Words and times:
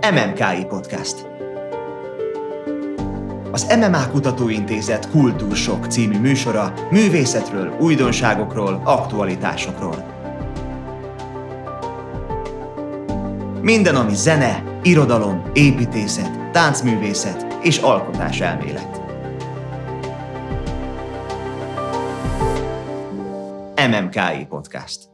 MMKI 0.00 0.64
Podcast. 0.64 1.26
Az 3.50 3.76
MMA 3.78 4.10
Kutatóintézet 4.10 5.10
Kultúrsok 5.10 5.86
című 5.86 6.18
műsora 6.18 6.72
művészetről, 6.90 7.76
újdonságokról, 7.80 8.80
aktualitásokról. 8.84 10.04
Minden, 13.62 13.94
ami 13.94 14.14
zene, 14.14 14.62
irodalom, 14.82 15.42
építészet, 15.52 16.50
táncművészet 16.52 17.46
és 17.62 17.78
alkotás 17.78 18.40
elmélet. 18.40 19.00
MMKI 23.76 24.46
Podcast. 24.48 25.09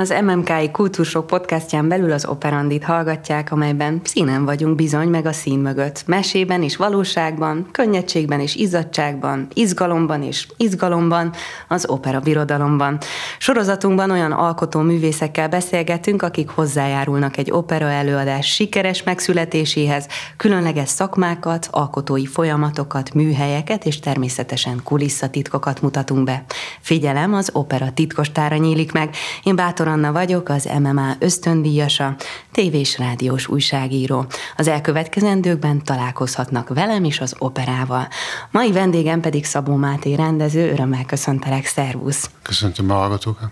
Az 0.00 0.14
MMKI 0.24 0.70
Kultúrsok 0.70 1.26
podcastján 1.26 1.88
belül 1.88 2.12
az 2.12 2.26
Operandit 2.26 2.84
hallgatják, 2.84 3.52
amelyben 3.52 4.00
színen 4.04 4.44
vagyunk 4.44 4.74
bizony 4.74 5.08
meg 5.08 5.26
a 5.26 5.32
szín 5.32 5.58
mögött. 5.58 6.02
Mesében 6.06 6.62
és 6.62 6.76
valóságban, 6.76 7.68
könnyedségben 7.72 8.40
és 8.40 8.54
izzadságban, 8.54 9.46
izgalomban 9.52 10.22
és 10.22 10.46
izgalomban, 10.56 11.32
az 11.68 11.88
opera 11.88 12.20
birodalomban. 12.20 12.98
Sorozatunkban 13.38 14.10
olyan 14.10 14.32
alkotó 14.32 14.80
művészekkel 14.80 15.48
beszélgetünk, 15.48 16.22
akik 16.22 16.48
hozzájárulnak 16.48 17.36
egy 17.36 17.50
opera 17.50 17.90
előadás 17.90 18.46
sikeres 18.54 19.02
megszületéséhez, 19.02 20.06
különleges 20.36 20.88
szakmákat, 20.88 21.68
alkotói 21.70 22.26
folyamatokat, 22.26 23.14
műhelyeket 23.14 23.84
és 23.84 24.00
természetesen 24.00 24.80
kulisszatitkokat 24.84 25.82
mutatunk 25.82 26.24
be. 26.24 26.44
Figyelem, 26.80 27.34
az 27.34 27.50
opera 27.52 27.92
titkostára 27.92 28.56
nyílik 28.56 28.92
meg. 28.92 29.10
Én 29.42 29.56
bátor 29.56 29.82
Dr. 29.84 29.90
Anna 29.90 30.12
vagyok, 30.12 30.48
az 30.48 30.68
MMA 30.80 31.14
ösztöndíjasa, 31.18 32.16
tévés 32.52 32.98
rádiós 32.98 33.48
újságíró. 33.48 34.24
Az 34.56 34.68
elkövetkezendőkben 34.68 35.84
találkozhatnak 35.84 36.68
velem 36.68 37.04
is 37.04 37.20
az 37.20 37.34
operával. 37.38 38.08
Mai 38.50 38.72
vendégem 38.72 39.20
pedig 39.20 39.44
Szabó 39.44 39.74
Máté 39.74 40.14
rendező, 40.14 40.72
örömmel 40.72 41.04
köszöntelek, 41.04 41.66
szervusz! 41.66 42.30
Köszöntöm 42.42 42.90
a 42.90 42.94
hallgatókat! 42.94 43.48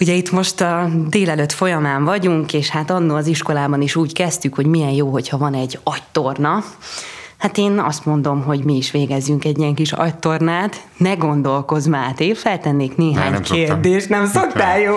Ugye 0.00 0.12
itt 0.12 0.30
most 0.30 0.60
a 0.60 0.88
délelőtt 1.08 1.52
folyamán 1.52 2.04
vagyunk, 2.04 2.52
és 2.52 2.68
hát 2.68 2.90
annó 2.90 3.14
az 3.14 3.26
iskolában 3.26 3.82
is 3.82 3.96
úgy 3.96 4.12
kezdtük, 4.12 4.54
hogy 4.54 4.66
milyen 4.66 4.92
jó, 4.92 5.10
hogyha 5.10 5.38
van 5.38 5.54
egy 5.54 5.78
agytorna, 5.82 6.64
Hát 7.40 7.58
én 7.58 7.78
azt 7.78 8.04
mondom, 8.04 8.42
hogy 8.42 8.64
mi 8.64 8.76
is 8.76 8.90
végezzünk 8.90 9.44
egy 9.44 9.58
ilyen 9.58 9.74
kis 9.74 9.92
agytornát. 9.92 10.86
Ne 10.96 11.14
gondolkozz, 11.14 11.86
Máté, 11.86 12.34
feltennék 12.34 12.96
néhány 12.96 13.22
nem, 13.22 13.32
nem 13.32 13.42
kérdést. 13.42 14.08
Nem 14.08 14.26
szoktál, 14.26 14.80
jó? 14.80 14.96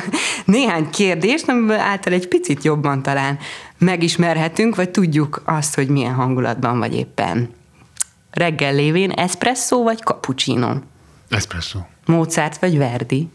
néhány 0.44 0.90
kérdést, 0.90 1.48
amiből 1.48 1.78
által 1.78 2.12
egy 2.12 2.28
picit 2.28 2.64
jobban 2.64 3.02
talán 3.02 3.38
megismerhetünk, 3.78 4.76
vagy 4.76 4.90
tudjuk 4.90 5.42
azt, 5.44 5.74
hogy 5.74 5.88
milyen 5.88 6.14
hangulatban 6.14 6.78
vagy 6.78 6.94
éppen. 6.94 7.50
Reggel 8.30 8.74
lévén 8.74 9.10
espresso 9.10 9.82
vagy 9.82 9.98
cappuccino? 9.98 10.74
Espresso. 11.28 11.78
Mozart 12.06 12.58
vagy 12.58 12.78
Verdi? 12.78 13.28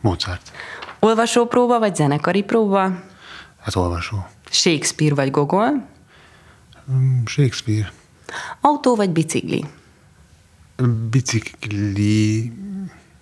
Mozart. 0.00 0.52
Olvasópróba 0.98 1.78
vagy 1.78 1.94
zenekari 1.96 2.42
próba? 2.42 2.80
Hát 3.62 3.76
olvasó. 3.76 4.26
Shakespeare 4.50 5.14
vagy 5.14 5.30
Gogol? 5.30 5.90
Mm, 6.92 7.24
Shakespeare. 7.26 7.92
Autó 8.60 8.96
vagy 8.96 9.10
bicikli? 9.10 9.64
Bicikli. 11.10 12.52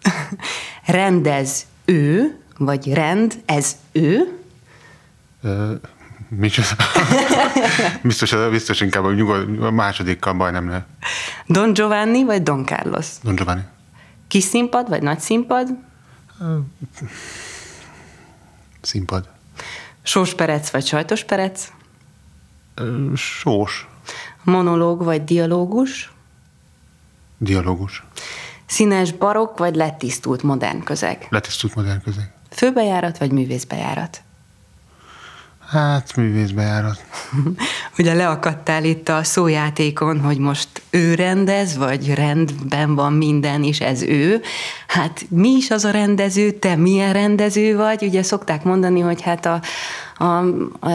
Rendez 0.87 1.67
ő, 1.85 2.37
vagy 2.59 2.93
rend, 2.93 3.43
ez 3.47 3.77
ő? 3.93 4.39
Uh, 5.43 5.73
micsoda? 6.29 6.85
biztos, 8.03 8.35
biztos 8.51 8.81
inkább 8.81 9.05
a, 9.05 9.13
nyugod, 9.13 9.63
a 9.63 9.71
másodikkal 9.71 10.35
baj 10.35 10.51
nem 10.51 10.69
lehet. 10.69 10.87
Don 11.47 11.73
Giovanni 11.73 12.25
vagy 12.25 12.43
Don 12.43 12.65
Carlos? 12.65 13.07
Don 13.23 13.35
Giovanni. 13.35 13.63
Kis 14.29 14.45
színpad 14.45 14.89
vagy 14.89 15.03
nagy 15.03 15.21
színpad? 15.21 15.69
Uh, 16.41 16.59
színpad. 18.81 19.29
Sós 20.03 20.35
perec 20.35 20.71
vagy 20.71 20.87
sajtos 20.87 21.25
perec? 21.25 21.69
Sós. 23.15 23.89
Monológ 24.45 25.05
vagy 25.05 25.25
dialógus? 25.25 26.13
Dialógus. 27.39 28.03
Színes 28.67 29.13
barokk 29.13 29.59
vagy 29.59 29.75
letisztult 29.75 30.43
modern 30.43 30.83
közeg? 30.83 31.27
Letisztult 31.31 31.75
modern 31.75 32.03
közeg. 32.03 32.33
Főbejárat 32.51 33.19
vagy 33.19 33.33
művészbejárat? 33.33 34.23
Hát, 35.71 36.17
művészbejárat. 36.17 37.05
Ugye 37.99 38.15
leakadtál 38.15 38.85
itt 38.85 39.09
a 39.09 39.25
szójátékon, 39.25 40.21
hogy 40.21 40.39
most 40.39 40.69
ő 40.91 41.15
rendez, 41.15 41.77
vagy 41.77 42.15
rendben 42.15 42.95
van 42.95 43.13
minden, 43.13 43.65
és 43.65 43.81
ez 43.81 44.03
ő. 44.03 44.43
Hát 44.87 45.27
mi 45.29 45.49
is 45.49 45.71
az 45.71 45.85
a 45.85 45.91
rendező, 45.91 46.51
te 46.51 46.77
milyen 46.77 47.13
rendező 47.13 47.77
vagy? 47.77 48.03
Ugye 48.03 48.23
szokták 48.23 48.65
mondani, 48.65 49.01
hogy 49.01 49.23
hát 49.23 49.47
a, 49.47 49.61
a, 50.21 50.39
a, 50.81 50.89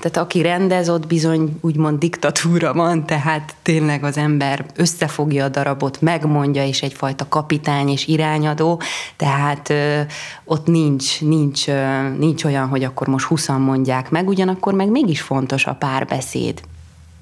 tehát 0.00 0.16
aki 0.16 0.42
rendez, 0.42 0.88
ott 0.88 1.06
bizony 1.06 1.58
úgymond 1.60 1.98
diktatúra 1.98 2.72
van, 2.72 3.06
tehát 3.06 3.54
tényleg 3.62 4.04
az 4.04 4.16
ember 4.16 4.66
összefogja 4.76 5.44
a 5.44 5.48
darabot, 5.48 6.00
megmondja, 6.00 6.66
és 6.66 6.82
egyfajta 6.82 7.28
kapitány 7.28 7.88
és 7.88 8.06
irányadó, 8.06 8.80
tehát 9.16 9.70
ö, 9.70 10.00
ott 10.44 10.66
nincs, 10.66 11.20
nincs, 11.20 11.68
ö, 11.68 12.08
nincs 12.18 12.44
olyan, 12.44 12.68
hogy 12.68 12.84
akkor 12.84 13.06
most 13.06 13.26
huszan 13.26 13.60
mondják 13.60 14.10
meg, 14.10 14.28
ugyanakkor 14.28 14.74
meg 14.74 14.88
mégis 14.88 15.20
fontos 15.20 15.66
a 15.66 15.74
párbeszéd. 15.74 16.60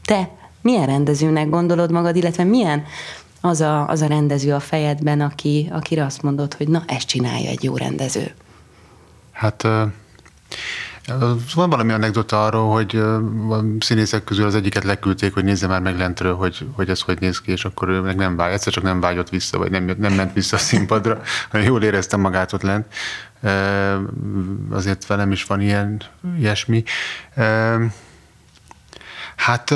Te 0.05 0.31
milyen 0.61 0.87
rendezőnek 0.87 1.49
gondolod 1.49 1.91
magad, 1.91 2.17
illetve 2.17 2.45
milyen 2.45 2.85
az 3.41 3.61
a, 3.61 3.89
az 3.89 4.01
a 4.01 4.07
rendező 4.07 4.55
a 4.55 4.61
fejedben, 4.61 5.21
aki, 5.21 5.69
akire 5.73 6.05
azt 6.05 6.23
mondod, 6.23 6.55
hogy 6.55 6.69
na, 6.69 6.83
ezt 6.87 7.07
csinálja 7.07 7.51
egy 7.51 7.65
jó 7.65 7.77
rendező? 7.77 8.35
Hát 9.33 9.67
van 11.55 11.71
valami 11.71 11.93
anekdota 11.93 12.45
arról, 12.45 12.73
hogy 12.73 12.97
a 13.51 13.65
színészek 13.79 14.25
közül 14.25 14.47
az 14.47 14.55
egyiket 14.55 14.85
leküldték, 14.85 15.35
hogy 15.35 15.45
nézze 15.45 15.67
már 15.67 15.81
meg 15.81 15.99
lentről, 15.99 16.35
hogy, 16.35 16.67
hogy 16.73 16.89
ez 16.89 17.01
hogy 17.01 17.21
néz 17.21 17.41
ki, 17.41 17.51
és 17.51 17.65
akkor 17.65 17.89
ő 17.89 18.01
meg 18.01 18.17
nem 18.17 18.37
vágy, 18.37 18.53
egyszer 18.53 18.73
csak 18.73 18.85
nem 18.85 19.01
vágyott 19.01 19.29
vissza, 19.29 19.59
vagy 19.59 19.71
nem, 19.71 19.91
nem 19.99 20.13
ment 20.13 20.33
vissza 20.33 20.57
a 20.57 20.59
színpadra, 20.59 21.21
hanem 21.51 21.67
jól 21.67 21.83
éreztem 21.83 22.21
magát 22.21 22.53
ott 22.53 22.63
lent. 22.63 22.87
Azért 24.71 25.07
velem 25.07 25.33
is 25.33 25.45
van 25.45 25.61
ilyen, 25.61 26.03
ilyesmi. 26.39 26.85
Hát 29.37 29.75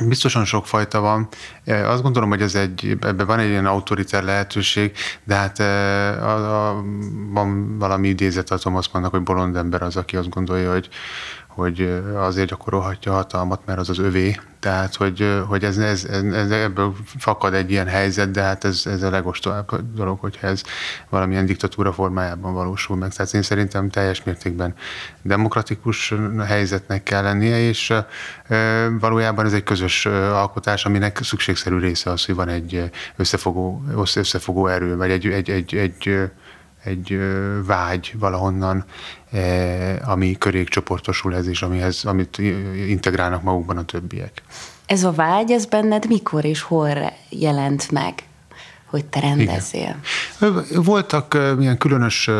Biztosan 0.00 0.44
sok 0.44 0.66
fajta 0.66 1.00
van. 1.00 1.28
Azt 1.66 2.02
gondolom, 2.02 2.28
hogy 2.28 2.42
ez 2.42 2.54
egy, 2.54 2.96
ebben 3.00 3.26
van 3.26 3.38
egy 3.38 3.48
ilyen 3.48 3.66
autoriter 3.66 4.22
lehetőség, 4.24 4.92
de 5.24 5.34
hát 5.34 5.58
a, 5.58 6.68
a, 6.68 6.84
van 7.30 7.78
valami 7.78 8.08
idézet 8.08 8.50
a 8.50 8.56
Thomas 8.56 8.88
Mannnak, 8.92 9.10
hogy 9.10 9.22
bolond 9.22 9.56
ember 9.56 9.82
az, 9.82 9.96
aki 9.96 10.16
azt 10.16 10.28
gondolja, 10.28 10.72
hogy, 10.72 10.88
hogy 11.54 12.02
azért 12.14 12.48
gyakorolhatja 12.48 13.12
a 13.12 13.14
hatalmat, 13.14 13.60
mert 13.66 13.78
az 13.78 13.88
az 13.88 13.98
övé. 13.98 14.36
Tehát, 14.60 14.94
hogy, 14.94 15.42
hogy 15.46 15.64
ez, 15.64 15.78
ez, 15.78 16.04
ez, 16.32 16.50
ebből 16.50 16.94
fakad 17.18 17.54
egy 17.54 17.70
ilyen 17.70 17.86
helyzet, 17.86 18.30
de 18.30 18.42
hát 18.42 18.64
ez, 18.64 18.82
ez 18.86 19.02
a 19.02 19.10
legostolább 19.10 19.94
dolog, 19.94 20.18
hogyha 20.20 20.46
ez 20.46 20.62
valamilyen 21.08 21.46
diktatúra 21.46 21.92
formájában 21.92 22.54
valósul 22.54 22.96
meg. 22.96 23.12
Tehát 23.12 23.34
én 23.34 23.42
szerintem 23.42 23.90
teljes 23.90 24.22
mértékben 24.22 24.74
demokratikus 25.22 26.14
helyzetnek 26.46 27.02
kell 27.02 27.22
lennie, 27.22 27.58
és 27.58 27.92
valójában 29.00 29.44
ez 29.44 29.52
egy 29.52 29.62
közös 29.62 30.06
alkotás, 30.06 30.84
aminek 30.84 31.18
szükségszerű 31.22 31.78
része 31.78 32.10
az, 32.10 32.24
hogy 32.24 32.34
van 32.34 32.48
egy 32.48 32.90
összefogó, 33.16 33.84
összefogó 34.14 34.66
erő, 34.66 34.96
vagy 34.96 35.10
egy, 35.10 35.26
egy, 35.26 35.50
egy, 35.50 35.74
egy 35.74 36.30
egy 36.84 37.20
vágy 37.66 38.14
valahonnan, 38.18 38.84
ami 40.04 40.38
körék 40.38 40.68
csoportosul 40.68 41.34
ez, 41.34 41.46
és 41.46 41.62
amihez, 41.62 42.04
amit 42.04 42.38
integrálnak 42.88 43.42
magukban 43.42 43.76
a 43.76 43.84
többiek. 43.84 44.42
Ez 44.86 45.04
a 45.04 45.12
vágy, 45.12 45.50
ez 45.50 45.66
benned 45.66 46.06
mikor 46.08 46.44
és 46.44 46.62
hol 46.62 47.12
jelent 47.28 47.90
meg? 47.90 48.14
Hogy 48.92 49.04
te 49.04 49.20
rendezzél. 49.20 49.96
Igen. 50.40 50.64
Voltak 50.74 51.38
milyen 51.56 51.78
különös 51.78 52.30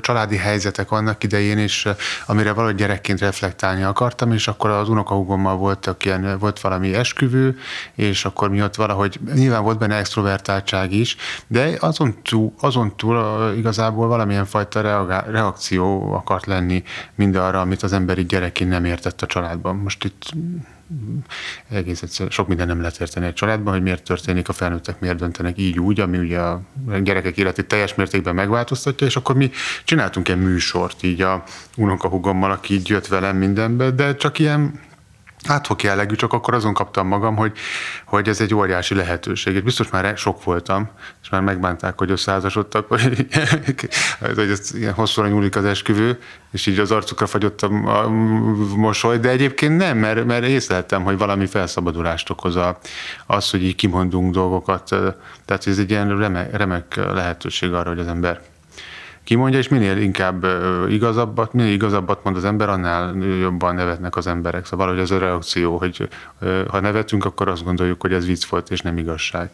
családi 0.00 0.36
helyzetek 0.36 0.90
annak 0.90 1.24
idején 1.24 1.58
is, 1.58 1.86
amire 2.26 2.52
valahogy 2.52 2.74
gyerekként 2.74 3.20
reflektálni 3.20 3.82
akartam, 3.82 4.32
és 4.32 4.48
akkor 4.48 4.70
az 4.70 4.88
unokahúgommal 4.88 5.56
voltak 5.56 6.04
ilyen, 6.04 6.38
volt 6.38 6.60
valami 6.60 6.94
esküvő, 6.94 7.58
és 7.94 8.24
akkor 8.24 8.48
mi 8.48 8.62
ott 8.62 8.74
valahogy, 8.74 9.20
nyilván 9.34 9.62
volt 9.62 9.78
benne 9.78 9.96
extrovertáltság 9.96 10.92
is, 10.92 11.16
de 11.46 11.76
azon 11.80 12.14
túl, 12.22 12.52
azon 12.60 12.96
túl 12.96 13.52
igazából 13.56 14.06
valamilyen 14.06 14.46
fajta 14.46 14.80
reakció 15.30 16.12
akart 16.12 16.46
lenni 16.46 16.82
mindarra, 17.14 17.60
amit 17.60 17.82
az 17.82 17.92
emberi 17.92 18.24
gyerekén 18.24 18.68
nem 18.68 18.84
értett 18.84 19.22
a 19.22 19.26
családban. 19.26 19.76
Most 19.76 20.04
itt 20.04 20.22
egész 21.68 22.02
egyszerűen 22.02 22.30
sok 22.30 22.48
minden 22.48 22.66
nem 22.66 22.80
lehet 22.80 23.00
érteni 23.00 23.26
egy 23.26 23.34
családban, 23.34 23.72
hogy 23.72 23.82
miért 23.82 24.02
történik, 24.02 24.48
a 24.48 24.52
felnőttek 24.52 25.00
miért 25.00 25.16
döntenek 25.16 25.58
így 25.58 25.78
úgy, 25.78 26.00
ami 26.00 26.18
ugye 26.18 26.38
a 26.38 26.62
gyerekek 27.02 27.36
életét 27.36 27.66
teljes 27.66 27.94
mértékben 27.94 28.34
megváltoztatja, 28.34 29.06
és 29.06 29.16
akkor 29.16 29.36
mi 29.36 29.50
csináltunk 29.84 30.28
egy 30.28 30.42
műsort 30.42 31.02
így 31.02 31.20
a 31.20 31.42
unokahugommal, 31.76 32.50
aki 32.50 32.74
így 32.74 32.88
jött 32.88 33.06
velem 33.06 33.36
mindenbe, 33.36 33.90
de 33.90 34.16
csak 34.16 34.38
ilyen 34.38 34.80
áthok 35.46 35.82
jellegű, 35.82 36.14
csak 36.14 36.32
akkor 36.32 36.54
azon 36.54 36.74
kaptam 36.74 37.06
magam, 37.06 37.36
hogy, 37.36 37.52
hogy 38.04 38.28
ez 38.28 38.40
egy 38.40 38.54
óriási 38.54 38.94
lehetőség. 38.94 39.54
És 39.54 39.60
biztos 39.60 39.90
már 39.90 40.16
sok 40.16 40.44
voltam, 40.44 40.90
és 41.22 41.28
már 41.28 41.40
megbánták, 41.40 41.98
hogy 41.98 42.10
összeházasodtak, 42.10 42.88
hogy, 42.88 43.00
hogy 44.36 44.50
ez 44.50 44.74
ilyen 44.74 44.92
hosszúra 44.92 45.28
nyúlik 45.28 45.56
az 45.56 45.64
esküvő, 45.64 46.18
és 46.52 46.66
így 46.66 46.78
az 46.78 46.90
arcukra 46.90 47.26
fagyott 47.26 47.62
a 47.62 48.08
mosoly, 48.76 49.18
de 49.18 49.28
egyébként 49.28 49.76
nem, 49.76 49.98
mert, 49.98 50.24
mert 50.24 50.44
észleltem, 50.44 51.02
hogy 51.02 51.18
valami 51.18 51.46
felszabadulást 51.46 52.30
okoz 52.30 52.56
a, 52.56 52.78
az, 53.26 53.50
hogy 53.50 53.64
így 53.64 53.74
kimondunk 53.74 54.32
dolgokat. 54.32 54.88
Tehát 55.44 55.66
ez 55.66 55.78
egy 55.78 55.90
ilyen 55.90 56.18
remek, 56.18 56.56
remek 56.56 56.94
lehetőség 56.96 57.72
arra, 57.72 57.88
hogy 57.88 57.98
az 57.98 58.06
ember 58.06 58.40
kimondja, 59.26 59.58
és 59.58 59.68
minél 59.68 59.96
inkább 59.96 60.46
igazabbat, 60.88 61.52
minél 61.52 61.72
igazabbat 61.72 62.24
mond 62.24 62.36
az 62.36 62.44
ember, 62.44 62.68
annál 62.68 63.14
jobban 63.40 63.74
nevetnek 63.74 64.16
az 64.16 64.26
emberek. 64.26 64.64
Szóval 64.64 64.86
valahogy 64.86 65.10
az 65.10 65.10
a 65.10 65.18
reakció, 65.18 65.76
hogy 65.76 66.08
ha 66.68 66.80
nevetünk, 66.80 67.24
akkor 67.24 67.48
azt 67.48 67.64
gondoljuk, 67.64 68.00
hogy 68.00 68.12
ez 68.12 68.26
vicc 68.26 68.44
volt, 68.44 68.70
és 68.70 68.80
nem 68.80 68.98
igazság. 68.98 69.50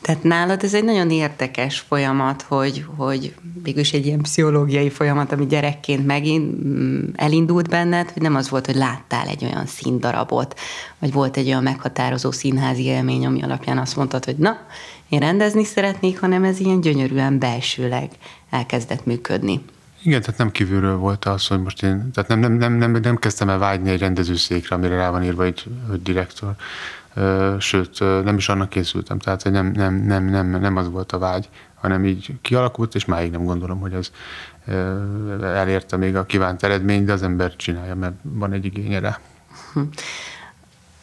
Tehát 0.00 0.22
nálad 0.22 0.62
ez 0.62 0.74
egy 0.74 0.84
nagyon 0.84 1.10
érdekes 1.10 1.78
folyamat, 1.78 2.42
hogy, 2.42 2.84
hogy 2.96 3.34
mégis 3.62 3.92
egy 3.92 4.06
ilyen 4.06 4.20
pszichológiai 4.20 4.90
folyamat, 4.90 5.32
ami 5.32 5.46
gyerekként 5.46 6.06
megint 6.06 6.64
mm, 6.64 7.04
elindult 7.14 7.68
benned, 7.68 8.10
hogy 8.10 8.22
nem 8.22 8.34
az 8.34 8.48
volt, 8.48 8.66
hogy 8.66 8.74
láttál 8.74 9.28
egy 9.28 9.44
olyan 9.44 9.66
színdarabot, 9.66 10.58
vagy 10.98 11.12
volt 11.12 11.36
egy 11.36 11.46
olyan 11.46 11.62
meghatározó 11.62 12.30
színházi 12.30 12.84
élmény, 12.84 13.26
ami 13.26 13.42
alapján 13.42 13.78
azt 13.78 13.96
mondtad, 13.96 14.24
hogy 14.24 14.36
na, 14.36 14.56
én 15.08 15.18
rendezni 15.18 15.64
szeretnék, 15.64 16.20
hanem 16.20 16.44
ez 16.44 16.60
ilyen 16.60 16.80
gyönyörűen 16.80 17.38
belsőleg 17.38 18.10
elkezdett 18.50 19.06
működni. 19.06 19.60
Igen, 20.02 20.20
tehát 20.20 20.38
nem 20.38 20.50
kívülről 20.50 20.96
volt 20.96 21.24
az, 21.24 21.46
hogy 21.46 21.62
most 21.62 21.82
én, 21.82 22.10
tehát 22.12 22.28
nem, 22.28 22.38
nem, 22.38 22.52
nem, 22.52 22.72
nem, 22.72 22.90
nem 22.90 23.16
kezdtem 23.16 23.48
el 23.48 23.58
vágyni 23.58 23.90
egy 23.90 24.00
rendezőszékre, 24.00 24.76
amire 24.76 24.96
rá 24.96 25.10
van 25.10 25.22
írva 25.22 25.44
egy, 25.44 25.64
egy 25.92 26.02
direktor. 26.02 26.54
Sőt, 27.58 27.98
nem 28.00 28.36
is 28.36 28.48
annak 28.48 28.68
készültem, 28.68 29.18
tehát 29.18 29.42
hogy 29.42 29.52
nem, 29.52 29.66
nem, 29.66 29.94
nem, 29.94 30.24
nem, 30.24 30.60
nem 30.60 30.76
az 30.76 30.90
volt 30.90 31.12
a 31.12 31.18
vágy, 31.18 31.48
hanem 31.74 32.04
így 32.04 32.34
kialakult, 32.42 32.94
és 32.94 33.04
máig 33.04 33.30
nem 33.30 33.44
gondolom, 33.44 33.80
hogy 33.80 33.92
ez 33.92 34.10
elérte 35.42 35.96
még 35.96 36.16
a 36.16 36.24
kívánt 36.24 36.62
eredményt, 36.62 37.04
de 37.04 37.12
az 37.12 37.22
ember 37.22 37.56
csinálja, 37.56 37.94
mert 37.94 38.14
van 38.22 38.52
egy 38.52 38.64
igénye 38.64 38.98
rá. 38.98 39.18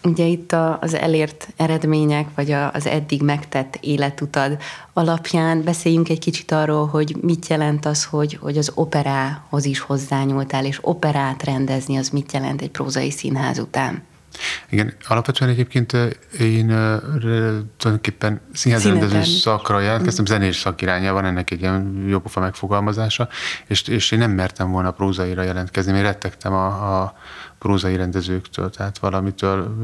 Ugye 0.04 0.26
itt 0.26 0.56
az 0.80 0.94
elért 0.94 1.48
eredmények, 1.56 2.28
vagy 2.36 2.52
az 2.52 2.86
eddig 2.86 3.22
megtett 3.22 3.78
életutad 3.82 4.58
alapján 4.94 5.64
beszéljünk 5.64 6.10
egy 6.10 6.20
kicsit 6.20 6.52
arról, 6.52 6.88
hogy 6.88 7.16
mit 7.22 7.48
jelent 7.48 7.86
az, 7.86 8.06
hogy, 8.06 8.34
hogy 8.42 8.58
az 8.58 8.72
operához 8.76 9.66
is 9.66 9.80
hozzányúltál, 9.80 10.66
és 10.66 10.80
operát 10.82 11.44
rendezni, 11.44 11.98
az 11.98 12.10
mit 12.10 12.32
jelent 12.32 12.62
egy 12.62 12.72
prózai 12.72 13.12
színház 13.12 13.60
után? 13.60 14.04
Igen, 14.70 14.94
alapvetően 15.08 15.52
egyébként 15.52 15.94
én 16.40 16.68
tulajdonképpen 17.78 18.42
színházrendező 18.54 19.24
szakra 19.24 19.80
jelentkeztem, 19.80 20.26
zenés 20.26 20.60
szakirányja 20.60 21.14
van 21.14 21.26
ennek 21.26 21.52
egy 21.52 21.62
ilyen 21.62 22.06
jópofa 22.08 22.40
megfogalmazása, 22.40 23.30
és, 23.68 23.82
és 23.82 24.12
én 24.12 24.20
nem 24.20 24.32
mertem 24.32 24.72
volna 24.72 24.92
prózaira 24.92 25.42
jelentkezni, 25.42 25.98
én 25.98 26.02
rettegtem 26.02 26.54
a, 26.54 27.02
a 27.02 27.14
prózai 27.60 27.96
rendezőktől, 27.96 28.70
tehát 28.70 28.98
valamitől 29.00 29.78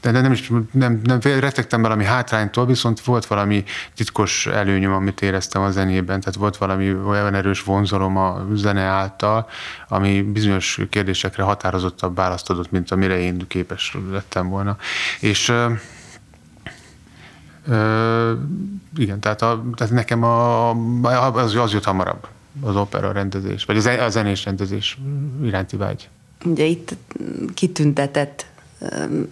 de 0.00 0.10
nem 0.10 0.32
is 0.32 0.52
nem, 0.70 1.00
nem 1.04 1.18
rettegtem 1.20 1.82
valami 1.82 2.04
hátránytól, 2.04 2.66
viszont 2.66 3.00
volt 3.00 3.26
valami 3.26 3.64
titkos 3.94 4.46
előnyöm, 4.46 4.92
amit 4.92 5.22
éreztem 5.22 5.62
a 5.62 5.70
zenében, 5.70 6.20
tehát 6.20 6.38
volt 6.38 6.56
valami 6.56 6.94
olyan 6.94 7.34
erős 7.34 7.62
vonzalom 7.62 8.16
a 8.16 8.46
zene 8.52 8.82
által, 8.82 9.48
ami 9.88 10.22
bizonyos 10.22 10.80
kérdésekre 10.90 11.42
határozottabb 11.42 12.16
választ 12.16 12.50
adott, 12.50 12.70
mint 12.70 12.90
amire 12.90 13.18
én 13.18 13.46
képes 13.46 13.96
lettem 14.10 14.48
volna. 14.48 14.76
És 15.20 15.52
Ö, 17.68 18.32
igen, 18.96 19.20
tehát, 19.20 19.42
a, 19.42 19.64
tehát 19.74 19.92
nekem 19.92 20.22
a, 20.22 20.70
az, 21.32 21.54
az 21.54 21.72
jött 21.72 21.84
hamarabb 21.84 22.26
az 22.62 22.76
opera 22.76 23.12
rendezés, 23.12 23.64
vagy 23.64 23.86
a 23.86 24.08
zenés 24.08 24.44
rendezés 24.44 24.98
iránti 25.42 25.76
vágy. 25.76 26.08
Ugye 26.44 26.64
itt 26.64 26.96
kitüntetett 27.54 28.46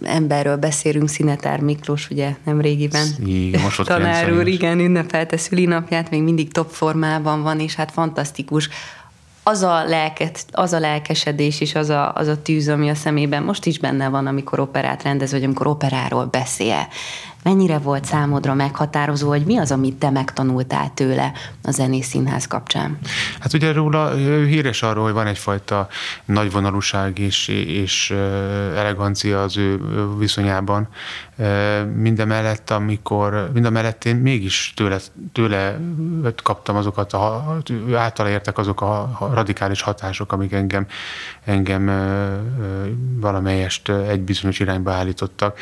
emberről 0.03 0.57
beszélünk, 0.57 1.09
Szinetár 1.09 1.59
Miklós, 1.59 2.09
ugye 2.09 2.35
nem 2.43 2.61
régiben. 2.61 3.07
Igen, 3.25 3.61
most 3.61 3.83
Tanár 3.83 4.33
úr, 4.33 4.47
igen, 4.47 4.79
ünnepelte 4.79 5.37
szülinapját, 5.37 6.09
még 6.09 6.23
mindig 6.23 6.51
top 6.51 6.71
formában 6.71 7.41
van, 7.41 7.59
és 7.59 7.75
hát 7.75 7.91
fantasztikus. 7.91 8.69
Az 9.43 9.61
a, 9.61 9.83
lelket, 9.83 10.45
az 10.51 10.73
a 10.73 10.79
lelkesedés 10.79 11.61
és 11.61 11.75
az 11.75 11.89
a, 11.89 12.13
az 12.13 12.27
a 12.27 12.41
tűz, 12.41 12.67
ami 12.67 12.89
a 12.89 12.95
szemében 12.95 13.43
most 13.43 13.65
is 13.65 13.79
benne 13.79 14.07
van, 14.07 14.27
amikor 14.27 14.59
operát 14.59 15.03
rendez, 15.03 15.31
vagy 15.31 15.43
amikor 15.43 15.67
operáról 15.67 16.25
beszél. 16.25 16.87
Mennyire 17.43 17.77
volt 17.77 18.05
számodra 18.05 18.53
meghatározó, 18.53 19.27
hogy 19.27 19.45
mi 19.45 19.57
az, 19.57 19.71
amit 19.71 19.95
te 19.95 20.09
megtanultál 20.09 20.91
tőle 20.93 21.31
a 21.63 21.71
zenész 21.71 22.07
színház 22.07 22.47
kapcsán? 22.47 22.97
Hát 23.39 23.53
ugye 23.53 23.71
róla 23.71 24.13
híres 24.45 24.83
arról, 24.83 25.03
hogy 25.03 25.13
van 25.13 25.27
egyfajta 25.27 25.87
nagyvonalúság 26.25 27.19
és, 27.19 27.47
és 27.67 28.11
elegancia 28.75 29.43
az 29.43 29.57
ő 29.57 29.79
viszonyában. 30.17 30.87
Mindemellett, 31.95 32.69
amikor, 32.69 33.49
mindemellett 33.53 34.05
én 34.05 34.15
mégis 34.15 34.73
tőle, 34.75 34.97
tőle 35.31 35.79
kaptam 36.43 36.75
azokat, 36.75 37.13
a, 37.13 37.57
által 37.93 38.27
értek 38.27 38.57
azok 38.57 38.81
a 38.81 39.29
radikális 39.33 39.81
hatások, 39.81 40.31
amik 40.31 40.51
engem, 40.51 40.87
engem 41.43 41.85
valamelyest 43.19 43.89
egy 43.89 44.21
bizonyos 44.21 44.59
irányba 44.59 44.91
állítottak. 44.91 45.59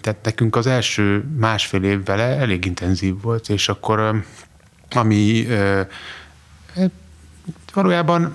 Tehát 0.00 0.16
nekünk 0.22 0.56
az 0.56 0.66
első 0.66 1.24
másfél 1.38 1.82
év 1.82 2.04
vele 2.04 2.22
elég 2.22 2.64
intenzív 2.64 3.20
volt, 3.20 3.48
és 3.48 3.68
akkor 3.68 4.22
ami 4.90 5.46
valójában 7.72 8.34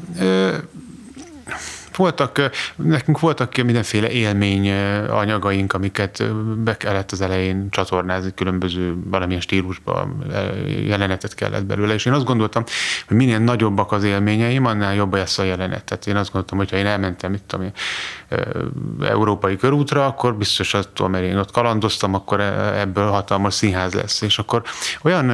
voltak, 1.96 2.50
nekünk 2.76 3.20
voltak 3.20 3.56
mindenféle 3.56 4.10
élmény 4.10 4.72
anyagaink, 5.10 5.74
amiket 5.74 6.34
be 6.64 6.78
kellett 6.78 7.12
az 7.12 7.22
elején 7.22 7.70
csatornázni, 7.70 8.34
különböző 8.34 8.96
valamilyen 9.06 9.42
stílusban 9.42 10.24
jelenetet 10.86 11.36
kellett 11.36 11.66
belőle, 11.66 11.94
és 11.94 12.06
én 12.06 12.14
azt 12.14 12.26
gondoltam, 12.26 12.64
hogy 13.07 13.18
minél 13.18 13.40
nagyobbak 13.40 13.92
az 13.92 14.04
élményeim, 14.04 14.66
annál 14.66 14.95
jobb 14.95 15.14
lesz 15.14 15.38
a 15.38 15.44
jelenet. 15.44 15.83
Tehát 15.83 16.07
én 16.07 16.16
azt 16.16 16.31
gondoltam, 16.31 16.57
hogy 16.57 16.69
ha 16.69 16.78
én 16.78 16.86
elmentem 16.86 17.33
itt 17.33 17.54
a 17.54 17.60
európai 19.02 19.57
körútra, 19.57 20.06
akkor 20.06 20.36
biztos 20.36 20.74
attól, 20.74 21.10
mert 21.10 21.24
én 21.24 21.38
ott 21.38 21.52
kalandoztam, 21.52 22.14
akkor 22.14 22.40
e, 22.40 22.80
ebből 22.80 23.10
hatalmas 23.10 23.54
színház 23.54 23.94
lesz. 23.94 24.21
És 24.21 24.40
akkor 24.40 24.64
olyan 25.04 25.31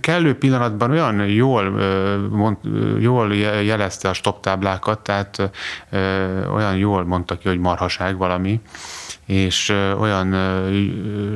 kellő 0.00 0.34
pillanatban 0.34 0.90
olyan 0.90 1.26
jól, 1.26 1.80
jól 2.98 3.34
jelezte 3.64 4.08
a 4.08 4.12
stop 4.12 4.40
tehát 5.38 6.48
olyan 6.50 6.76
jól 6.76 7.04
mondta 7.04 7.38
ki, 7.38 7.48
hogy 7.48 7.58
marhaság 7.58 8.16
valami, 8.16 8.60
és 9.26 9.68
olyan 9.98 10.34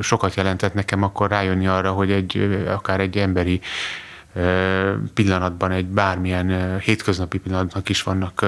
sokat 0.01 0.33
jelentett 0.33 0.73
nekem 0.73 1.03
akkor 1.03 1.29
rájönni 1.29 1.67
arra, 1.67 1.91
hogy 1.91 2.11
egy, 2.11 2.63
akár 2.67 2.99
egy 2.99 3.17
emberi 3.17 3.61
pillanatban, 5.13 5.71
egy 5.71 5.85
bármilyen 5.85 6.79
hétköznapi 6.79 7.37
pillanatnak 7.37 7.89
is 7.89 8.03
vannak 8.03 8.45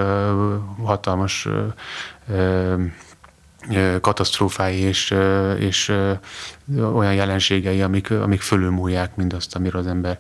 hatalmas 0.83 1.47
katasztrófái 4.01 4.79
és, 4.79 5.15
és 5.59 5.93
olyan 6.93 7.13
jelenségei, 7.13 7.81
amik, 7.81 8.11
amik 8.11 8.41
fölülmúlják 8.41 9.15
mindazt, 9.15 9.55
amiről 9.55 9.81
az 9.81 9.87
ember 9.87 10.19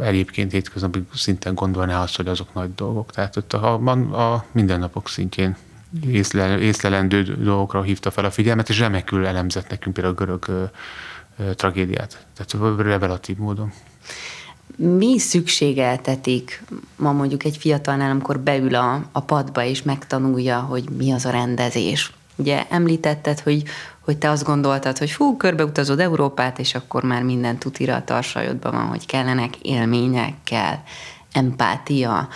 egyébként 0.00 0.52
hétköznapi 0.52 1.06
szinten 1.14 1.54
gondolná 1.54 2.02
azt, 2.02 2.16
hogy 2.16 2.28
azok 2.28 2.54
nagy 2.54 2.74
dolgok. 2.74 3.10
Tehát 3.10 3.36
ott 3.36 3.52
a, 3.52 3.80
a, 3.84 4.32
a 4.32 4.44
mindennapok 4.52 5.08
szintjén 5.08 5.56
észle, 6.06 6.58
észlelendő 6.58 7.22
dolgokra 7.22 7.82
hívta 7.82 8.10
fel 8.10 8.24
a 8.24 8.30
figyelmet, 8.30 8.68
és 8.68 8.78
remekül 8.78 9.26
elemzett 9.26 9.68
nekünk 9.68 9.94
például 9.94 10.14
a 10.14 10.24
görög 10.24 10.44
ö, 10.48 10.64
ö, 11.38 11.54
tragédiát. 11.54 12.26
Tehát 12.34 12.78
revelatív 12.78 13.36
módon. 13.36 13.72
Mi 14.76 15.18
szükségeltetik 15.18 16.62
ma 16.96 17.12
mondjuk 17.12 17.44
egy 17.44 17.56
fiatalnál, 17.56 18.10
amikor 18.10 18.40
beül 18.40 18.74
a, 18.74 19.08
a 19.12 19.20
padba 19.20 19.64
és 19.64 19.82
megtanulja, 19.82 20.60
hogy 20.60 20.84
mi 20.96 21.12
az 21.12 21.24
a 21.24 21.30
rendezés? 21.30 22.12
Ugye 22.36 22.66
említetted, 22.68 23.40
hogy, 23.40 23.62
hogy 24.08 24.18
te 24.18 24.30
azt 24.30 24.44
gondoltad, 24.44 24.98
hogy 24.98 25.10
fú, 25.10 25.36
körbeutazod 25.36 26.00
Európát, 26.00 26.58
és 26.58 26.74
akkor 26.74 27.02
már 27.02 27.22
minden 27.22 27.58
tutira 27.58 27.94
a 27.94 28.04
tarsajodban 28.04 28.72
van, 28.72 28.86
hogy 28.86 29.06
kellenek 29.06 29.56
élmények, 29.56 30.34
kell 30.44 30.76
empátia, 31.32 32.28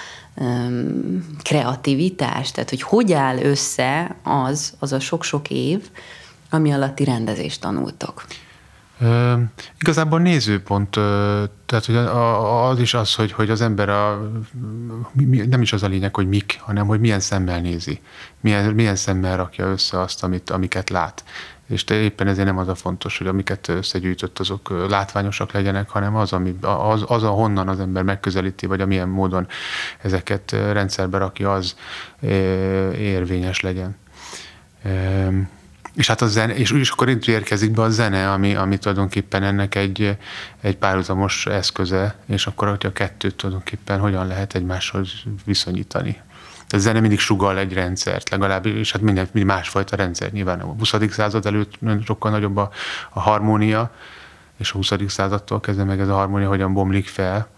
kreativitás, 1.43 2.51
tehát 2.51 2.71
hogy 2.71 2.83
hogy 2.83 3.13
áll 3.13 3.39
össze 3.39 4.17
az, 4.23 4.73
az 4.79 4.93
a 4.93 5.01
sok-sok 5.01 5.51
év, 5.51 5.89
ami 6.51 6.73
alatti 6.73 7.05
rendezést 7.05 7.61
tanultok? 7.61 8.25
Ö, 9.01 9.35
igazából 9.79 10.21
nézőpont, 10.21 10.91
tehát 11.67 11.85
hogy 11.87 11.97
az 12.71 12.79
is 12.79 12.95
az, 12.95 13.15
hogy, 13.15 13.33
hogy 13.33 13.51
az 13.51 13.61
ember 13.61 13.89
a, 13.89 14.31
nem 15.49 15.63
is 15.63 15.73
az 15.73 15.83
a 15.83 15.89
lényeg, 15.89 16.15
hogy 16.15 16.29
mik, 16.29 16.59
hanem 16.61 16.87
hogy 16.87 17.01
milyen 17.01 17.21
szemmel 17.21 17.61
nézi, 17.61 18.01
milyen, 18.41 18.73
milyen 18.73 18.97
szemmel 18.97 19.37
rakja 19.37 19.67
össze 19.67 20.01
azt, 20.01 20.23
amit, 20.23 20.51
amiket 20.51 20.91
lát. 20.91 21.25
És 21.73 21.85
te 21.85 21.95
éppen 21.95 22.27
ezért 22.27 22.47
nem 22.47 22.59
az 22.59 22.69
a 22.69 22.75
fontos, 22.75 23.19
hogy 23.19 23.27
amiket 23.27 23.69
összegyűjtött, 23.69 24.39
azok 24.39 24.89
látványosak 24.89 25.53
legyenek, 25.53 25.89
hanem 25.89 26.17
az, 26.17 26.33
ami, 26.33 26.57
az, 26.61 27.05
az 27.07 27.23
a 27.23 27.29
honnan 27.29 27.69
az 27.69 27.81
ember 27.81 28.03
megközelíti, 28.03 28.67
vagy 28.67 28.81
amilyen 28.81 29.09
módon 29.09 29.47
ezeket 29.99 30.51
rendszerbe 30.51 31.19
rakja, 31.19 31.53
az 31.53 31.77
érvényes 32.99 33.61
legyen. 33.61 33.97
És 35.95 36.07
hát 36.07 36.21
a 36.21 36.27
zene, 36.27 36.55
és, 36.55 36.71
és 36.71 36.91
akkor 36.91 37.09
itt 37.09 37.27
érkezik 37.27 37.71
be 37.71 37.83
a 37.83 37.91
zene, 37.91 38.33
ami, 38.33 38.55
ami 38.55 38.79
tulajdonképpen 38.79 39.43
ennek 39.43 39.75
egy, 39.75 40.17
egy 40.61 40.77
párhuzamos 40.77 41.47
eszköze, 41.47 42.17
és 42.27 42.47
akkor 42.47 42.69
hogy 42.69 42.87
a 42.87 42.93
kettőt 42.93 43.35
tulajdonképpen 43.35 43.99
hogyan 43.99 44.27
lehet 44.27 44.55
egymáshoz 44.55 45.09
viszonyítani. 45.45 46.21
A 46.73 46.79
zene 46.79 47.01
mindig 47.01 47.19
sugal 47.19 47.59
egy 47.59 47.73
rendszert, 47.73 48.31
legalábbis, 48.31 48.93
hát 48.93 49.03
minden, 49.03 49.29
minden 49.33 49.57
másfajta 49.57 49.97
rendszer. 49.97 50.33
Nyilván 50.33 50.61
a 50.61 50.65
20. 50.65 50.95
század 51.11 51.47
előtt 51.47 51.79
sokkal 52.05 52.31
nagyobb 52.31 52.57
a, 52.57 52.71
a 53.11 53.21
harmónia, 53.21 53.91
és 54.57 54.73
a 54.73 54.77
20. 54.77 54.93
századtól 55.07 55.61
kezdve 55.61 55.85
meg 55.85 56.01
ez 56.01 56.09
a 56.09 56.15
harmónia 56.15 56.49
hogyan 56.49 56.73
bomlik 56.73 57.07
fel 57.07 57.49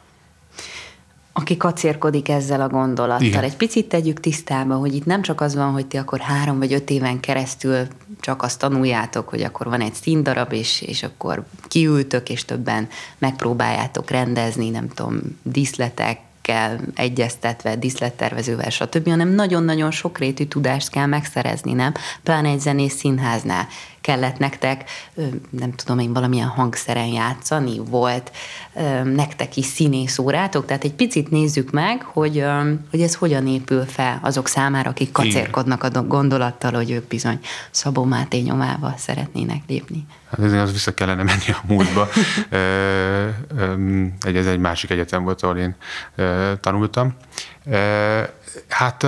aki 1.37 1.57
kacérkodik 1.57 2.29
ezzel 2.29 2.61
a 2.61 2.69
gondolattal. 2.69 3.27
Igen. 3.27 3.43
Egy 3.43 3.57
picit 3.57 3.89
tegyük 3.89 4.21
tisztába, 4.21 4.75
hogy 4.75 4.95
itt 4.95 5.05
nem 5.05 5.23
csak 5.23 5.41
az 5.41 5.55
van, 5.55 5.73
hogy 5.73 5.87
ti 5.87 5.97
akkor 5.97 6.21
három 6.21 6.59
vagy 6.59 6.73
öt 6.73 6.91
éven 6.91 7.21
keresztül 7.21 7.87
csak 8.21 8.43
azt 8.43 8.59
tanuljátok, 8.59 9.29
hogy 9.29 9.43
akkor 9.43 9.67
van 9.67 9.81
egy 9.81 9.95
színdarab, 9.95 10.53
és, 10.53 10.81
és 10.81 11.03
akkor 11.03 11.45
kiültök, 11.69 12.29
és 12.29 12.45
többen 12.45 12.89
megpróbáljátok 13.19 14.11
rendezni, 14.11 14.71
nem 14.71 14.89
tudom, 14.89 15.21
díszletek, 15.43 16.19
kell 16.45 16.79
egyeztetve, 16.95 17.77
diszlettervezővel, 17.77 18.71
stb., 18.71 19.09
hanem 19.09 19.29
nagyon-nagyon 19.29 19.91
sokrétű 19.91 20.45
tudást 20.45 20.91
kell 20.91 21.07
megszerezni, 21.07 21.73
nem? 21.73 21.93
Pláne 22.23 22.49
egy 22.49 22.61
zenész 22.61 22.95
színháznál 22.95 23.67
kellett 24.05 24.39
nektek, 24.39 24.91
nem 25.51 25.73
tudom 25.73 25.99
én, 25.99 26.13
valamilyen 26.13 26.49
hangszeren 26.49 27.07
játszani, 27.07 27.79
volt 27.79 28.33
nektek 29.05 29.57
is 29.57 29.65
színész 29.65 30.19
órátok, 30.19 30.67
tehát 30.67 30.85
egy 30.85 30.93
picit 30.93 31.31
nézzük 31.31 31.71
meg, 31.71 32.03
hogy, 32.03 32.45
hogy 32.91 33.01
ez 33.01 33.15
hogyan 33.15 33.47
épül 33.47 33.85
fel 33.85 34.19
azok 34.23 34.49
számára, 34.49 34.91
akik 34.91 35.13
kacérkodnak 35.13 35.83
a 35.83 36.03
gondolattal, 36.03 36.73
hogy 36.73 36.91
ők 36.91 37.09
bizony 37.09 37.39
Szabó 37.71 38.05
Máté 38.05 38.39
nyomába 38.39 38.95
szeretnének 38.97 39.63
lépni. 39.67 40.07
Hát 40.31 40.41
ezért 40.41 40.63
az 40.63 40.73
vissza 40.73 40.95
kellene 40.95 41.23
menni 41.23 41.49
a 41.49 41.63
múltba. 41.67 42.09
egy, 44.29 44.37
ez 44.37 44.47
egy 44.47 44.59
másik 44.59 44.91
egyetem 44.91 45.25
volt, 45.25 45.43
ahol 45.43 45.57
én 45.57 45.75
tanultam. 46.61 47.15
Hát 48.69 49.07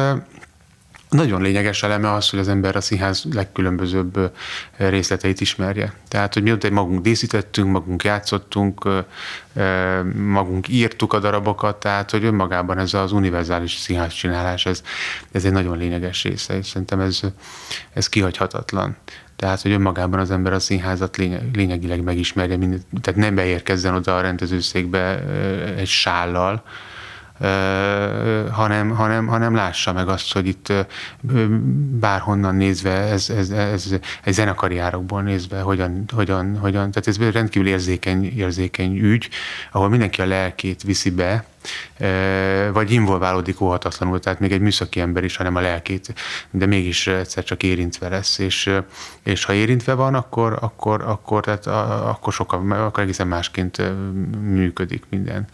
nagyon 1.08 1.42
lényeges 1.42 1.82
eleme 1.82 2.12
az, 2.12 2.30
hogy 2.30 2.38
az 2.38 2.48
ember 2.48 2.76
a 2.76 2.80
színház 2.80 3.24
legkülönbözőbb 3.32 4.32
részleteit 4.76 5.40
ismerje. 5.40 5.92
Tehát, 6.08 6.34
hogy 6.34 6.42
miután 6.42 6.72
magunk 6.72 7.00
díszítettünk, 7.00 7.70
magunk 7.70 8.04
játszottunk, 8.04 8.88
magunk 10.14 10.68
írtuk 10.68 11.12
a 11.12 11.18
darabokat, 11.18 11.76
tehát, 11.76 12.10
hogy 12.10 12.24
önmagában 12.24 12.78
ez 12.78 12.94
az 12.94 13.12
univerzális 13.12 13.74
színház 13.74 14.12
csinálás, 14.12 14.66
ez, 14.66 14.82
ez 15.32 15.44
egy 15.44 15.52
nagyon 15.52 15.78
lényeges 15.78 16.22
része, 16.22 16.56
és 16.56 16.66
szerintem 16.66 17.00
ez, 17.00 17.20
ez 17.92 18.08
kihagyhatatlan. 18.08 18.96
Tehát, 19.36 19.62
hogy 19.62 19.70
önmagában 19.70 20.20
az 20.20 20.30
ember 20.30 20.52
a 20.52 20.60
színházat 20.60 21.16
lényegileg 21.52 22.02
megismerje, 22.02 22.58
tehát 23.00 23.20
nem 23.20 23.34
beérkezzen 23.34 23.94
oda 23.94 24.16
a 24.16 24.20
rendezőszékbe 24.20 25.24
egy 25.76 25.86
sállal, 25.86 26.64
hanem, 28.50 28.90
hanem, 28.90 29.26
hanem 29.26 29.54
lássa 29.54 29.92
meg 29.92 30.08
azt, 30.08 30.32
hogy 30.32 30.46
itt 30.46 30.72
bárhonnan 32.00 32.54
nézve, 32.54 32.90
ez, 32.90 33.30
ez, 33.30 33.50
ez 33.50 33.94
egy 34.24 34.32
zenekari 34.32 34.78
árokból 34.78 35.22
nézve, 35.22 35.60
hogyan, 35.60 36.04
hogyan, 36.14 36.58
hogyan, 36.58 36.90
tehát 36.90 37.06
ez 37.06 37.32
rendkívül 37.32 37.68
érzékeny, 37.68 38.24
érzékeny 38.36 38.98
ügy, 38.98 39.28
ahol 39.72 39.88
mindenki 39.88 40.20
a 40.20 40.26
lelkét 40.26 40.82
viszi 40.82 41.10
be, 41.10 41.44
vagy 42.72 42.90
involválódik 42.90 43.60
óhatatlanul, 43.60 44.20
tehát 44.20 44.40
még 44.40 44.52
egy 44.52 44.60
műszaki 44.60 45.00
ember 45.00 45.24
is, 45.24 45.36
hanem 45.36 45.56
a 45.56 45.60
lelkét, 45.60 46.14
de 46.50 46.66
mégis 46.66 47.06
egyszer 47.06 47.44
csak 47.44 47.62
érintve 47.62 48.08
lesz, 48.08 48.38
és, 48.38 48.80
és 49.22 49.44
ha 49.44 49.52
érintve 49.52 49.94
van, 49.94 50.14
akkor, 50.14 50.58
akkor, 50.60 51.02
akkor, 51.02 51.44
tehát, 51.44 51.66
akkor 52.06 52.32
sokkal, 52.32 52.72
akkor 52.72 53.02
egészen 53.02 53.26
másként 53.26 53.82
működik 54.40 55.04
minden. 55.08 55.46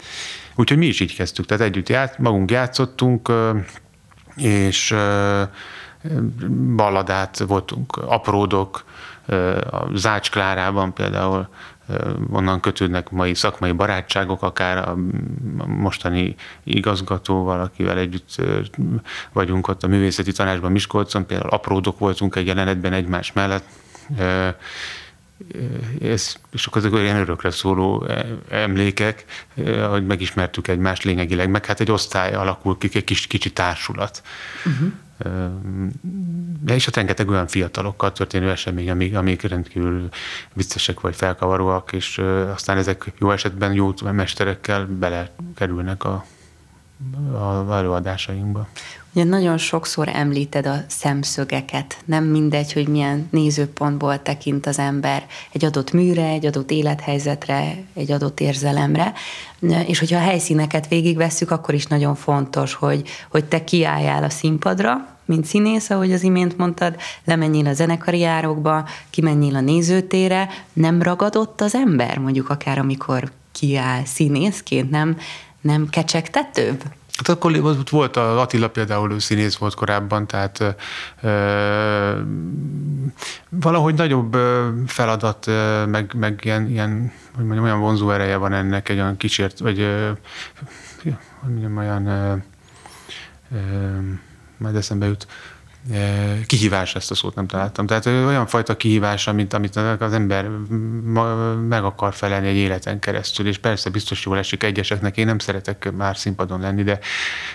Úgyhogy 0.55 0.79
mi 0.79 0.87
is 0.87 1.01
így 1.01 1.17
kezdtük, 1.17 1.47
tehát 1.47 1.65
együtt 1.65 1.89
ját, 1.89 2.19
magunk 2.19 2.51
játszottunk, 2.51 3.33
és 4.37 4.95
balladát 6.77 7.39
voltunk, 7.39 7.97
apródok, 7.97 8.85
a 9.71 9.87
Zács 9.95 10.31
Klárában 10.31 10.93
például 10.93 11.49
onnan 12.31 12.61
kötődnek 12.61 13.11
mai 13.11 13.35
szakmai 13.35 13.73
barátságok, 13.73 14.43
akár 14.43 14.89
a 14.89 14.97
mostani 15.67 16.35
igazgatóval, 16.65 17.61
akivel 17.61 17.99
együtt 17.99 18.43
vagyunk 19.33 19.69
ott 19.69 19.83
a 19.83 19.89
művészeti 19.89 20.33
tanácsban 20.33 20.73
Miskolcon, 20.73 21.27
például 21.27 21.51
apródok 21.51 21.99
voltunk 21.99 22.37
egy 22.37 22.47
jelenetben 22.47 22.93
egymás 22.93 23.33
mellett, 23.33 23.65
ez, 26.01 26.37
akkor 26.53 26.77
azok 26.77 26.93
olyan 26.93 27.17
örökre 27.17 27.51
szóló 27.51 28.07
emlékek, 28.49 29.25
hogy 29.91 30.07
megismertük 30.07 30.69
egymást 30.69 31.03
lényegileg, 31.03 31.51
meg 31.51 31.67
hát 31.67 31.81
egy 31.81 31.91
osztály 31.91 32.35
alakul 32.35 32.79
ki, 32.79 32.91
egy 32.93 33.05
kis, 33.05 33.27
kicsi 33.27 33.53
társulat. 33.53 34.23
Uh-huh. 34.65 34.93
De 36.61 36.75
és 36.75 36.87
ott 36.87 36.97
rengeteg 36.97 37.29
olyan 37.29 37.47
fiatalokkal 37.47 38.13
történő 38.13 38.51
esemény, 38.51 38.91
amik, 38.91 39.17
amik 39.17 39.43
rendkívül 39.43 40.09
viccesek 40.53 41.01
vagy 41.01 41.17
felkavaróak, 41.17 41.93
és 41.93 42.19
aztán 42.55 42.77
ezek 42.77 43.13
jó 43.19 43.31
esetben 43.31 43.73
jó 43.73 43.95
mesterekkel 44.03 44.87
belekerülnek 44.87 46.05
a, 46.05 46.25
a 47.33 47.77
előadásainkba. 47.77 48.69
Ugye 49.15 49.25
nagyon 49.25 49.59
sokszor 49.59 50.09
említed 50.09 50.67
a 50.67 50.77
szemszögeket. 50.89 51.97
Nem 52.05 52.25
mindegy, 52.25 52.73
hogy 52.73 52.89
milyen 52.89 53.29
nézőpontból 53.31 54.23
tekint 54.23 54.67
az 54.67 54.79
ember 54.79 55.27
egy 55.53 55.65
adott 55.65 55.93
műre, 55.93 56.27
egy 56.27 56.47
adott 56.47 56.71
élethelyzetre, 56.71 57.75
egy 57.95 58.11
adott 58.11 58.41
érzelemre. 58.41 59.13
És 59.87 59.99
hogyha 59.99 60.19
a 60.19 60.23
helyszíneket 60.23 60.89
végigvesszük, 60.89 61.51
akkor 61.51 61.75
is 61.75 61.87
nagyon 61.87 62.15
fontos, 62.15 62.75
hogy, 62.75 63.09
hogy 63.31 63.45
te 63.45 63.65
kiálljál 63.65 64.25
a 64.25 64.31
színpadra, 64.31 65.13
mint 65.25 65.45
színész, 65.45 65.91
ahogy 65.91 66.13
az 66.13 66.23
imént 66.23 66.57
mondtad, 66.59 66.97
lemenjél 67.25 67.67
a 67.67 67.73
zenekari 67.73 68.19
járokba, 68.19 68.89
kimenjél 69.11 69.57
a 69.57 69.61
nézőtére, 69.61 70.49
nem 70.73 71.03
ragadott 71.03 71.61
az 71.61 71.75
ember, 71.75 72.19
mondjuk 72.19 72.49
akár 72.49 72.79
amikor 72.79 73.33
kiáll 73.53 74.05
színészként, 74.05 74.91
nem, 74.91 75.17
nem 75.61 75.89
kecsegtetőbb? 75.91 76.83
Hát 77.27 77.37
akkor 77.37 77.89
volt 77.91 78.17
a 78.17 78.41
Attila 78.41 78.69
például, 78.69 79.13
ő 79.13 79.19
színész 79.19 79.57
volt 79.57 79.75
korábban, 79.75 80.27
tehát 80.27 80.77
ö, 81.21 82.21
valahogy 83.49 83.95
nagyobb 83.95 84.37
feladat, 84.87 85.47
meg, 85.87 86.15
meg 86.17 86.41
ilyen, 86.43 86.69
ilyen 86.69 87.13
hogy 87.35 87.45
mondjam, 87.45 87.65
olyan 87.65 87.81
vonzó 87.81 88.11
ereje 88.11 88.37
van 88.37 88.53
ennek, 88.53 88.89
egy 88.89 88.99
olyan 88.99 89.17
kicsért, 89.17 89.59
vagy 89.59 89.81
ö, 89.81 90.11
hogy 91.03 91.15
mondjam, 91.43 91.77
olyan 91.77 92.07
ö, 92.07 92.35
ö, 93.53 93.59
majd 94.57 94.77
eszembe 94.77 95.07
jut, 95.07 95.27
kihívás, 96.47 96.95
ezt 96.95 97.11
a 97.11 97.15
szót 97.15 97.35
nem 97.35 97.47
találtam. 97.47 97.87
Tehát 97.87 98.07
olyan 98.07 98.47
fajta 98.47 98.77
kihívás, 98.77 99.27
amit, 99.27 99.53
amit 99.53 99.77
az 99.77 100.13
ember 100.13 100.49
meg 101.69 101.85
akar 101.85 102.15
felelni 102.15 102.49
egy 102.49 102.57
életen 102.57 102.99
keresztül, 102.99 103.47
és 103.47 103.59
persze 103.59 103.91
biztos 103.91 104.25
jól 104.25 104.39
esik 104.39 104.63
egyeseknek, 104.63 105.17
én 105.17 105.27
nem 105.27 105.39
szeretek 105.39 105.93
már 105.97 106.17
színpadon 106.17 106.61
lenni, 106.61 106.83
de, 106.83 106.99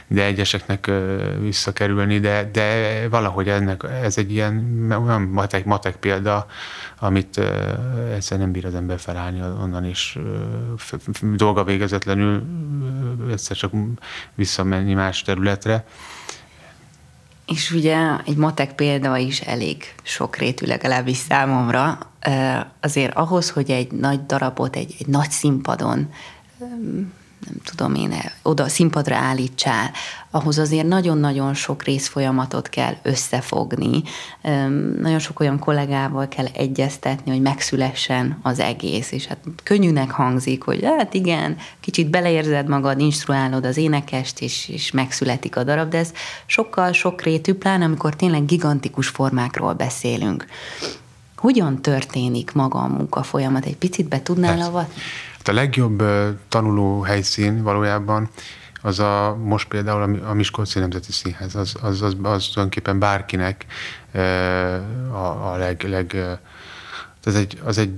de 0.08 0.24
egyeseknek 0.24 0.92
visszakerülni, 1.40 2.20
de, 2.20 2.50
de 2.54 3.08
valahogy 3.10 3.50
ennek, 3.50 3.84
ez 4.04 4.18
egy 4.18 4.32
ilyen 4.32 4.86
olyan 5.06 5.22
matek, 5.22 5.66
matek 5.66 5.96
példa, 5.96 6.46
amit 7.00 7.42
egyszer 8.14 8.38
nem 8.38 8.52
bír 8.52 8.66
az 8.66 8.76
ember 8.76 9.00
felállni 9.00 9.42
onnan, 9.42 9.86
és 9.86 10.20
dolga 11.36 11.64
végezetlenül 11.64 12.44
egyszer 13.32 13.58
csak 13.58 13.72
visszamenni 14.36 14.94
más 14.94 15.22
területre. 15.22 15.86
És 17.48 17.72
ugye 17.72 17.98
egy 18.26 18.36
matek 18.36 18.76
példa 18.76 19.18
is 19.18 19.42
elég 19.42 19.84
sokrétű, 20.04 20.66
legalábbis 20.66 21.18
számomra. 21.18 22.00
Azért 22.82 23.16
ahhoz, 23.16 23.50
hogy 23.50 23.72
egy 23.72 23.92
nagy 23.92 24.26
darabot, 24.26 24.76
egy, 24.76 24.96
egy 25.00 25.08
nagy 25.08 25.32
színpadon 25.32 26.10
nem 27.46 27.56
tudom 27.64 27.96
én, 27.96 28.14
oda 28.42 28.68
színpadra 28.68 29.16
állítsál, 29.16 29.92
ahhoz 30.32 30.58
azért 30.58 30.88
nagyon-nagyon 30.88 31.54
sok 31.54 31.84
részfolyamatot 31.84 32.70
kell 32.70 32.94
összefogni, 33.02 34.04
nagyon 35.02 35.20
sok 35.20 35.40
olyan 35.40 35.60
kollégával 35.60 36.28
kell 36.28 36.46
egyeztetni, 36.54 37.32
hogy 37.32 37.42
megszülessen 37.42 38.40
az 38.42 38.60
egész, 38.60 39.12
és 39.12 39.26
hát 39.26 39.38
könnyűnek 39.64 40.12
hangzik, 40.12 40.64
hogy 40.64 40.84
hát 40.84 41.14
igen, 41.14 41.58
kicsit 41.80 42.10
beleérzed 42.10 42.68
magad, 42.68 43.00
instruálod 43.00 43.66
az 43.66 43.78
énekest, 43.78 44.42
és, 44.42 44.70
és 44.70 44.92
megszületik 44.92 45.56
a 45.56 45.64
darab, 45.64 45.90
de 45.90 45.98
ez 45.98 46.12
sokkal 46.46 46.92
sokrétű, 46.92 47.54
pláne 47.54 47.86
amikor 47.86 48.16
tényleg 48.16 48.46
gigantikus 48.46 49.08
formákról 49.08 49.74
beszélünk. 49.74 50.46
Hogyan 51.38 51.82
történik 51.82 52.52
maga 52.54 52.80
a 52.80 52.88
munka 52.88 53.24
folyamat? 53.24 53.66
Egy 53.66 53.78
picit 53.78 54.08
be 54.08 54.22
tudnál 54.22 54.62
avatni? 54.62 55.02
A 55.48 55.54
legjobb 55.54 56.04
tanuló 56.48 57.02
helyszín 57.02 57.64
valójában 57.64 58.30
az 58.82 59.00
a, 59.00 59.38
most 59.44 59.68
például 59.68 60.20
a 60.26 60.34
Miskolci 60.34 60.80
Nemzeti 60.80 61.12
Színház, 61.12 61.56
az, 61.56 61.76
az, 61.82 62.02
az, 62.02 62.16
az 62.22 62.48
tulajdonképpen 62.48 63.00
bárkinek 63.00 63.66
a, 65.12 65.52
a 65.52 65.56
leg, 65.58 65.82
leg 65.82 66.16
az 67.24 67.36
egy, 67.36 67.60
az 67.64 67.78
egy 67.78 67.92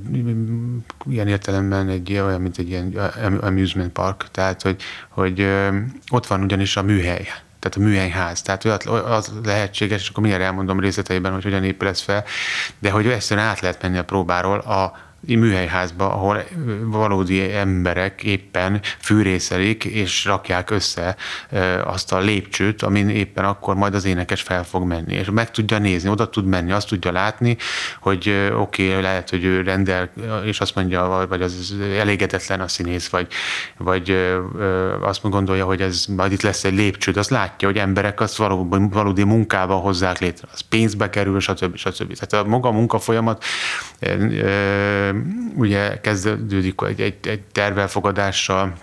ilyen 1.10 1.28
értelemben 1.28 1.90
egy 1.90 2.14
olyan, 2.14 2.42
mint 2.42 2.58
egy 2.58 2.70
ilyen 2.70 2.94
amusement 3.42 3.92
park, 3.92 4.26
tehát 4.32 4.62
hogy, 4.62 4.82
hogy 5.10 5.48
ott 6.10 6.28
van 6.28 6.44
ugyanis 6.44 6.78
a 6.78 6.82
műhely, 6.82 7.28
tehát 7.60 7.78
a 7.78 7.80
műhelyház. 7.80 8.42
Tehát 8.42 8.66
az 8.86 9.32
lehetséges, 9.44 10.02
és 10.02 10.10
akkor 10.10 10.24
mindjárt 10.24 10.46
elmondom 10.48 10.80
részleteiben, 10.80 11.34
hogy 11.34 11.44
hogyan 11.44 11.64
épül 11.64 11.88
ez 11.88 12.02
fel, 12.02 12.24
de 12.80 12.92
hogy 12.92 13.08
egyszerűen 13.08 13.46
át 13.46 13.60
lehet 13.60 13.82
menni 13.82 13.98
a 13.98 14.04
próbáról 14.04 14.60
a 14.60 15.08
műhelyházba, 15.20 16.14
ahol 16.14 16.44
valódi 16.84 17.52
emberek 17.54 18.24
éppen 18.24 18.82
fűrészelik 19.00 19.84
és 19.84 20.26
rakják 20.26 20.70
össze 20.70 21.16
azt 21.84 22.14
a 22.14 22.20
lépcsőt, 22.20 22.82
amin 22.82 23.10
éppen 23.10 23.46
akkor 23.46 23.76
majd 23.76 23.94
az 23.96 24.06
énekes 24.06 24.42
fel 24.42 24.64
fog 24.64 24.84
menni. 24.84 25.14
És 25.14 25.30
meg 25.30 25.52
tudja 25.52 25.78
nézni, 25.78 26.10
oda 26.10 26.30
tud 26.30 26.46
menni, 26.46 26.72
azt 26.72 26.88
tudja 26.88 27.12
látni, 27.12 27.58
hogy 28.02 28.50
oké, 28.56 28.90
okay, 28.90 29.02
lehet, 29.02 29.30
hogy 29.30 29.44
ő 29.44 29.62
rendel, 29.62 30.10
és 30.46 30.60
azt 30.60 30.76
mondja, 30.76 31.26
vagy 31.30 31.42
az 31.42 31.76
elégedetlen 31.98 32.62
a 32.62 32.68
színész, 32.68 33.08
vagy, 33.08 33.28
vagy 33.78 34.36
azt 35.02 35.22
gondolja, 35.22 35.66
hogy 35.66 35.82
ez 35.82 36.06
majd 36.06 36.32
itt 36.32 36.42
lesz 36.42 36.64
egy 36.64 36.74
lépcső, 36.74 37.12
azt 37.16 37.30
látja, 37.30 37.68
hogy 37.68 37.78
emberek 37.78 38.22
azt 38.22 38.36
valódi, 38.36 38.78
valódi 38.90 39.24
munkába 39.24 39.76
hozzák 39.76 40.20
létre, 40.20 40.48
az 40.54 40.60
pénzbe 40.60 41.10
kerül, 41.10 41.40
stb. 41.40 41.76
stb. 41.76 42.14
Tehát 42.18 42.46
a 42.46 42.50
maga 42.50 42.70
a 42.70 42.72
munka 42.72 43.00
folyamat 43.00 43.44
ugye 45.56 46.00
kezdődik 46.02 46.82
egy, 46.82 47.02
egy, 47.02 47.28
egy 47.28 47.42
tervelfogadással, 47.42 48.74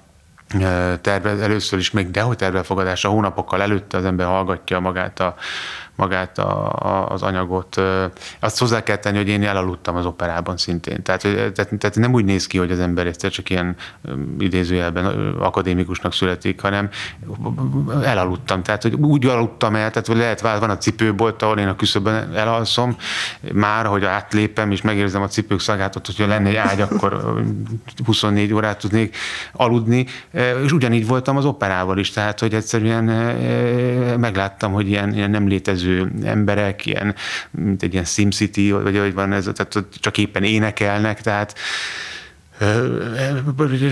terve, 1.00 1.30
először 1.30 1.78
is 1.78 1.90
még 1.90 2.10
dehogy 2.10 2.36
tervelfogadása, 2.36 3.08
hónapokkal 3.08 3.62
előtte 3.62 3.96
az 3.96 4.04
ember 4.04 4.26
hallgatja 4.26 4.80
magát 4.80 5.20
a, 5.20 5.34
magát 5.96 6.38
a, 6.38 6.72
a, 6.72 7.08
az 7.08 7.22
anyagot. 7.22 7.80
Azt 8.40 8.58
hozzá 8.58 8.82
kell 8.82 8.96
tenni, 8.96 9.16
hogy 9.16 9.28
én 9.28 9.42
elaludtam 9.42 9.96
az 9.96 10.06
operában 10.06 10.56
szintén. 10.56 11.02
Tehát, 11.02 11.20
tehát, 11.22 11.54
tehát 11.54 11.96
nem 11.96 12.12
úgy 12.12 12.24
néz 12.24 12.46
ki, 12.46 12.58
hogy 12.58 12.70
az 12.70 12.78
ember 12.78 13.06
egyszer 13.06 13.30
csak 13.30 13.50
ilyen 13.50 13.76
idézőjelben 14.38 15.34
akadémikusnak 15.38 16.12
születik, 16.12 16.60
hanem 16.60 16.88
elaludtam. 18.02 18.62
Tehát, 18.62 18.82
hogy 18.82 18.94
úgy 18.94 19.26
aludtam 19.26 19.74
el, 19.74 19.90
tehát 19.90 20.06
hogy 20.06 20.16
lehet, 20.16 20.40
van 20.40 20.70
a 20.70 20.78
cipőbolt, 20.78 21.42
ahol 21.42 21.58
én 21.58 21.68
a 21.68 21.76
küszöbben 21.76 22.34
elalszom, 22.34 22.96
már, 23.52 23.86
hogy 23.86 24.04
átlépem, 24.04 24.70
és 24.70 24.82
megérzem 24.82 25.22
a 25.22 25.28
cipők 25.28 25.60
szagát, 25.60 25.96
ott, 25.96 26.06
hogyha 26.06 26.26
lenne 26.26 26.48
egy 26.48 26.56
ágy, 26.56 26.80
akkor 26.80 27.34
24 28.04 28.52
órát 28.52 28.78
tudnék 28.78 29.16
aludni, 29.52 30.06
és 30.64 30.72
ugyanígy 30.72 31.06
voltam 31.06 31.36
az 31.36 31.44
operával 31.44 31.98
is, 31.98 32.10
tehát, 32.10 32.40
hogy 32.40 32.54
egyszerűen 32.54 33.04
megláttam, 34.18 34.72
hogy 34.72 34.88
ilyen, 34.88 35.14
ilyen 35.14 35.30
nem 35.30 35.48
létező 35.48 35.85
létező 35.86 36.26
emberek, 36.28 36.86
ilyen, 36.86 37.14
mint 37.50 37.82
egy 37.82 37.92
ilyen 37.92 38.04
SimCity, 38.04 38.70
vagy 38.70 38.98
hogy 38.98 39.14
van 39.14 39.32
ez, 39.32 39.50
tehát 39.54 39.84
csak 40.00 40.18
éppen 40.18 40.42
énekelnek, 40.42 41.20
tehát 41.20 41.58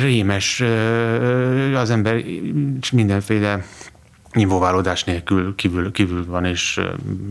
rémes 0.01 0.63
az 1.75 1.91
ember 1.91 2.23
mindenféle 2.93 3.65
nyilvóválódás 4.33 5.05
nélkül 5.05 5.55
kívül, 5.55 5.93
kívül 5.93 6.27
van, 6.27 6.45
és 6.45 6.81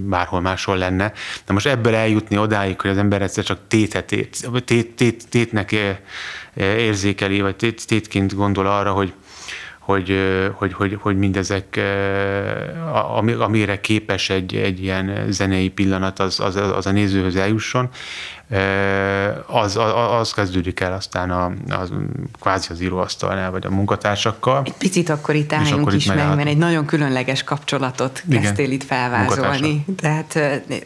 bárhol 0.08 0.42
máshol 0.42 0.78
lenne. 0.78 1.12
De 1.46 1.54
most 1.54 1.68
ebből 1.68 1.96
eljutni 1.96 2.38
odáig, 2.38 2.82
hogy 2.82 2.92
az 2.92 2.98
ember 2.98 3.22
egyszer 3.22 3.44
csak 3.44 3.60
tétet, 3.68 4.06
tét, 4.06 4.48
tét, 4.66 4.96
tét, 4.96 5.30
tétnek 5.30 5.76
érzékeli, 6.56 7.42
vagy 7.42 7.56
tét, 7.56 7.88
tétként 7.88 8.36
gondol 8.36 8.68
arra, 8.68 8.92
hogy 8.92 9.14
hogy, 9.86 10.18
hogy, 10.54 10.74
hogy, 10.74 10.98
hogy 11.02 11.18
mindezek, 11.18 11.80
amire 13.40 13.82
képes 13.82 14.30
egy, 14.30 14.56
egy 14.56 14.84
ilyen 14.84 15.26
zenei 15.30 15.70
pillanat, 15.70 16.20
az, 16.20 16.40
az, 16.40 16.56
az 16.56 16.86
a 16.86 16.92
nézőhöz 16.92 17.36
eljusson, 17.36 17.90
az, 19.48 19.78
az, 19.78 19.92
az 20.20 20.34
kezdődik 20.34 20.80
el 20.80 20.94
aztán 20.94 21.32
a, 21.32 21.46
a, 21.70 21.88
kvázi 22.42 22.68
az 22.72 22.82
íróasztalnál, 22.82 23.52
vagy 23.52 23.66
a 23.66 23.70
munkatársakkal. 23.70 24.62
Egy 24.66 24.74
picit 24.74 25.10
akkor 25.10 25.36
itt 25.36 25.54
álljunk 25.54 25.82
akkor 25.82 25.94
is 25.94 26.06
meg, 26.06 26.36
mert 26.36 26.48
egy 26.48 26.58
nagyon 26.58 26.86
különleges 26.86 27.44
kapcsolatot 27.44 28.24
Igen. 28.28 28.42
kezdtél 28.42 28.72
itt 28.72 28.84
felvázolni. 28.84 29.86
Tehát 29.98 30.40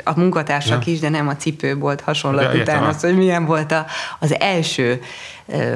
a 0.04 0.20
munkatársak 0.20 0.86
ja. 0.86 0.94
is, 0.94 1.00
de 1.00 1.10
nem 1.10 1.28
a 1.28 1.36
cipőbolt 1.36 2.02
hasonlat 2.02 2.54
ja, 2.54 2.62
után 2.62 2.84
az, 2.84 3.02
hogy 3.02 3.16
milyen 3.16 3.46
volt 3.46 3.72
a, 3.72 3.86
az 4.20 4.40
első 4.40 5.02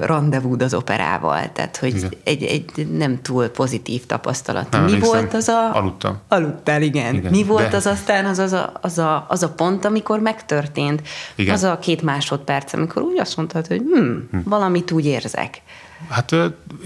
rendezvú 0.01 0.55
az 0.59 0.73
operával, 0.73 1.51
tehát 1.51 1.77
hogy 1.77 2.19
egy, 2.23 2.43
egy 2.43 2.87
nem 2.87 3.21
túl 3.21 3.47
pozitív 3.47 4.05
tapasztalat. 4.05 4.71
Nem, 4.71 4.83
Mi 4.83 4.99
volt 4.99 5.33
az 5.33 5.47
a... 5.47 5.75
Aludtam. 5.75 6.19
Aludtál, 6.27 6.81
igen. 6.81 7.13
igen. 7.13 7.31
Mi 7.31 7.43
volt 7.43 7.69
de... 7.69 7.75
az 7.75 7.85
aztán 7.85 8.25
az, 8.25 8.39
az, 8.39 8.53
a, 8.53 8.71
az, 8.81 8.97
a, 8.97 9.25
az 9.29 9.43
a 9.43 9.49
pont, 9.49 9.85
amikor 9.85 10.19
megtörtént? 10.19 11.07
Igen. 11.35 11.53
Az 11.53 11.63
a 11.63 11.79
két 11.79 12.01
másodperc, 12.01 12.73
amikor 12.73 13.01
úgy 13.01 13.19
azt 13.19 13.37
mondtad, 13.37 13.67
hogy 13.67 13.81
hm, 13.93 14.17
hm. 14.31 14.37
valamit 14.43 14.91
úgy 14.91 15.05
érzek. 15.05 15.61
Hát 16.09 16.27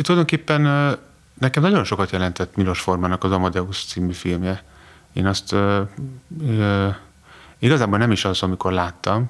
tulajdonképpen 0.01 0.61
nekem 1.39 1.63
nagyon 1.63 1.83
sokat 1.83 2.11
jelentett 2.11 2.55
Milos 2.55 2.79
Formának 2.79 3.23
az 3.23 3.31
Amadeus 3.31 3.85
című 3.85 4.13
filmje. 4.13 4.63
Én 5.13 5.25
azt 5.25 5.51
ö, 5.51 5.81
ö, 6.47 6.87
igazából 7.59 7.97
nem 7.97 8.11
is 8.11 8.25
az, 8.25 8.43
amikor 8.43 8.71
láttam, 8.71 9.29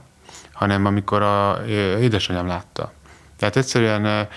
hanem 0.52 0.86
amikor 0.86 1.22
a 1.22 1.62
édesanyám 2.00 2.48
látta. 2.48 2.92
Tehát 3.38 3.56
egyszerűen 3.56 4.28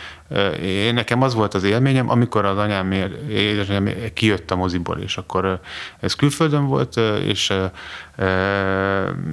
én, 0.62 0.94
nekem 0.94 1.22
az 1.22 1.34
volt 1.34 1.54
az 1.54 1.64
élményem, 1.64 2.10
amikor 2.10 2.44
az 2.44 2.58
anyám, 2.58 2.92
édesanyám 3.28 3.88
kijött 4.14 4.50
a 4.50 4.56
moziból, 4.56 4.98
és 4.98 5.16
akkor 5.16 5.60
ez 6.00 6.14
külföldön 6.14 6.66
volt, 6.66 6.96
és, 7.24 7.52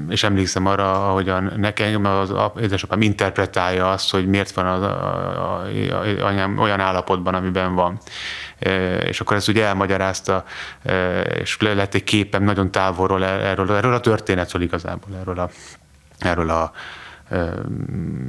és 0.10 0.24
emlékszem 0.24 0.66
arra, 0.66 1.10
ahogyan 1.10 1.54
nekem 1.58 2.06
az 2.06 2.34
édesapám 2.62 3.02
interpretálja 3.02 3.92
azt, 3.92 4.12
hogy 4.12 4.28
miért 4.28 4.52
van 4.52 4.66
az 4.66 4.84
anyám 6.22 6.58
olyan 6.58 6.80
állapotban, 6.80 7.34
amiben 7.34 7.76
van. 7.76 8.00
És 9.06 9.22
akkor 9.22 9.36
ezt 9.36 9.48
ugye 9.48 9.66
elmagyarázta, 9.66 10.44
és 11.40 11.58
lett 11.60 11.94
egy 11.94 12.04
képem 12.04 12.44
nagyon 12.44 12.72
távolról 12.72 13.26
erről, 13.26 13.72
erről 13.72 13.94
a 13.94 14.00
történetről 14.00 14.62
igazából, 14.62 15.18
erről 15.20 15.40
a, 15.40 15.50
erről 16.20 16.50
a 16.50 16.72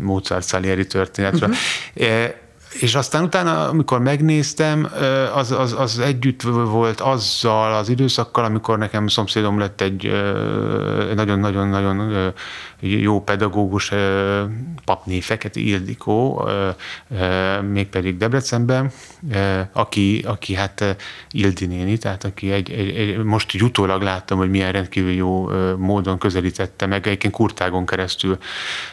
Mozart 0.01 0.47
Salieri 0.49 0.87
történetről. 0.87 1.49
Uh-huh. 1.49 2.31
És 2.81 2.95
aztán 2.95 3.23
utána, 3.23 3.69
amikor 3.69 4.01
megnéztem, 4.01 4.89
az, 5.35 5.51
az, 5.51 5.75
az 5.79 5.99
együtt 5.99 6.43
volt 6.43 7.01
azzal 7.01 7.75
az 7.75 7.89
időszakkal, 7.89 8.45
amikor 8.45 8.79
nekem 8.79 9.09
szomszédom 9.09 9.59
lett 9.59 9.81
egy 9.81 10.13
nagyon-nagyon-nagyon 11.15 12.33
jó 12.81 13.23
pedagógus 13.23 13.93
papné 14.85 15.21
Fekete 15.21 15.61
Ildikó, 15.61 16.49
mégpedig 17.71 18.17
Debrecenben, 18.17 18.91
aki, 19.73 20.23
aki 20.27 20.55
hát 20.55 20.97
Ildi 21.31 21.67
néni, 21.67 21.99
tehát 21.99 22.25
aki 22.25 22.53
egy, 22.53 22.71
egy, 22.71 22.97
egy, 22.97 23.23
most 23.23 23.53
jutólag 23.53 24.03
láttam, 24.03 24.39
hogy 24.39 24.51
milyen 24.51 24.73
rendkívül 24.73 25.12
jó 25.12 25.49
módon 25.77 26.19
közelítette 26.19 26.87
meg, 26.87 27.07
egyébként 27.07 27.35
kurtágon 27.35 27.87
keresztül, 27.87 28.39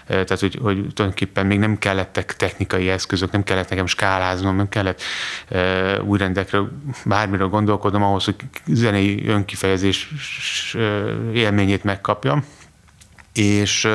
tehát 0.08 0.40
hogy, 0.40 0.60
hogy 0.62 0.88
tulajdonképpen 0.94 1.46
még 1.46 1.60
nem 1.60 1.78
kellettek 1.78 2.36
technikai 2.36 2.90
eszközök, 2.90 3.32
nem 3.32 3.44
kellett 3.44 3.70
nekem 3.70 3.86
skáláznom, 3.86 4.56
nem 4.56 4.70
kellett 4.70 5.02
új 6.06 6.18
rendekről, 6.18 6.72
bármiről 7.06 7.48
gondolkodnom 7.48 8.04
ahhoz, 8.04 8.26
hogy 8.26 8.36
zenei 8.66 9.28
önkifejezés 9.28 10.14
élményét 11.34 11.84
megkapjam 11.84 12.44
és 13.34 13.88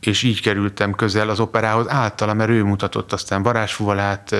és 0.00 0.22
így 0.22 0.40
kerültem 0.40 0.94
közel 0.94 1.28
az 1.28 1.40
operához 1.40 1.88
általa, 1.88 2.34
mert 2.34 2.50
ő 2.50 2.64
mutatott 2.64 3.12
aztán 3.12 3.42
varázsfuvalát, 3.42 4.32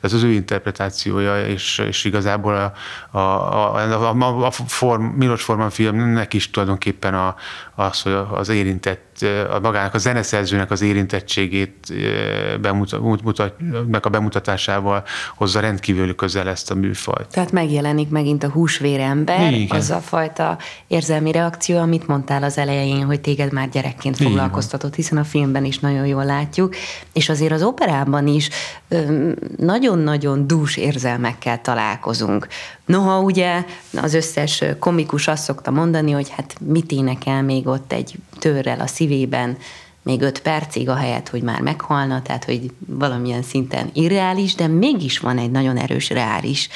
ez 0.00 0.12
az 0.12 0.22
ő 0.22 0.30
interpretációja, 0.30 1.46
és, 1.46 1.78
és 1.78 2.04
igazából 2.04 2.54
a, 2.54 2.72
a, 3.18 3.20
a, 3.20 4.14
a, 4.20 4.46
a 4.46 4.50
form, 4.50 5.04
Milos 5.04 5.42
Forman 5.42 5.70
filmnek 5.70 6.34
is 6.34 6.50
tulajdonképpen 6.50 7.14
a, 7.14 7.34
az, 7.82 8.02
hogy 8.02 8.16
az 8.32 8.48
érintett 8.48 9.24
a 9.50 9.60
magának 9.60 9.94
a 9.94 9.98
zeneszerzőnek 9.98 10.70
az 10.70 10.80
érintettségét 10.80 11.92
bemutat, 12.60 13.54
a 14.02 14.08
bemutatásával 14.08 15.04
hozza 15.36 15.60
rendkívül 15.60 16.14
közel 16.14 16.48
ezt 16.48 16.70
a 16.70 16.74
műfajt. 16.74 17.26
Tehát 17.30 17.52
megjelenik 17.52 18.08
megint 18.08 18.44
a 18.44 18.48
húsvérember, 18.48 19.52
Igen. 19.52 19.78
az 19.78 19.90
a 19.90 19.98
fajta 19.98 20.58
érzelmi 20.86 21.32
reakció, 21.32 21.78
amit 21.78 22.06
mondtál 22.06 22.42
az 22.42 22.58
elején, 22.58 23.04
hogy 23.04 23.20
téged 23.20 23.52
már 23.52 23.68
gyerekként 23.68 24.16
foglalkoztatott, 24.16 24.94
hiszen 24.94 25.18
a 25.18 25.24
filmben 25.24 25.64
is 25.64 25.78
nagyon 25.78 26.06
jól 26.06 26.24
látjuk, 26.24 26.74
és 27.12 27.28
azért 27.28 27.52
az 27.52 27.62
operában 27.62 28.26
is 28.26 28.48
nagyon-nagyon 29.56 30.46
dús 30.46 30.76
érzelmekkel 30.76 31.60
találkozunk. 31.60 32.46
Noha 32.86 33.20
ugye 33.20 33.64
az 34.00 34.14
összes 34.14 34.64
komikus 34.78 35.28
azt 35.28 35.42
szokta 35.42 35.70
mondani, 35.70 36.10
hogy 36.10 36.28
hát 36.28 36.54
mit 36.60 36.92
énekel 36.92 37.42
még 37.42 37.66
ott 37.66 37.92
egy 37.92 38.14
törrel 38.38 38.80
a 38.80 38.86
szívében, 38.86 39.56
még 40.02 40.20
öt 40.20 40.40
percig, 40.40 40.88
a 40.88 40.94
helyet, 40.94 41.28
hogy 41.28 41.42
már 41.42 41.60
meghalna, 41.60 42.22
tehát 42.22 42.44
hogy 42.44 42.70
valamilyen 42.86 43.42
szinten 43.42 43.90
irreális, 43.92 44.54
de 44.54 44.66
mégis 44.66 45.18
van 45.18 45.38
egy 45.38 45.50
nagyon 45.50 45.76
erős 45.76 46.10
reális 46.10 46.68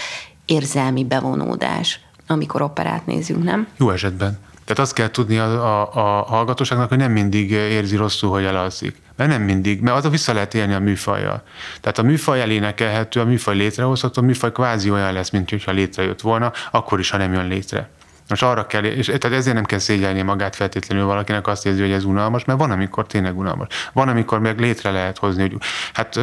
érzelmi 0.45 1.05
bevonódás, 1.05 2.01
amikor 2.27 2.63
operát 2.63 3.07
nézünk, 3.07 3.45
nem? 3.45 3.69
Jó 3.79 3.91
esetben. 3.91 4.39
Tehát 4.67 4.83
azt 4.83 4.93
kell 4.93 5.11
tudni 5.11 5.39
a, 5.39 5.81
a, 5.83 5.89
a 5.93 6.23
hallgatóságnak, 6.23 6.89
hogy 6.89 6.99
nem 6.99 7.13
mindig 7.13 7.51
érzi 7.51 7.97
rosszul, 7.97 8.31
hogy 8.31 8.45
elalszik. 8.45 8.97
Mert 9.17 9.31
nem 9.31 9.43
mindig, 9.43 9.81
mert 9.81 9.97
az 9.97 10.05
a 10.05 10.09
vissza 10.09 10.33
lehet 10.33 10.55
élni 10.55 10.75
a 10.75 10.79
műfajjal. 10.79 11.43
Tehát 11.81 11.99
a 11.99 12.03
műfaj 12.03 12.41
elénekelhető, 12.41 13.21
a 13.21 13.25
műfaj 13.25 13.57
létrehozható, 13.57 14.23
a 14.23 14.25
műfaj 14.25 14.53
kvázi 14.53 14.91
olyan 14.91 15.13
lesz, 15.13 15.31
mint 15.31 15.51
hogyha 15.51 15.73
létrejött 15.73 16.21
volna, 16.21 16.53
akkor 16.71 16.99
is, 16.99 17.11
ha 17.11 17.17
nem 17.17 17.33
jön 17.33 17.49
létre. 17.49 17.89
Most 18.29 18.43
arra 18.43 18.67
kell, 18.67 18.85
és 18.85 19.07
tehát 19.07 19.37
ezért 19.37 19.55
nem 19.55 19.65
kell 19.65 19.79
szégyelni 19.79 20.23
magát 20.23 20.57
feltétlenül 20.57 21.05
valakinek 21.05 21.47
azt 21.47 21.67
érzi, 21.67 21.81
hogy 21.81 21.91
ez 21.91 22.05
unalmas, 22.05 22.45
mert 22.45 22.59
van, 22.59 22.71
amikor 22.71 23.07
tényleg 23.07 23.39
unalmas. 23.39 23.67
Van, 23.93 24.09
amikor 24.09 24.39
meg 24.39 24.61
létre 24.61 24.91
lehet 24.91 25.19
hozni, 25.19 25.41
hogy 25.41 25.57
hát 25.93 26.21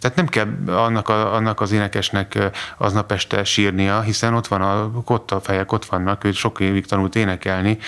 tehát 0.00 0.16
nem 0.16 0.26
kell 0.26 0.46
annak, 0.66 1.08
a, 1.08 1.34
annak 1.34 1.60
az 1.60 1.72
énekesnek 1.72 2.38
aznap 2.78 3.12
este 3.12 3.44
sírnia, 3.44 4.00
hiszen 4.00 4.34
ott 4.34 4.46
van 4.46 4.62
a 4.62 5.02
kotta 5.04 5.40
fejek, 5.40 5.72
ott 5.72 5.84
vannak, 5.84 6.24
ő 6.24 6.32
sok 6.32 6.60
évig 6.60 6.86
tanult 6.86 7.16
énekelni, 7.16 7.78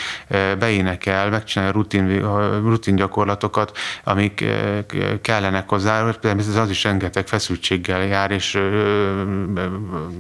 beénekel, 0.59 1.31
megcsinálja 1.31 1.73
rutin, 1.73 2.21
rutin 2.63 2.97
gyakorlatokat, 2.97 3.79
amik 4.05 4.45
kellenek 5.23 5.69
hozzá, 5.69 6.11
természetesen 6.11 6.63
az 6.63 6.71
is 6.71 6.85
rengeteg 6.85 7.27
feszültséggel 7.27 8.05
jár, 8.05 8.31
és 8.31 8.61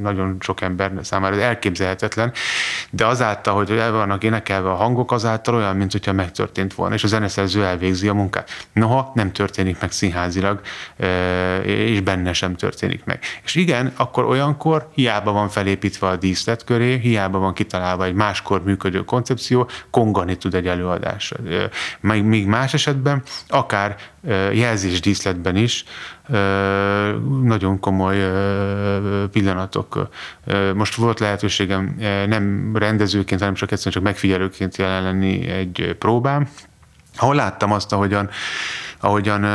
nagyon 0.01 0.37
sok 0.41 0.61
ember 0.61 0.93
számára 1.03 1.35
ez 1.35 1.41
elképzelhetetlen, 1.41 2.33
de 2.91 3.07
azáltal, 3.07 3.55
hogy 3.55 3.71
el 3.71 3.93
vannak 3.93 4.25
énekelve 4.25 4.71
a 4.71 4.75
hangok, 4.75 5.13
azáltal 5.13 5.55
olyan, 5.55 5.77
mint 5.77 5.93
hogyha 5.93 6.13
megtörtént 6.13 6.75
volna, 6.75 6.95
és 6.95 7.05
a 7.05 7.09
zeneszerző 7.09 7.65
elvégzi 7.65 8.09
a 8.09 8.15
munkát. 8.15 8.51
Noha 8.73 9.13
nem 9.15 9.33
történik 9.33 9.81
meg 9.81 9.93
színházilag, 9.93 10.61
és 11.89 12.01
benne 12.01 12.33
sem 12.33 12.57
történik 12.57 13.05
meg. 13.05 13.21
És 13.45 13.55
igen, 13.55 13.93
akkor 13.97 14.25
olyankor 14.25 14.89
hiába 14.95 15.33
van 15.33 15.49
felépítve 15.49 16.07
a 16.07 16.17
díszlet 16.17 16.65
köré, 16.65 16.99
hiába 16.99 17.39
van 17.39 17.55
kitalálva 17.55 18.05
egy 18.05 18.15
máskor 18.15 18.65
működő 18.65 19.05
koncepció, 19.05 19.69
kongani 19.91 20.37
tud 20.37 20.55
egy 20.55 20.67
előadás. 20.67 21.33
Míg 22.01 22.47
más 22.47 22.75
esetben, 22.75 23.23
akár 23.49 23.97
jelzés 24.53 25.01
díszletben 25.01 25.57
is 25.57 25.85
nagyon 27.43 27.81
komoly 27.81 28.17
pillanatok. 29.33 30.09
Most 30.75 30.95
volt 30.95 31.21
lehetőségem 31.21 31.97
nem 32.27 32.77
rendezőként, 32.77 33.41
hanem 33.41 33.55
csak 33.55 33.71
egyszerűen 33.73 33.95
csak 33.95 34.03
megfigyelőként 34.13 34.77
jelen 34.77 35.03
lenni 35.03 35.47
egy 35.47 35.97
próbám, 35.99 36.49
ahol 37.17 37.35
láttam 37.35 37.73
azt, 37.73 37.93
ahogyan 37.93 38.31
ahogyan 39.03 39.47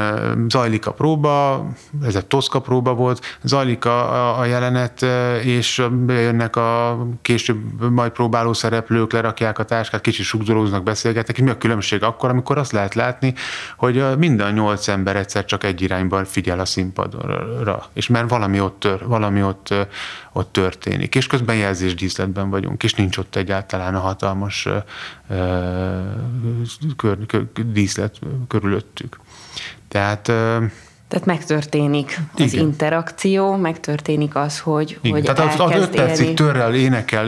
zajlik 0.49 0.85
a 0.85 0.91
próba, 0.91 1.65
ez 2.03 2.15
egy 2.15 2.25
toszka 2.25 2.59
próba 2.59 2.93
volt, 2.93 3.37
zajlik 3.43 3.85
a, 3.85 4.39
a 4.39 4.45
jelenet, 4.45 5.05
és 5.43 5.87
jönnek 6.07 6.55
a 6.55 6.97
később 7.21 7.91
majd 7.91 8.11
próbáló 8.11 8.53
szereplők, 8.53 9.11
lerakják 9.11 9.59
a 9.59 9.63
táskát, 9.63 10.01
kicsit 10.01 10.25
sugdolóznak, 10.25 10.83
beszélgetnek. 10.83 11.41
Mi 11.41 11.49
a 11.49 11.57
különbség 11.57 12.03
akkor, 12.03 12.29
amikor 12.29 12.57
azt 12.57 12.71
lehet 12.71 12.93
látni, 12.93 13.33
hogy 13.77 14.17
minden 14.17 14.53
nyolc 14.53 14.87
ember 14.87 15.15
egyszer 15.15 15.45
csak 15.45 15.63
egy 15.63 15.81
irányban 15.81 16.25
figyel 16.25 16.59
a 16.59 16.65
színpadra, 16.65 17.85
és 17.93 18.07
mert 18.07 18.29
valami 18.29 18.59
ott, 18.59 18.79
tör, 18.79 19.07
valami 19.07 19.43
ott, 19.43 19.73
ott 20.33 20.51
történik. 20.51 21.15
És 21.15 21.27
közben 21.27 21.55
jelzés 21.55 21.95
díszletben 21.95 22.49
vagyunk, 22.49 22.83
és 22.83 22.93
nincs 22.93 23.17
ott 23.17 23.35
egyáltalán 23.35 23.95
a 23.95 23.99
hatalmas 23.99 24.67
kör, 26.95 27.25
kör, 27.25 27.47
díszlet 27.65 28.19
körülöttük. 28.47 29.17
Tehát 29.87 30.31
tehát 31.07 31.25
megtörténik 31.25 32.19
az 32.33 32.53
Igen. 32.53 32.65
interakció, 32.65 33.55
megtörténik 33.55 34.35
az, 34.35 34.59
hogy, 34.59 34.97
Igen. 35.01 35.11
hogy 35.11 35.23
Tehát 35.23 35.53
az, 35.53 35.59
az 35.59 35.81
öt 35.81 35.89
percig 35.89 36.33
törrel 36.33 36.75
énekel, 36.75 37.27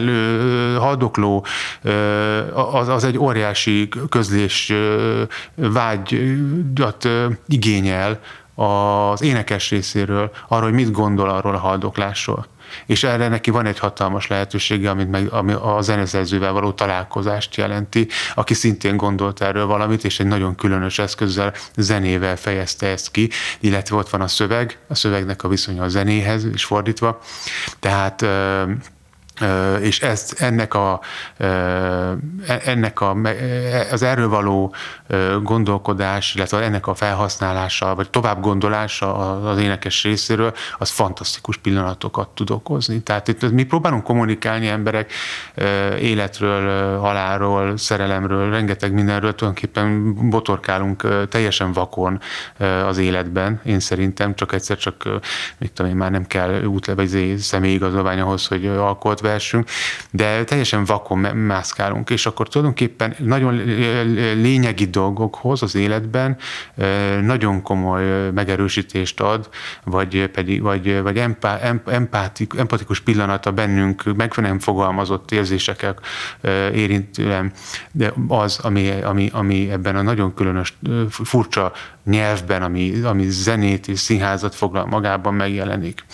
haldokló, 0.78 1.46
az, 2.74 2.88
az 2.88 3.04
egy 3.04 3.18
óriási 3.18 3.90
közlés 4.10 4.74
vágyat 5.56 7.08
igényel 7.48 8.20
az 8.56 9.22
énekes 9.22 9.70
részéről 9.70 10.32
arról, 10.48 10.70
hogy 10.70 10.80
mit 10.80 10.92
gondol 10.92 11.30
arról 11.30 11.56
a 11.56 11.60
haldoklásról 11.60 12.46
és 12.86 13.04
erre 13.04 13.28
neki 13.28 13.50
van 13.50 13.66
egy 13.66 13.80
hatalmas 13.80 14.28
lehetősége, 14.28 14.90
amit 14.90 15.10
meg, 15.10 15.28
ami 15.28 15.54
a 15.54 15.78
zeneszerzővel 15.82 16.52
való 16.52 16.72
találkozást 16.72 17.56
jelenti, 17.56 18.08
aki 18.36 18.54
szintén 18.54 18.98
gondolt 18.98 19.42
erről 19.42 19.66
valamit, 19.66 20.04
és 20.04 20.20
egy 20.20 20.28
nagyon 20.28 20.56
különös 20.56 21.00
eszközzel, 21.00 21.54
zenével 21.76 22.38
fejezte 22.38 22.88
ezt 22.88 23.12
ki, 23.12 23.30
illetve 23.60 23.96
ott 23.96 24.10
van 24.10 24.22
a 24.22 24.28
szöveg, 24.28 24.78
a 24.88 24.96
szövegnek 24.96 25.44
a 25.44 25.48
viszonya 25.48 25.84
a 25.84 25.88
zenéhez, 25.88 26.46
is 26.46 26.64
fordítva. 26.64 27.22
Tehát 27.80 28.26
és 29.82 30.02
ezt, 30.02 30.42
ennek, 30.42 30.74
a, 30.74 31.00
e, 31.38 31.48
ennek 32.66 33.02
a, 33.02 33.18
az 33.92 34.02
erről 34.02 34.30
való 34.30 34.74
gondolkodás, 35.42 36.36
illetve 36.36 36.62
ennek 36.62 36.88
a 36.88 36.94
felhasználása, 36.94 37.96
vagy 37.96 38.10
tovább 38.10 38.42
gondolása 38.42 39.40
az 39.50 39.58
énekes 39.58 40.04
részéről, 40.04 40.54
az 40.78 40.90
fantasztikus 40.90 41.58
pillanatokat 41.58 42.30
tud 42.30 42.52
okozni. 42.52 43.02
Tehát 43.02 43.28
itt 43.28 43.52
mi 43.52 43.64
próbálunk 43.64 44.04
kommunikálni 44.04 44.68
emberek 44.68 45.12
életről, 46.00 46.98
halálról, 47.00 47.78
szerelemről, 47.78 48.50
rengeteg 48.50 48.94
mindenről, 48.94 49.36
tulajdonképpen 49.36 50.14
botorkálunk 50.30 51.28
teljesen 51.30 51.72
vakon 51.72 52.20
az 52.86 52.98
életben, 52.98 53.62
én 53.66 53.80
szerintem, 53.80 54.36
csak 54.36 54.54
egyszer 54.54 54.78
csak, 54.78 55.04
mit 55.58 55.72
tudom 55.72 55.92
én, 55.92 55.98
már 55.98 56.12
nem 56.12 56.28
kell 56.28 56.64
útle, 56.64 56.96
vagy 56.96 57.36
személyigazolvány 57.38 58.20
ahhoz, 58.20 58.48
hogy 58.48 58.68
alkot 59.30 59.52
versünk, 59.52 59.70
de 60.12 60.44
teljesen 60.44 60.86
vakon 60.86 61.20
mászkálunk, 61.20 62.10
és 62.10 62.26
akkor 62.26 62.48
tulajdonképpen 62.48 63.16
nagyon 63.20 63.56
lényegi 64.36 64.86
dolgokhoz 64.86 65.64
az 65.64 65.76
életben 65.76 66.38
nagyon 67.22 67.62
komoly 67.62 68.32
megerősítést 68.32 69.20
ad, 69.20 69.50
vagy 69.84 70.28
pedig 70.28 70.62
vagy, 70.62 71.02
vagy 71.02 71.18
empá, 71.18 71.60
empátik, 71.86 72.54
empatikus 72.58 73.00
pillanata 73.00 73.52
bennünk 73.52 74.16
meg 74.16 74.34
nem 74.36 74.60
fogalmazott 74.60 75.32
érzésekkel 75.32 75.96
érintően, 76.74 77.52
de 77.92 78.14
az, 78.28 78.60
ami, 78.60 78.90
ami, 78.90 79.30
ami 79.34 79.72
ebben 79.72 79.96
a 79.96 80.02
nagyon 80.02 80.34
különös, 80.34 80.78
furcsa 81.10 81.72
nyelvben, 82.06 82.62
ami, 82.62 83.02
ami 83.02 83.26
zenét 83.30 83.88
és 83.88 84.00
színházat 84.00 84.56
foglal 84.56 84.86
magában 84.86 85.34
megjelenik. 85.34 86.06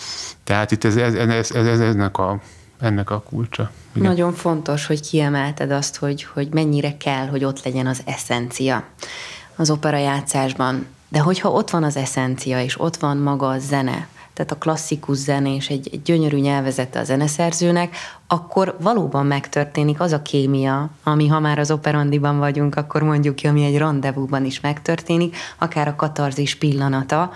Tehát 0.43 0.71
itt 0.71 0.83
ez, 0.83 0.95
ez, 0.95 1.13
ez, 1.13 1.51
ez, 1.51 1.67
ez 1.67 1.79
ennek 1.79 2.17
a 2.17 2.39
ennek 2.85 3.09
a 3.09 3.21
kulcsa. 3.21 3.71
Igen. 3.93 4.07
Nagyon 4.07 4.33
fontos, 4.33 4.85
hogy 4.85 5.09
kiemelted 5.09 5.71
azt, 5.71 5.95
hogy, 5.95 6.23
hogy 6.23 6.47
mennyire 6.53 6.97
kell, 6.97 7.27
hogy 7.27 7.43
ott 7.43 7.63
legyen 7.63 7.87
az 7.87 8.01
eszencia 8.05 8.83
az 9.55 9.69
opera 9.69 9.97
játszásban. 9.97 10.85
De 11.09 11.19
hogyha 11.19 11.49
ott 11.49 11.69
van 11.69 11.83
az 11.83 11.95
eszencia, 11.95 12.61
és 12.61 12.79
ott 12.79 12.95
van 12.95 13.17
maga 13.17 13.47
a 13.47 13.59
zene, 13.59 14.07
tehát 14.35 14.51
a 14.51 14.57
klasszikus 14.57 15.17
zene 15.17 15.55
és 15.55 15.67
egy, 15.67 15.89
egy 15.91 16.01
gyönyörű 16.01 16.37
nyelvezete 16.37 16.99
a 16.99 17.03
zeneszerzőnek, 17.03 17.95
akkor 18.27 18.75
valóban 18.81 19.25
megtörténik 19.25 19.99
az 19.99 20.11
a 20.11 20.21
kémia, 20.21 20.89
ami 21.03 21.27
ha 21.27 21.39
már 21.39 21.59
az 21.59 21.71
operandiban 21.71 22.37
vagyunk, 22.37 22.75
akkor 22.75 23.03
mondjuk 23.03 23.35
ki, 23.35 23.47
ami 23.47 23.63
egy 23.63 23.77
rendezvúban 23.77 24.45
is 24.45 24.59
megtörténik, 24.59 25.35
akár 25.57 25.87
a 25.87 25.95
katarzis 25.95 26.55
pillanata, 26.55 27.31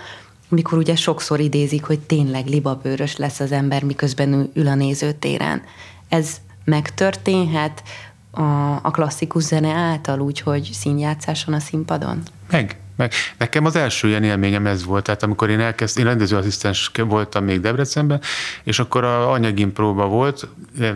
mikor 0.50 0.78
ugye 0.78 0.96
sokszor 0.96 1.40
idézik, 1.40 1.84
hogy 1.84 2.00
tényleg 2.00 2.46
libabőrös 2.46 3.18
lesz 3.18 3.40
az 3.40 3.52
ember, 3.52 3.84
miközben 3.84 4.50
ül 4.54 4.68
a 4.68 4.76
nézőtéren. 4.76 5.62
Ez 6.10 6.36
megtörténhet 6.64 7.84
a, 8.32 8.42
a 8.82 8.92
klasszikus 8.92 9.44
zene 9.44 9.74
által, 9.74 10.20
úgyhogy 10.20 10.70
színjátszáson 10.74 11.54
a 11.54 11.60
színpadon? 11.60 12.22
Meg, 12.52 12.78
meg. 12.96 13.12
Nekem 13.38 13.66
az 13.66 13.76
első 13.76 14.08
ilyen 14.08 14.24
élményem 14.24 14.66
ez 14.66 14.84
volt, 14.84 15.04
tehát 15.04 15.24
amikor 15.24 15.50
én 15.50 15.60
elkezdtem, 15.60 16.04
én 16.04 16.10
rendezőasszisztens 16.10 16.92
voltam 16.96 17.44
még 17.44 17.62
Debrecenben, 17.62 18.22
és 18.64 18.80
akkor 18.80 19.04
a 19.04 19.32
anyagim 19.32 19.74
próba 19.74 20.06
volt, 20.06 20.48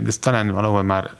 ez 0.05 0.17
talán 0.17 0.51
valahol 0.51 0.83
már 0.83 1.11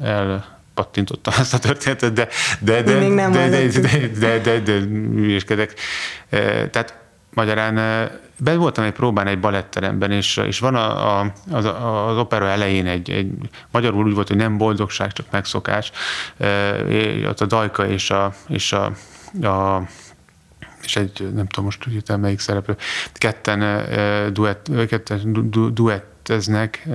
el 0.00 0.58
megpattintottam 0.78 1.34
ezt 1.38 1.54
a 1.54 1.58
történetet, 1.58 2.12
de 2.12 2.28
de 2.60 2.82
de 2.82 2.98
Még 2.98 3.12
nem 3.12 3.32
de, 3.32 3.48
de, 3.48 3.56
hallottuk. 3.56 3.82
de, 3.82 4.08
de, 4.18 4.38
de, 4.38 4.60
de, 4.60 4.78
művészkedek. 4.88 5.74
Eh, 6.28 6.68
Tehát 6.70 6.94
magyarán 7.38 7.78
eh, 7.78 8.10
be 8.38 8.56
voltam 8.56 8.84
egy 8.84 8.92
próbán 8.92 9.26
egy 9.26 9.40
baletteremben, 9.40 10.10
és, 10.10 10.36
és 10.36 10.58
van 10.58 10.74
a, 10.74 11.18
a, 11.20 11.32
az, 11.50 11.64
az 12.08 12.16
opera 12.16 12.48
elején 12.48 12.86
egy, 12.86 13.10
egy, 13.10 13.30
magyarul 13.70 14.06
úgy 14.06 14.14
volt, 14.14 14.28
hogy 14.28 14.36
nem 14.36 14.56
boldogság, 14.58 15.12
csak 15.12 15.26
megszokás. 15.30 15.92
Eh, 16.36 17.28
Ott 17.28 17.40
a 17.40 17.46
Dajka 17.46 17.86
és 17.86 18.10
a, 18.10 18.34
és 18.48 18.72
a, 18.72 18.84
a 19.46 19.82
és 20.82 20.96
egy, 20.96 21.32
nem 21.34 21.46
tudom 21.46 21.64
most 21.64 21.86
úgy 21.86 22.18
melyik 22.18 22.38
szereplő, 22.38 22.76
ketten, 23.12 24.32
duett, 24.32 24.70
ketten 24.88 25.32
du, 25.32 25.48
du, 25.48 25.72
duetteznek, 25.72 26.88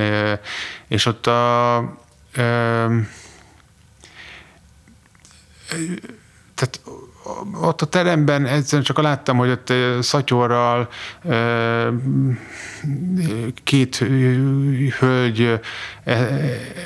és 0.87 1.05
ott 1.05 1.27
a 1.27 1.77
eh, 2.33 2.89
tehát 6.55 6.81
ott 7.61 7.81
a 7.81 7.85
teremben 7.85 8.45
egyszerűen 8.45 8.83
csak 8.83 9.01
láttam, 9.01 9.37
hogy 9.37 9.49
ott 9.49 9.73
szatyorral 10.01 10.87
két 13.63 13.95
hölgy 14.99 15.59
e- 16.03 16.39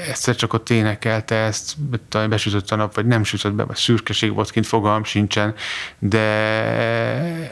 egyszer 0.07 0.35
csak 0.35 0.53
ott 0.53 0.69
énekelte 0.69 1.35
ezt, 1.35 1.73
talán 2.09 2.29
besütött 2.29 2.71
a 2.71 2.75
nap, 2.75 2.95
vagy 2.95 3.05
nem 3.05 3.23
sütött 3.23 3.53
be, 3.53 3.63
vagy 3.63 3.75
szürkeség 3.75 4.33
volt 4.33 4.51
kint, 4.51 4.65
fogalm 4.65 5.03
sincsen, 5.03 5.53
de 5.99 6.25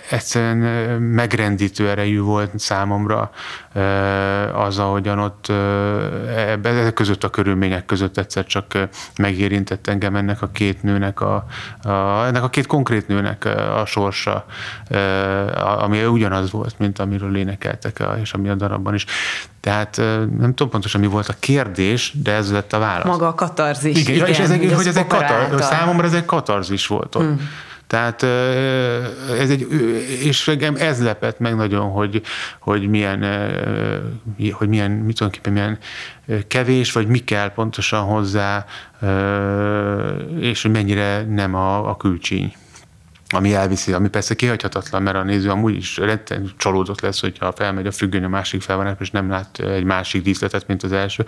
egyszerűen 0.10 0.58
megrendítő 1.02 1.90
erejű 1.90 2.20
volt 2.20 2.60
számomra 2.60 3.32
az, 4.54 4.80
ahogyan 4.80 5.20
ott 5.20 5.50
ezek 6.64 6.94
között 6.94 7.24
a 7.24 7.30
körülmények 7.30 7.86
között 7.86 8.18
egyszer 8.18 8.46
csak 8.46 8.78
megérintett 9.18 9.88
engem 9.88 10.16
ennek 10.16 10.42
a 10.42 10.50
két 10.50 10.84
nőnek, 10.84 11.22
a, 11.22 11.46
a, 11.82 12.26
ennek 12.26 12.44
a 12.44 12.50
két 12.50 12.68
konkrét 12.76 13.08
nőnek 13.08 13.46
a 13.82 13.84
sorsa, 13.86 14.46
ami 15.78 16.06
ugyanaz 16.06 16.52
volt, 16.52 16.76
mint 16.80 17.00
amiről 17.00 17.38
énekeltek, 17.38 18.00
a- 18.00 18.18
és 18.22 18.34
ami 18.34 18.50
a 18.50 18.56
darabban 18.56 18.94
is. 18.94 19.06
Tehát 19.60 19.98
nem 20.38 20.54
tudom 20.56 20.70
pontosan 20.70 21.02
mi 21.02 21.08
volt 21.08 21.28
a 21.28 21.34
kérdés, 21.40 22.14
de 22.24 22.32
ez 22.32 22.52
lett 22.52 22.74
a 22.74 22.80
válasz. 22.80 23.06
Maga 23.06 23.28
a 23.28 23.34
katarzis. 23.34 24.00
Igen, 24.00 24.16
igen 24.16 24.28
és 24.28 24.40
ez 24.40 24.50
egy, 24.52 24.66
az 24.66 24.74
hogy 24.76 24.88
ez 24.88 24.98
egy 24.98 25.08
katar, 25.08 25.62
számomra 25.62 26.06
ez 26.06 26.14
egy 26.14 26.26
katarzis 26.26 26.88
volt 26.88 27.16
ott. 27.16 27.24
Mm. 27.24 27.36
Tehát 27.88 28.24
ez 29.40 29.50
egy, 29.50 29.68
és 30.24 30.48
engem 30.48 30.76
ez 30.76 31.04
lepett 31.04 31.40
meg 31.40 31.56
nagyon, 31.56 31.90
hogy, 31.90 32.22
hogy 32.60 32.88
milyen, 32.88 33.20
hogy 34.52 34.68
milyen, 34.68 34.92
mit 34.92 35.16
tulajdonképpen 35.18 35.54
milyen 35.54 35.78
kevés, 36.48 36.92
vagy 36.92 37.08
mi 37.08 37.20
kell 37.20 37.54
pontosan 37.54 38.02
hozzá, 38.02 38.66
és 40.40 40.62
hogy 40.62 40.72
mennyire 40.72 41.24
nem 41.24 41.56
a, 41.56 41.90
a 41.90 41.98
külcsíny 41.98 42.54
ami 43.36 43.54
elviszi, 43.54 43.94
ami 43.94 44.10
persze 44.10 44.36
kihagyhatatlan, 44.36 45.02
mert 45.04 45.16
a 45.16 45.24
néző 45.24 45.50
amúgy 45.50 45.76
is 45.76 45.98
retten 45.98 46.54
csalódott 46.58 47.02
lesz, 47.02 47.22
hogyha 47.22 47.52
felmegy 47.52 47.88
a 47.88 47.92
függöny 47.92 48.24
a 48.24 48.28
másik 48.28 48.62
felvonásba, 48.62 49.04
és 49.04 49.12
nem 49.12 49.30
lát 49.30 49.60
egy 49.60 49.84
másik 49.84 50.24
díszletet, 50.24 50.68
mint 50.68 50.84
az 50.84 50.92
első. 50.92 51.26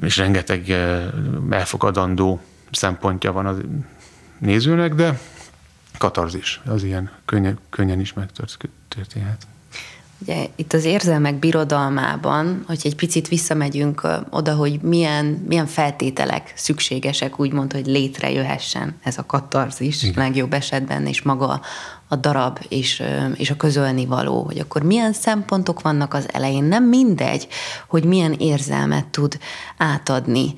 És 0.00 0.16
rengeteg 0.16 0.70
eh, 0.70 1.02
elfogadandó 1.50 2.40
szempontja 2.70 3.32
van 3.32 3.46
a 3.46 3.56
nézőnek, 4.38 4.94
de 4.94 5.18
katarzis, 5.98 6.60
az 6.64 6.82
ilyen 6.82 7.10
könnyen, 7.24 7.58
könnyen 7.70 8.00
is 8.00 8.12
megtörténhet. 8.12 9.46
Ugye 10.22 10.46
itt 10.56 10.72
az 10.72 10.84
érzelmek 10.84 11.34
birodalmában, 11.34 12.64
hogy 12.66 12.80
egy 12.82 12.96
picit 12.96 13.28
visszamegyünk 13.28 14.08
oda, 14.30 14.54
hogy 14.54 14.80
milyen, 14.82 15.24
milyen 15.24 15.66
feltételek 15.66 16.52
szükségesek, 16.56 17.40
úgymond, 17.40 17.72
hogy 17.72 17.86
létrejöhessen 17.86 18.96
ez 19.02 19.18
a 19.18 19.26
katarzis 19.26 20.02
Igen. 20.02 20.24
legjobb 20.24 20.52
esetben, 20.52 21.06
és 21.06 21.22
maga 21.22 21.60
a 22.08 22.16
darab 22.16 22.58
és, 22.68 23.02
és 23.34 23.50
a 23.50 23.56
közölni 23.56 24.06
való, 24.06 24.42
hogy 24.42 24.58
akkor 24.58 24.82
milyen 24.82 25.12
szempontok 25.12 25.80
vannak 25.80 26.14
az 26.14 26.28
elején. 26.32 26.64
Nem 26.64 26.84
mindegy, 26.84 27.48
hogy 27.88 28.04
milyen 28.04 28.32
érzelmet 28.32 29.06
tud 29.06 29.38
átadni 29.76 30.54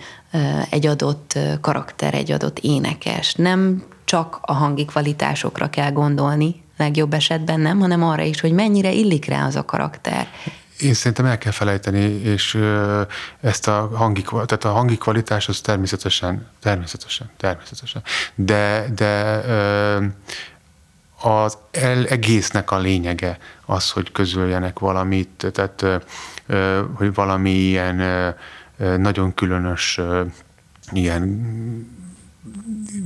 egy 0.70 0.86
adott 0.86 1.38
karakter, 1.60 2.14
egy 2.14 2.32
adott 2.32 2.58
énekes. 2.58 3.34
Nem 3.34 3.82
csak 4.04 4.38
a 4.42 4.52
hangi 4.52 4.84
kvalitásokra 4.84 5.70
kell 5.70 5.92
gondolni, 5.92 6.61
legjobb 6.76 7.12
esetben 7.12 7.60
nem, 7.60 7.78
hanem 7.78 8.02
arra 8.02 8.22
is, 8.22 8.40
hogy 8.40 8.52
mennyire 8.52 8.92
illik 8.92 9.24
rá 9.24 9.46
az 9.46 9.56
a 9.56 9.64
karakter. 9.64 10.26
Én 10.80 10.94
szerintem 10.94 11.26
el 11.26 11.38
kell 11.38 11.52
felejteni, 11.52 12.00
és 12.22 12.58
ezt 13.40 13.68
a 13.68 13.90
hangi, 13.94 14.22
tehát 14.22 14.64
a 14.64 14.72
hangi 14.72 14.96
kvalitás 14.96 15.48
az 15.48 15.60
természetesen, 15.60 16.46
természetesen, 16.60 17.30
természetesen, 17.36 18.02
de, 18.34 18.86
de 18.94 19.42
az 21.20 21.58
egésznek 22.08 22.70
a 22.70 22.78
lényege 22.78 23.38
az, 23.66 23.90
hogy 23.90 24.12
közöljenek 24.12 24.78
valamit, 24.78 25.46
tehát 25.52 25.84
hogy 26.94 27.14
valami 27.14 27.50
ilyen 27.50 28.34
nagyon 28.96 29.34
különös 29.34 30.00
ilyen 30.92 31.22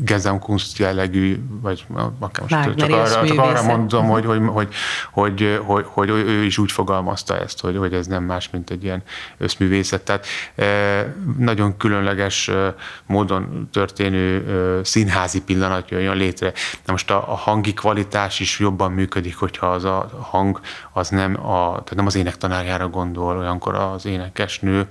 Gesamtkunst 0.06 0.78
jellegű, 0.78 1.38
vagy 1.60 1.86
akár 2.18 2.40
most 2.40 2.54
csak 2.54 2.66
Wagnerius 2.66 3.14
arra, 3.14 3.26
csak 3.26 3.38
arra 3.38 3.62
mondom, 3.62 4.06
hogy, 4.06 4.24
hogy, 4.24 4.40
hogy, 4.52 4.74
hogy, 5.10 5.60
hogy, 5.64 5.84
hogy 5.88 6.08
ő 6.08 6.44
is 6.44 6.58
úgy 6.58 6.72
fogalmazta 6.72 7.38
ezt, 7.38 7.60
hogy, 7.60 7.76
hogy 7.76 7.94
ez 7.94 8.06
nem 8.06 8.22
más, 8.22 8.50
mint 8.50 8.70
egy 8.70 8.84
ilyen 8.84 9.02
összművészet. 9.38 10.02
Tehát 10.02 10.26
eh, 10.54 11.06
nagyon 11.38 11.76
különleges 11.76 12.48
eh, 12.48 12.72
módon 13.06 13.68
történő 13.72 14.44
eh, 14.46 14.84
színházi 14.84 15.42
pillanat 15.42 15.90
jön 15.90 16.16
létre. 16.16 16.52
Na 16.84 16.92
most 16.92 17.10
a, 17.10 17.32
a 17.32 17.34
hangi 17.34 17.74
kvalitás 17.74 18.40
is 18.40 18.58
jobban 18.58 18.92
működik, 18.92 19.36
hogyha 19.36 19.66
az 19.66 19.84
a 19.84 20.28
hang 20.30 20.60
az 20.92 21.08
nem, 21.08 21.46
a, 21.46 21.70
tehát 21.70 21.94
nem 21.94 22.06
az 22.06 22.14
énektanárjára 22.14 22.88
gondol, 22.88 23.38
olyankor 23.38 23.74
az 23.74 24.06
énekesnő, 24.06 24.88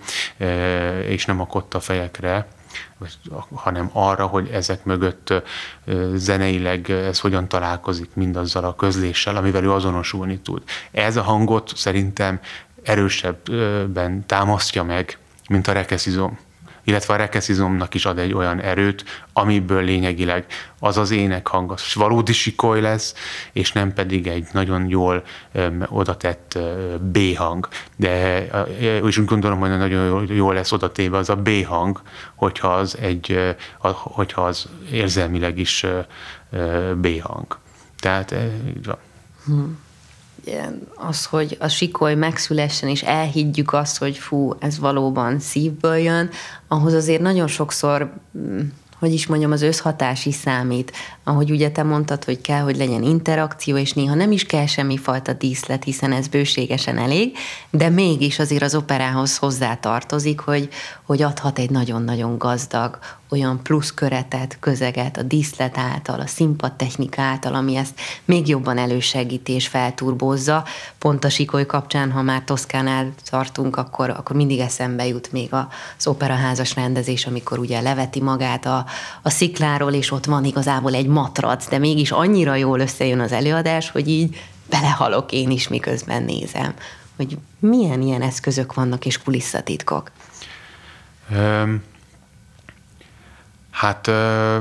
és 1.07 1.25
nem 1.25 1.41
a 1.41 1.45
kotta 1.45 1.79
fejekre, 1.79 2.47
hanem 3.53 3.89
arra, 3.93 4.25
hogy 4.25 4.49
ezek 4.49 4.83
mögött 4.83 5.33
zeneileg 6.13 6.89
ez 6.89 7.19
hogyan 7.19 7.47
találkozik 7.47 8.09
mindazzal 8.13 8.63
a 8.63 8.75
közléssel, 8.75 9.35
amivel 9.35 9.63
ő 9.63 9.71
azonosulni 9.71 10.39
tud. 10.39 10.63
Ez 10.91 11.17
a 11.17 11.21
hangot 11.21 11.71
szerintem 11.75 12.39
erősebben 12.83 14.25
támasztja 14.25 14.83
meg, 14.83 15.17
mint 15.49 15.67
a 15.67 15.71
rekeszizom 15.71 16.39
illetve 16.85 17.13
a 17.13 17.17
rekeszizomnak 17.17 17.93
is 17.93 18.05
ad 18.05 18.17
egy 18.17 18.33
olyan 18.33 18.59
erőt, 18.61 19.03
amiből 19.33 19.83
lényegileg 19.83 20.45
az 20.79 20.97
az 20.97 21.11
énekhang 21.11 21.71
az 21.71 21.93
valódi 21.93 22.33
sikoly 22.33 22.81
lesz, 22.81 23.13
és 23.51 23.71
nem 23.71 23.93
pedig 23.93 24.27
egy 24.27 24.47
nagyon 24.51 24.87
jól 24.89 25.23
öm, 25.51 25.85
odatett 25.89 26.59
B-hang. 26.99 27.67
De 27.95 28.45
és 28.79 29.17
úgy 29.17 29.25
gondolom, 29.25 29.59
hogy 29.59 29.69
nagyon 29.69 30.25
jól- 30.27 30.53
lesz 30.53 30.71
odatéve 30.71 31.17
az 31.17 31.29
a 31.29 31.35
B-hang, 31.35 32.01
hogyha 32.35 32.73
az, 32.73 32.97
egy, 33.01 33.55
hogyha 33.93 34.45
az 34.45 34.69
érzelmileg 34.91 35.57
is 35.57 35.85
B-hang. 36.95 37.57
Tehát 37.99 38.35
így 38.67 38.85
van. 38.85 38.97
Ugye, 39.47 39.84
az, 40.95 41.25
hogy 41.25 41.57
a 41.59 41.67
sikoly 41.67 42.15
megszülessen, 42.15 42.89
és 42.89 43.03
elhiggyük 43.03 43.73
azt, 43.73 43.97
hogy 43.97 44.17
fú, 44.17 44.53
ez 44.59 44.79
valóban 44.79 45.39
szívből 45.39 45.95
jön, 45.95 46.29
ahhoz 46.67 46.93
azért 46.93 47.21
nagyon 47.21 47.47
sokszor, 47.47 48.13
mm, 48.37 48.59
hogy 48.99 49.13
is 49.13 49.27
mondjam, 49.27 49.51
az 49.51 49.61
összhatás 49.61 50.25
is 50.25 50.35
számít. 50.35 50.91
Ahogy 51.27 51.51
ugye 51.51 51.71
te 51.71 51.83
mondtad, 51.83 52.23
hogy 52.23 52.41
kell, 52.41 52.61
hogy 52.61 52.77
legyen 52.77 53.03
interakció, 53.03 53.77
és 53.77 53.93
néha 53.93 54.13
nem 54.13 54.31
is 54.31 54.45
kell 54.45 54.65
semmifajta 54.65 55.33
díszlet, 55.33 55.83
hiszen 55.83 56.11
ez 56.11 56.27
bőségesen 56.27 56.97
elég, 56.97 57.37
de 57.69 57.89
mégis 57.89 58.39
azért 58.39 58.63
az 58.63 58.75
operához 58.75 59.37
hozzá 59.37 59.75
tartozik, 59.75 60.39
hogy, 60.39 60.69
hogy 61.03 61.21
adhat 61.21 61.59
egy 61.59 61.69
nagyon-nagyon 61.69 62.37
gazdag, 62.37 62.99
olyan 63.29 63.59
plusz 63.63 63.93
köretet, 63.93 64.57
közeget 64.59 65.17
a 65.17 65.21
díszlet 65.23 65.77
által, 65.77 66.19
a 66.19 66.27
színpad 66.27 66.73
technika 66.73 67.21
által, 67.21 67.53
ami 67.53 67.75
ezt 67.75 67.99
még 68.25 68.47
jobban 68.47 68.77
elősegíti 68.77 69.51
és 69.51 69.67
felturbozza. 69.67 70.63
Pont 70.97 71.23
a 71.23 71.29
sikoly 71.29 71.65
kapcsán, 71.65 72.11
ha 72.11 72.21
már 72.21 72.43
Toszkánál 72.43 73.13
tartunk, 73.29 73.75
akkor, 73.77 74.09
akkor 74.09 74.35
mindig 74.35 74.59
eszembe 74.59 75.07
jut 75.07 75.31
még 75.31 75.49
az 75.97 76.07
operaházas 76.07 76.75
rendezés, 76.75 77.25
amikor 77.25 77.59
ugye 77.59 77.81
leveti 77.81 78.21
magát 78.21 78.65
a, 78.65 78.85
a 79.21 79.29
szikláról, 79.29 79.93
és 79.93 80.11
ott 80.11 80.25
van 80.25 80.45
igazából 80.45 80.93
egy 80.93 81.07
matrac, 81.15 81.69
de 81.69 81.77
mégis 81.77 82.11
annyira 82.11 82.55
jól 82.55 82.79
összejön 82.79 83.19
az 83.19 83.31
előadás, 83.31 83.89
hogy 83.89 84.07
így 84.07 84.37
belehalok 84.69 85.31
én 85.31 85.49
is, 85.49 85.67
miközben 85.67 86.23
nézem, 86.23 86.73
hogy 87.15 87.37
milyen 87.59 88.01
ilyen 88.01 88.21
eszközök 88.21 88.73
vannak 88.73 89.05
és 89.05 89.21
kulisszatitkok. 89.21 90.11
Öm, 91.31 91.83
Hát 93.71 94.07
ö, 94.07 94.59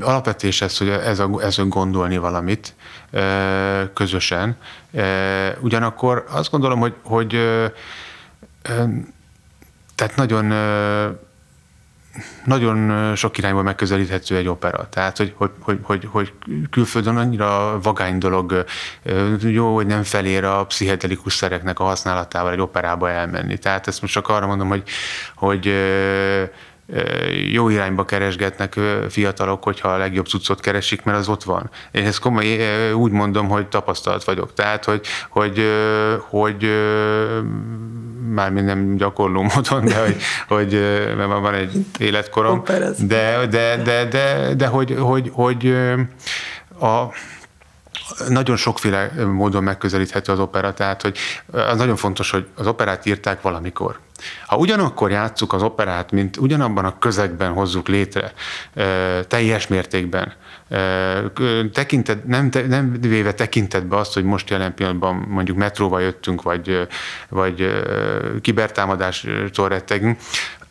alapvetés 0.00 0.60
ez, 0.62 0.78
hogy 0.78 0.88
ez 0.88 1.18
a, 1.18 1.30
ez 1.42 1.58
a 1.58 1.64
gondolni 1.64 2.16
valamit 2.16 2.74
ö, 3.10 3.82
közösen. 3.94 4.56
Ö, 4.92 5.48
Ugyanakkor 5.60 6.24
azt 6.28 6.50
gondolom, 6.50 6.78
hogy, 6.78 6.94
hogy 7.02 7.34
ö, 7.34 7.66
ö, 8.62 8.84
tehát 9.94 10.16
nagyon 10.16 10.50
ö, 10.50 11.10
nagyon 12.44 13.14
sok 13.14 13.38
irányból 13.38 13.62
megközelíthető 13.62 14.36
egy 14.36 14.48
opera. 14.48 14.88
Tehát, 14.88 15.16
hogy, 15.16 15.34
hogy, 15.36 15.50
hogy, 15.60 15.78
hogy, 15.82 16.08
hogy 16.10 16.32
külföldön 16.70 17.16
annyira 17.16 17.80
vagány 17.82 18.18
dolog, 18.18 18.64
jó, 19.40 19.74
hogy 19.74 19.86
nem 19.86 20.02
felér 20.02 20.44
a 20.44 20.66
pszichedelikus 20.66 21.34
szereknek 21.34 21.78
a 21.78 21.84
használatával 21.84 22.52
egy 22.52 22.60
operába 22.60 23.10
elmenni. 23.10 23.58
Tehát 23.58 23.86
ezt 23.86 24.00
most 24.00 24.12
csak 24.12 24.28
arra 24.28 24.46
mondom, 24.46 24.68
hogy, 24.68 24.82
hogy 25.34 25.74
jó 27.52 27.68
irányba 27.68 28.04
keresgetnek 28.04 28.76
fiatalok, 29.08 29.64
hogyha 29.64 29.88
a 29.88 29.96
legjobb 29.96 30.26
cuccot 30.26 30.60
keresik, 30.60 31.02
mert 31.02 31.18
az 31.18 31.28
ott 31.28 31.42
van. 31.42 31.70
Én 31.90 32.06
ezt 32.06 32.18
komoly, 32.18 32.58
úgy 32.92 33.12
mondom, 33.12 33.48
hogy 33.48 33.66
tapasztalt 33.66 34.24
vagyok. 34.24 34.54
Tehát, 34.54 34.84
hogy, 34.84 35.06
hogy, 35.28 35.64
hogy 36.28 36.68
már 38.30 38.52
nem 38.52 38.96
gyakorló 38.96 39.42
módon, 39.54 39.84
de 39.84 40.00
hogy, 40.00 40.16
hogy 40.48 40.72
mert 41.16 41.28
van 41.28 41.54
egy 41.54 41.86
életkorom, 41.98 42.62
de, 42.98 43.46
de, 43.46 43.76
de, 43.76 44.04
de, 44.04 44.54
de 44.54 44.66
hogy, 44.66 44.96
hogy, 44.98 45.30
hogy 45.34 45.74
a 46.80 47.04
nagyon 48.28 48.56
sokféle 48.56 49.12
módon 49.32 49.62
megközelíthető 49.62 50.32
az 50.32 50.38
opera, 50.38 50.74
tehát 50.74 51.02
hogy 51.02 51.18
az 51.52 51.78
nagyon 51.78 51.96
fontos, 51.96 52.30
hogy 52.30 52.46
az 52.54 52.66
operát 52.66 53.06
írták 53.06 53.42
valamikor. 53.42 53.98
Ha 54.46 54.56
ugyanakkor 54.56 55.10
játsszuk 55.10 55.52
az 55.52 55.62
operát, 55.62 56.10
mint 56.10 56.36
ugyanabban 56.36 56.84
a 56.84 56.98
közegben 56.98 57.52
hozzuk 57.52 57.88
létre, 57.88 58.32
teljes 59.28 59.66
mértékben, 59.66 60.32
tekintet, 61.72 62.24
nem, 62.24 62.48
nem 62.68 62.96
véve 63.00 63.34
tekintetbe 63.34 63.96
azt, 63.96 64.14
hogy 64.14 64.24
most 64.24 64.50
jelen 64.50 64.74
pillanatban 64.74 65.14
mondjuk 65.28 65.56
metróval 65.56 66.00
jöttünk, 66.00 66.42
vagy, 66.42 66.88
vagy 67.28 67.82
kibertámadástól 68.40 69.68
rettegünk, 69.68 70.18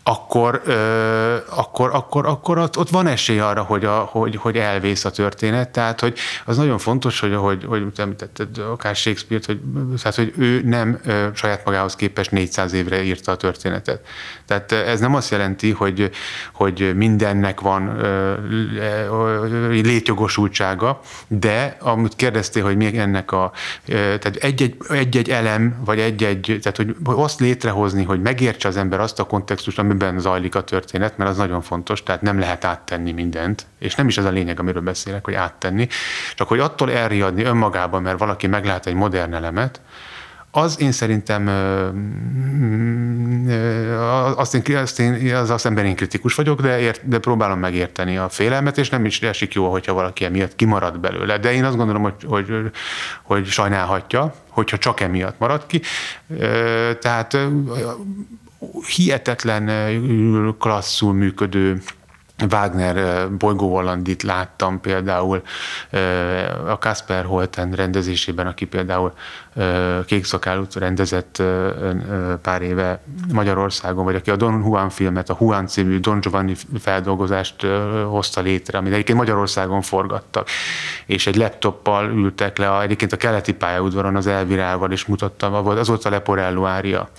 akkor, 0.09 0.61
ö, 0.65 1.35
akkor, 1.49 1.89
akkor, 1.93 2.25
akkor 2.25 2.57
ott, 2.57 2.77
ott 2.77 2.89
van 2.89 3.07
esély 3.07 3.39
arra, 3.39 3.61
hogy, 3.61 3.85
a, 3.85 3.97
hogy, 3.97 4.35
hogy 4.35 4.55
elvész 4.57 5.05
a 5.05 5.11
történet. 5.11 5.69
Tehát, 5.69 5.99
hogy 5.99 6.17
az 6.45 6.57
nagyon 6.57 6.77
fontos, 6.77 7.19
hogy, 7.19 7.35
hogy, 7.35 7.65
hogy 7.65 7.91
említetted 7.95 8.57
akár 8.57 8.95
Shakespeare-t, 8.95 9.45
hogy, 9.45 9.59
tehát, 10.01 10.15
hogy 10.15 10.33
ő 10.37 10.61
nem 10.65 10.99
ö, 11.05 11.27
saját 11.33 11.65
magához 11.65 11.95
képest 11.95 12.31
400 12.31 12.73
évre 12.73 13.03
írta 13.03 13.31
a 13.31 13.35
történetet. 13.35 14.01
Tehát 14.45 14.71
ez 14.71 14.99
nem 14.99 15.15
azt 15.15 15.31
jelenti, 15.31 15.71
hogy, 15.71 16.09
hogy 16.53 16.91
mindennek 16.95 17.61
van 17.61 17.87
ö, 17.99 18.33
ö, 18.75 19.67
létjogosultsága, 19.69 20.99
de 21.27 21.77
amit 21.79 22.15
kérdeztél, 22.15 22.63
hogy 22.63 22.77
mi 22.77 22.97
ennek 22.97 23.31
a, 23.31 23.51
ö, 23.87 23.93
tehát 23.93 24.35
egy-egy, 24.35 24.75
egy-egy 24.89 25.29
elem, 25.29 25.81
vagy 25.85 25.99
egy-egy, 25.99 26.59
tehát 26.61 26.77
hogy 26.77 26.95
azt 27.03 27.39
létrehozni, 27.39 28.03
hogy 28.03 28.21
megértse 28.21 28.67
az 28.67 28.77
ember 28.77 28.99
azt 28.99 29.19
a 29.19 29.23
kontextust, 29.23 29.79
amiben 29.79 29.98
amiben 30.01 30.21
zajlik 30.21 30.55
a 30.55 30.63
történet, 30.63 31.17
mert 31.17 31.29
az 31.29 31.37
nagyon 31.37 31.61
fontos, 31.61 32.03
tehát 32.03 32.21
nem 32.21 32.39
lehet 32.39 32.65
áttenni 32.65 33.11
mindent, 33.11 33.65
és 33.79 33.95
nem 33.95 34.07
is 34.07 34.17
az 34.17 34.25
a 34.25 34.29
lényeg, 34.29 34.59
amiről 34.59 34.81
beszélek, 34.81 35.25
hogy 35.25 35.33
áttenni, 35.33 35.87
csak 36.35 36.47
hogy 36.47 36.59
attól 36.59 36.91
elriadni 36.91 37.43
önmagában, 37.43 38.01
mert 38.01 38.19
valaki 38.19 38.47
meglát 38.47 38.85
egy 38.85 38.93
modern 38.93 39.33
elemet, 39.33 39.81
az 40.51 40.81
én 40.81 40.91
szerintem 40.91 41.47
azt 44.35 44.55
én, 44.55 44.77
azt 44.77 44.99
én, 44.99 45.35
az 45.35 45.49
azt 45.49 45.65
ember 45.65 45.85
én 45.85 45.95
kritikus 45.95 46.35
vagyok, 46.35 46.61
de, 46.61 46.79
ért, 46.79 47.07
de 47.07 47.19
próbálom 47.19 47.59
megérteni 47.59 48.17
a 48.17 48.29
félelmet, 48.29 48.77
és 48.77 48.89
nem 48.89 49.05
is 49.05 49.21
esik 49.21 49.53
jó, 49.53 49.71
hogyha 49.71 49.93
valaki 49.93 50.25
emiatt 50.25 50.55
kimarad 50.55 50.99
belőle. 50.99 51.37
De 51.37 51.53
én 51.53 51.63
azt 51.63 51.75
gondolom, 51.75 52.01
hogy, 52.01 52.13
hogy, 52.25 52.71
hogy 53.21 53.45
sajnálhatja, 53.45 54.33
hogyha 54.47 54.77
csak 54.77 54.99
emiatt 54.99 55.39
marad 55.39 55.65
ki. 55.65 55.81
Tehát 56.99 57.37
hihetetlen 58.95 59.69
klasszul 60.57 61.13
működő 61.13 61.81
Wagner 62.49 63.29
bolygóvallandit 63.31 64.23
láttam 64.23 64.81
például 64.81 65.41
a 66.67 66.77
Kasper 66.77 67.25
Holten 67.25 67.71
rendezésében, 67.71 68.47
aki 68.47 68.65
például 68.65 69.13
Kékszakálút 70.05 70.75
rendezett 70.75 71.41
pár 72.41 72.61
éve 72.61 73.01
Magyarországon, 73.33 74.03
vagy 74.03 74.15
aki 74.15 74.31
a 74.31 74.35
Don 74.35 74.61
Juan 74.65 74.89
filmet, 74.89 75.29
a 75.29 75.37
Juan 75.39 75.67
című 75.67 75.99
Don 75.99 76.19
Giovanni 76.19 76.55
feldolgozást 76.79 77.65
hozta 78.05 78.41
létre, 78.41 78.77
amit 78.77 78.93
egyébként 78.93 79.17
Magyarországon 79.17 79.81
forgattak, 79.81 80.47
és 81.05 81.27
egy 81.27 81.35
laptoppal 81.35 82.09
ültek 82.09 82.57
le, 82.57 82.71
a, 82.71 82.81
egyébként 82.81 83.13
a 83.13 83.17
keleti 83.17 83.53
pályaudvaron 83.53 84.15
az 84.15 84.27
Elvirával, 84.27 84.91
és 84.91 85.05
mutattam, 85.05 85.53
az 85.53 85.87
volt 85.87 86.05
a 86.05 86.09
Leporello 86.09 86.65
ária. 86.65 87.09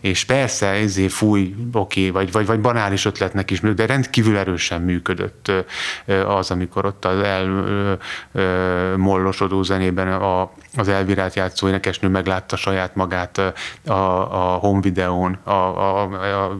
És 0.00 0.24
persze, 0.24 0.66
ezé 0.66 1.08
fúj, 1.08 1.54
oké, 1.72 2.10
vagy, 2.10 2.32
vagy, 2.32 2.46
vagy 2.46 2.60
banális 2.60 3.04
ötletnek 3.04 3.50
is, 3.50 3.60
de 3.60 3.86
rendkívül 3.86 4.36
erősen 4.36 4.80
működött 4.80 5.52
az, 6.26 6.50
amikor 6.50 6.84
ott 6.84 7.04
az 7.04 7.24
elmollosodó 8.32 9.62
zenében 9.62 10.12
a, 10.12 10.50
az 10.76 10.88
elvirát 10.88 11.34
játszó 11.34 11.66
énekesnő 11.72 12.08
meglátta 12.08 12.56
saját 12.56 12.94
magát 12.94 13.38
a, 13.86 13.92
a 13.92 14.58
home 14.58 14.80
videón, 14.80 15.38
a, 15.44 15.50
a, 15.50 16.02
a, 16.02 16.44
a, 16.44 16.58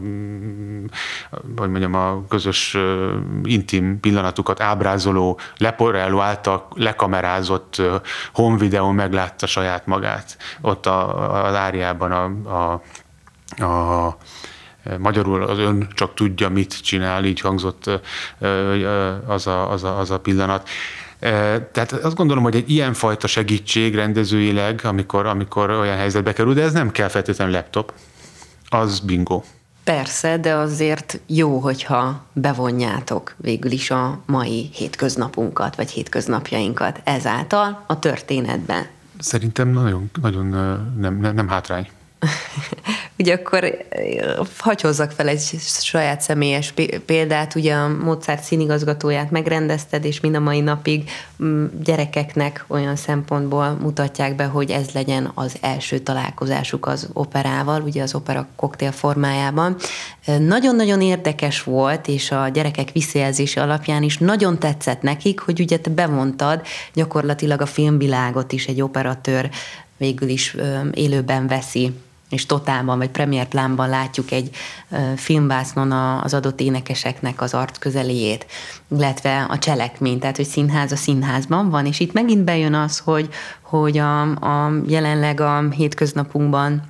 hogy 1.55 1.69
mondjam, 1.69 1.93
a 1.93 2.27
közös 2.27 2.77
intim 3.43 3.99
pillanatukat 3.99 4.61
ábrázoló, 4.61 5.39
Leporello 5.57 6.19
által 6.19 6.67
lekamerázott 6.75 7.81
home 8.33 8.57
videón 8.57 8.95
meglátta 8.95 9.45
saját 9.45 9.85
magát. 9.85 10.37
Ott 10.61 10.85
a, 10.85 11.45
az 11.45 11.55
áriában 11.55 12.11
a, 12.11 12.49
a, 12.57 12.81
a 13.63 14.17
Magyarul 14.99 15.43
az 15.43 15.57
ön 15.57 15.87
csak 15.93 16.13
tudja, 16.13 16.49
mit 16.49 16.81
csinál, 16.81 17.25
így 17.25 17.39
hangzott 17.39 17.89
az 19.27 19.47
a, 19.47 19.71
az 19.71 19.83
a, 19.83 19.99
az 19.99 20.11
a 20.11 20.19
pillanat. 20.19 20.69
Tehát 21.71 21.91
azt 21.91 22.15
gondolom, 22.15 22.43
hogy 22.43 22.55
egy 22.55 22.69
ilyenfajta 22.69 23.27
segítség 23.27 23.95
rendezőileg, 23.95 24.79
amikor, 24.83 25.25
amikor 25.25 25.69
olyan 25.69 25.97
helyzetbe 25.97 26.33
kerül, 26.33 26.53
de 26.53 26.61
ez 26.61 26.73
nem 26.73 26.91
kell 26.91 27.07
feltétlenül 27.07 27.53
laptop, 27.53 27.93
az 28.69 28.99
bingo. 28.99 29.41
Persze, 29.83 30.37
de 30.37 30.53
azért 30.53 31.19
jó, 31.25 31.59
hogyha 31.59 32.25
bevonjátok 32.33 33.35
végül 33.37 33.71
is 33.71 33.91
a 33.91 34.19
mai 34.25 34.69
hétköznapunkat, 34.73 35.75
vagy 35.75 35.91
hétköznapjainkat 35.91 37.01
ezáltal 37.03 37.83
a 37.87 37.99
történetben. 37.99 38.85
Szerintem 39.19 39.69
nagyon, 39.69 40.11
nagyon 40.21 40.45
nem, 40.97 41.19
nem, 41.19 41.33
nem 41.35 41.47
hátrány. 41.47 41.89
ugye 43.19 43.33
akkor 43.33 43.77
hagy 44.57 44.81
hozzak 44.81 45.11
fel 45.11 45.27
egy 45.27 45.41
saját 45.59 46.21
személyes 46.21 46.73
példát, 47.05 47.55
ugye 47.55 47.73
a 47.73 47.87
Mozart 47.87 48.43
színigazgatóját 48.43 49.31
megrendezted, 49.31 50.05
és 50.05 50.19
mind 50.19 50.35
a 50.35 50.39
mai 50.39 50.59
napig 50.59 51.09
mm, 51.43 51.65
gyerekeknek 51.83 52.65
olyan 52.67 52.95
szempontból 52.95 53.77
mutatják 53.81 54.35
be, 54.35 54.45
hogy 54.45 54.71
ez 54.71 54.89
legyen 54.93 55.31
az 55.33 55.55
első 55.61 55.99
találkozásuk 55.99 56.85
az 56.85 57.09
operával, 57.13 57.81
ugye 57.81 58.01
az 58.01 58.15
opera 58.15 58.47
koktél 58.55 58.91
formájában. 58.91 59.75
Nagyon-nagyon 60.39 61.01
érdekes 61.01 61.63
volt, 61.63 62.07
és 62.07 62.31
a 62.31 62.47
gyerekek 62.47 62.91
visszajelzése 62.91 63.61
alapján 63.61 64.03
is 64.03 64.17
nagyon 64.17 64.59
tetszett 64.59 65.01
nekik, 65.01 65.39
hogy 65.39 65.59
ugye 65.59 65.77
te 65.77 65.89
bevontad 65.89 66.61
gyakorlatilag 66.93 67.61
a 67.61 67.65
filmvilágot 67.65 68.51
is 68.51 68.65
egy 68.65 68.81
operatőr 68.81 69.49
végül 69.97 70.29
is 70.29 70.55
élőben 70.93 71.47
veszi 71.47 71.93
és 72.33 72.45
totálban 72.45 72.97
vagy 72.97 73.09
premier 73.09 73.47
plánban 73.47 73.89
látjuk 73.89 74.31
egy 74.31 74.49
filmvásznon 75.15 75.91
az 75.91 76.33
adott 76.33 76.59
énekeseknek 76.59 77.41
az 77.41 77.53
arc 77.53 77.77
közeléjét, 77.77 78.45
illetve 78.87 79.45
a 79.49 79.57
cselekmény, 79.57 80.19
tehát 80.19 80.35
hogy 80.35 80.45
színház 80.45 80.91
a 80.91 80.95
színházban 80.95 81.69
van, 81.69 81.85
és 81.85 81.99
itt 81.99 82.13
megint 82.13 82.43
bejön 82.43 82.73
az, 82.73 82.99
hogy, 82.99 83.29
hogy 83.61 83.97
a, 83.97 84.21
a 84.21 84.71
jelenleg 84.87 85.39
a 85.39 85.69
hétköznapunkban 85.69 86.81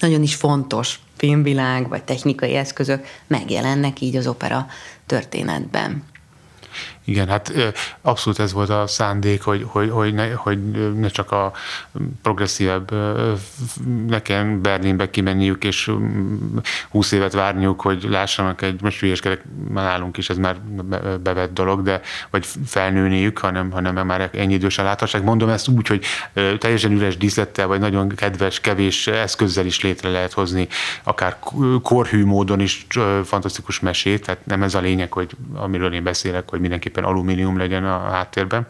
nagyon 0.00 0.22
is 0.22 0.34
fontos 0.34 1.00
filmvilág 1.16 1.88
vagy 1.88 2.02
technikai 2.02 2.54
eszközök 2.54 3.06
megjelennek 3.26 4.00
így 4.00 4.16
az 4.16 4.26
opera 4.26 4.66
történetben. 5.06 6.02
Igen, 7.06 7.28
hát 7.28 7.52
abszolút 8.02 8.38
ez 8.38 8.52
volt 8.52 8.70
a 8.70 8.86
szándék, 8.86 9.42
hogy, 9.42 9.66
hogy, 9.68 9.90
hogy, 9.90 10.14
ne, 10.14 10.32
hogy 10.32 10.58
ne 10.94 11.08
csak 11.08 11.32
a 11.32 11.52
progresszívebb, 12.22 12.90
ne 14.06 14.22
kelljen 14.22 14.62
Berlinbe 14.62 15.10
kimenniük, 15.10 15.64
és 15.64 15.90
20 16.90 17.12
évet 17.12 17.32
várniuk, 17.32 17.80
hogy 17.80 18.06
lássanak 18.08 18.62
egy, 18.62 18.82
most 18.82 19.00
hülyeskedek, 19.00 19.42
már 19.68 19.84
nálunk 19.84 20.16
is 20.16 20.30
ez 20.30 20.36
már 20.36 20.56
bevett 21.22 21.52
dolog, 21.52 21.82
de 21.82 22.00
vagy 22.30 22.46
felnőniük, 22.66 23.38
hanem, 23.38 23.70
hanem 23.70 24.06
már 24.06 24.30
ennyi 24.32 24.54
idősen 24.54 24.84
láthassák. 24.84 25.22
Mondom 25.22 25.48
ezt 25.48 25.68
úgy, 25.68 25.86
hogy 25.86 26.04
teljesen 26.58 26.92
üres 26.92 27.16
díszlettel, 27.16 27.66
vagy 27.66 27.80
nagyon 27.80 28.08
kedves, 28.08 28.60
kevés 28.60 29.06
eszközzel 29.06 29.66
is 29.66 29.82
létre 29.82 30.08
lehet 30.08 30.32
hozni, 30.32 30.68
akár 31.02 31.36
korhű 31.82 32.24
módon 32.24 32.60
is 32.60 32.86
fantasztikus 33.24 33.80
mesét, 33.80 34.24
tehát 34.24 34.46
nem 34.46 34.62
ez 34.62 34.74
a 34.74 34.80
lényeg, 34.80 35.12
hogy 35.12 35.30
amiről 35.54 35.94
én 35.94 36.02
beszélek, 36.02 36.50
hogy 36.50 36.60
mindenki 36.60 36.94
szépen 36.96 37.10
alumínium 37.10 37.58
legyen 37.58 37.84
a 37.84 38.10
háttérben. 38.10 38.66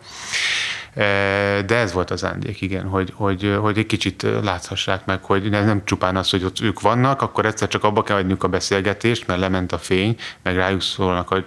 De 1.66 1.76
ez 1.76 1.92
volt 1.92 2.10
az 2.10 2.24
ándék, 2.24 2.60
igen, 2.60 2.88
hogy, 2.88 3.12
hogy, 3.14 3.56
hogy 3.60 3.78
egy 3.78 3.86
kicsit 3.86 4.26
láthassák 4.42 5.04
meg, 5.04 5.24
hogy 5.24 5.50
nem 5.50 5.84
csupán 5.84 6.16
az, 6.16 6.30
hogy 6.30 6.44
ott 6.44 6.60
ők 6.60 6.80
vannak, 6.80 7.22
akkor 7.22 7.46
egyszer 7.46 7.68
csak 7.68 7.84
abba 7.84 8.02
kell 8.02 8.16
hagyniuk 8.16 8.44
a 8.44 8.48
beszélgetést, 8.48 9.26
mert 9.26 9.40
lement 9.40 9.72
a 9.72 9.78
fény, 9.78 10.16
meg 10.42 10.56
rájuk 10.56 10.82
szólnak 10.82 11.30
a 11.30 11.44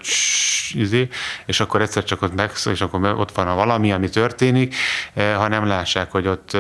izé, 0.72 1.08
és 1.46 1.60
akkor 1.60 1.82
egyszer 1.82 2.04
csak 2.04 2.22
ott 2.22 2.36
meg, 2.36 2.52
és 2.66 2.82
akkor 2.82 3.14
ott 3.18 3.32
van 3.32 3.48
a 3.48 3.56
valami, 3.56 3.92
ami 3.92 4.10
történik, 4.10 4.76
hanem 5.16 5.66
lássák, 5.66 6.12
hogy 6.12 6.28
ott, 6.28 6.58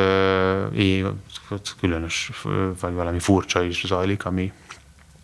é, 0.75 1.05
ott 1.49 1.75
különös, 1.79 2.31
vagy 2.81 2.93
valami 2.93 3.19
furcsa 3.19 3.63
is 3.63 3.83
zajlik, 3.85 4.25
ami, 4.25 4.51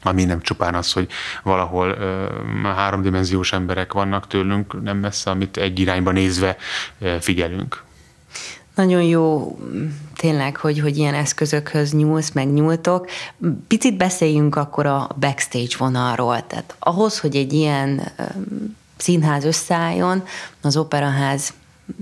ami 0.06 0.24
nem 0.24 0.42
csupán 0.42 0.76
az, 0.76 0.92
hogy 0.92 1.08
valahol 1.44 1.88
ö, 1.88 2.28
háromdimenziós 2.64 3.54
emberek 3.54 3.94
vannak 3.94 4.28
tőlünk, 4.28 4.84
nem 4.84 4.98
messze, 4.98 5.30
amit 5.30 5.58
egy 5.58 5.80
irányba 5.80 6.12
nézve 6.12 6.58
ö, 7.00 7.16
figyelünk. 7.20 7.84
Nagyon 8.76 9.02
jó 9.02 9.58
tényleg, 10.16 10.58
hogy, 10.58 10.80
hogy 10.80 10.98
ilyen 10.98 11.14
eszközökhöz 11.14 11.94
nyúlsz, 11.94 12.32
meg 12.32 12.54
nyúltok. 12.54 13.10
Picit 13.68 13.98
beszéljünk 13.98 14.56
akkor 14.56 14.86
a 14.86 15.08
backstage 15.20 15.76
vonalról. 15.78 16.48
Tehát 16.48 16.76
ahhoz, 16.80 17.20
hogy 17.20 17.36
egy 17.36 17.54
ilyen 17.54 18.12
színház 18.98 19.44
összeálljon, 19.44 20.24
az 20.62 20.78
operaház 20.78 21.54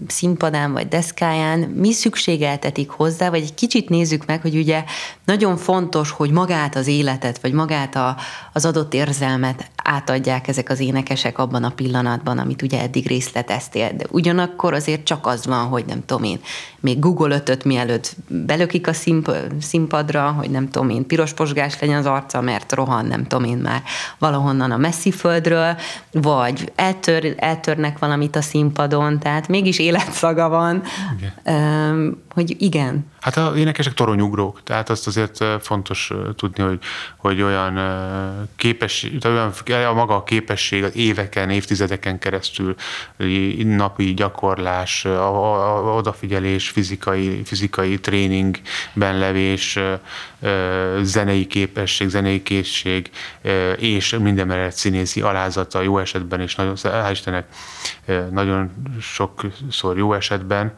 színpadán 0.08 0.74
vagy 0.74 0.88
deszkáján 0.88 1.60
mi 1.60 1.92
szükségeltetik 1.92 2.90
hozzá, 2.90 3.30
vagy 3.30 3.42
egy 3.42 3.54
kicsit 3.54 3.90
nézzük 3.90 4.26
meg, 4.26 4.42
hogy 4.42 4.56
ugye 4.56 4.84
nagyon 5.26 5.58
fontos, 5.58 6.12
hogy 6.12 6.32
magát 6.32 6.76
az 6.76 6.88
életet, 6.88 7.42
vagy 7.42 7.54
magát 7.54 7.96
a, 7.96 8.18
az 8.54 8.66
adott 8.66 8.94
érzelmet 8.94 9.72
átadják 9.84 10.48
ezek 10.48 10.70
az 10.70 10.80
énekesek 10.80 11.38
abban 11.38 11.64
a 11.64 11.70
pillanatban, 11.70 12.38
amit 12.38 12.62
ugye 12.62 12.82
eddig 12.82 13.08
részleteztél. 13.08 13.92
De 13.98 14.06
ugyanakkor 14.10 14.74
azért 14.74 15.04
csak 15.04 15.28
az 15.28 15.46
van, 15.46 15.66
hogy 15.66 15.86
nem 15.86 16.06
tudom 16.06 16.24
én, 16.24 16.40
még 16.80 17.00
Google 17.00 17.36
ötöt 17.36 17.64
mielőtt 17.64 18.16
belökik 18.28 18.88
a 18.88 18.94
színp- 18.94 19.52
színpadra, 19.62 20.32
hogy 20.32 20.50
nem 20.50 20.70
tudom 20.70 20.90
én, 20.90 21.08
piros 21.08 21.34
posgás 21.34 21.80
legyen 21.80 21.98
az 21.98 22.06
arca, 22.06 22.42
mert 22.42 22.74
rohan, 22.74 23.06
nem 23.06 23.24
tudom 23.24 23.44
én 23.44 23.58
már 23.58 23.82
valahonnan 24.18 24.72
a 24.72 24.78
messzi 24.78 25.12
földről, 25.12 25.76
vagy 26.12 26.72
eltör, 26.76 27.34
eltörnek 27.38 28.00
valamit 28.00 28.36
a 28.36 28.42
színpadon, 28.42 29.20
tehát 29.20 29.48
mégis 29.48 29.73
életszaga 29.80 30.50
van, 30.50 30.84
igen. 31.18 32.18
hogy 32.34 32.56
igen, 32.60 33.06
Hát 33.24 33.38
a 33.38 33.54
énekesek 33.56 33.94
toronyugrók, 33.94 34.64
tehát 34.64 34.90
azt 34.90 35.08
azért 35.08 35.46
fontos 35.62 36.12
tudni, 36.36 36.64
hogy, 36.64 36.80
hogy 37.18 37.42
olyan 37.42 37.80
képesség, 38.56 39.18
olyan 39.26 39.54
a 39.88 39.94
maga 39.94 40.16
a 40.16 40.24
képesség 40.24 40.84
az 40.84 40.96
éveken, 40.96 41.50
évtizedeken 41.50 42.20
keresztül 42.20 42.76
napi 43.58 44.14
gyakorlás, 44.14 45.06
odafigyelés, 45.96 46.70
fizikai, 46.70 47.42
fizikai 47.46 48.00
tréningben 48.00 49.18
levés, 49.18 49.80
zenei 51.02 51.48
képesség, 51.48 52.08
zenei 52.08 52.44
készség, 52.44 53.10
és 53.78 54.18
minden 54.20 54.48
mellett 54.48 54.76
színészi 54.76 55.22
alázata 55.22 55.82
jó 55.82 55.98
esetben, 55.98 56.42
és 56.42 56.56
nagyon, 56.56 56.76
hál' 56.76 57.12
Istennek, 57.12 57.48
nagyon 58.32 58.72
sokszor 59.02 59.98
jó 59.98 60.14
esetben. 60.14 60.74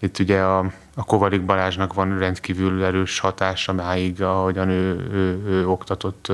Itt 0.00 0.18
ugye 0.18 0.40
a, 0.40 0.70
a 0.98 1.04
Kovarik 1.04 1.44
Balázsnak 1.44 1.94
van 1.94 2.18
rendkívül 2.18 2.84
erős 2.84 3.18
hatása 3.18 3.72
máig, 3.72 4.22
ahogyan 4.22 4.68
ő, 4.68 5.08
ő, 5.12 5.42
ő 5.46 5.68
oktatott 5.68 6.32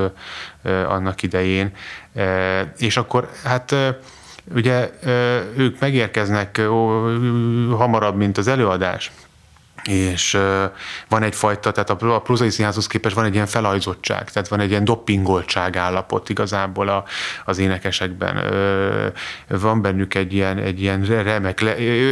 annak 0.89 1.23
idején. 1.23 1.73
És 2.79 2.97
akkor 2.97 3.29
hát 3.45 3.75
ugye 4.55 4.91
ők 5.57 5.81
megérkeznek 5.81 6.61
hamarabb, 7.71 8.17
mint 8.17 8.39
az 8.39 8.47
előadás 8.47 9.13
és 9.89 10.39
van 11.09 11.23
egyfajta, 11.23 11.71
tehát 11.71 11.91
a 11.91 12.21
prózai 12.21 12.51
színházhoz 12.51 12.87
képest 12.87 13.15
van 13.15 13.25
egy 13.25 13.35
ilyen 13.35 13.47
felajzottság, 13.47 14.31
tehát 14.31 14.49
van 14.49 14.61
egy 14.61 14.71
ilyen 14.71 14.85
doppingoltság 14.85 15.77
állapot 15.77 16.29
igazából 16.29 16.89
a, 16.89 17.05
az 17.45 17.59
énekesekben. 17.59 18.41
Van 19.49 19.83
bennük 19.83 20.15
egy 20.15 20.33
ilyen, 20.33 20.59
egy 20.59 20.81
ilyen 20.81 21.05
remek, 21.05 21.63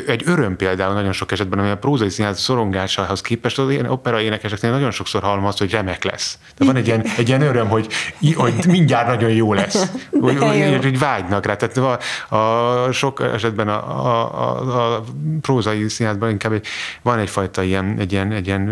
egy 0.07 0.23
öröm 0.27 0.57
például 0.57 0.95
nagyon 0.95 1.13
sok 1.13 1.33
esetben, 1.33 1.59
ami 1.59 1.71
a 1.71 1.79
prózai 1.79 2.09
színház 2.09 2.41
szorongásához 2.41 3.21
képest 3.21 3.59
az 3.59 3.71
ilyen 3.71 3.87
opera 3.87 4.21
énekeseknél 4.21 4.71
nagyon 4.71 4.91
sokszor 4.91 5.23
hallom 5.23 5.47
azt, 5.47 5.59
hogy 5.59 5.71
remek 5.71 6.05
lesz. 6.05 6.39
De 6.57 6.65
van 6.65 6.77
egy 6.77 6.87
ilyen, 6.87 7.05
egy 7.17 7.29
ilyen 7.29 7.43
öröm, 7.43 7.69
hogy, 7.69 7.93
hogy 8.35 8.55
mindjárt 8.67 9.07
nagyon 9.07 9.31
jó 9.31 9.53
lesz. 9.53 9.91
Hogy, 10.21 10.39
hogy, 10.39 10.79
hogy 10.83 10.99
vágynak 10.99 11.47
rá. 11.47 11.57
Tehát 11.57 11.77
a, 11.77 12.37
a 12.37 12.93
sok 12.93 13.23
esetben 13.35 13.69
a, 13.69 14.07
a, 14.07 14.41
a, 14.41 14.95
a 14.95 15.05
prózai 15.41 15.89
színházban 15.89 16.31
inkább 16.31 16.53
egy, 16.53 16.67
van 17.03 17.19
egyfajta 17.19 17.62
ilyen, 17.67 17.99
egy, 17.99 18.13
ilyen, 18.13 18.33
egy 18.33 18.47
ilyen 18.47 18.63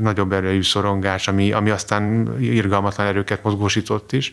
nagyobb 0.00 0.32
erőjű 0.32 0.62
szorongás, 0.62 1.28
ami, 1.28 1.52
ami 1.52 1.70
aztán 1.70 2.34
irgalmatlan 2.40 3.06
erőket 3.06 3.42
mozgósított 3.42 4.12
is. 4.12 4.32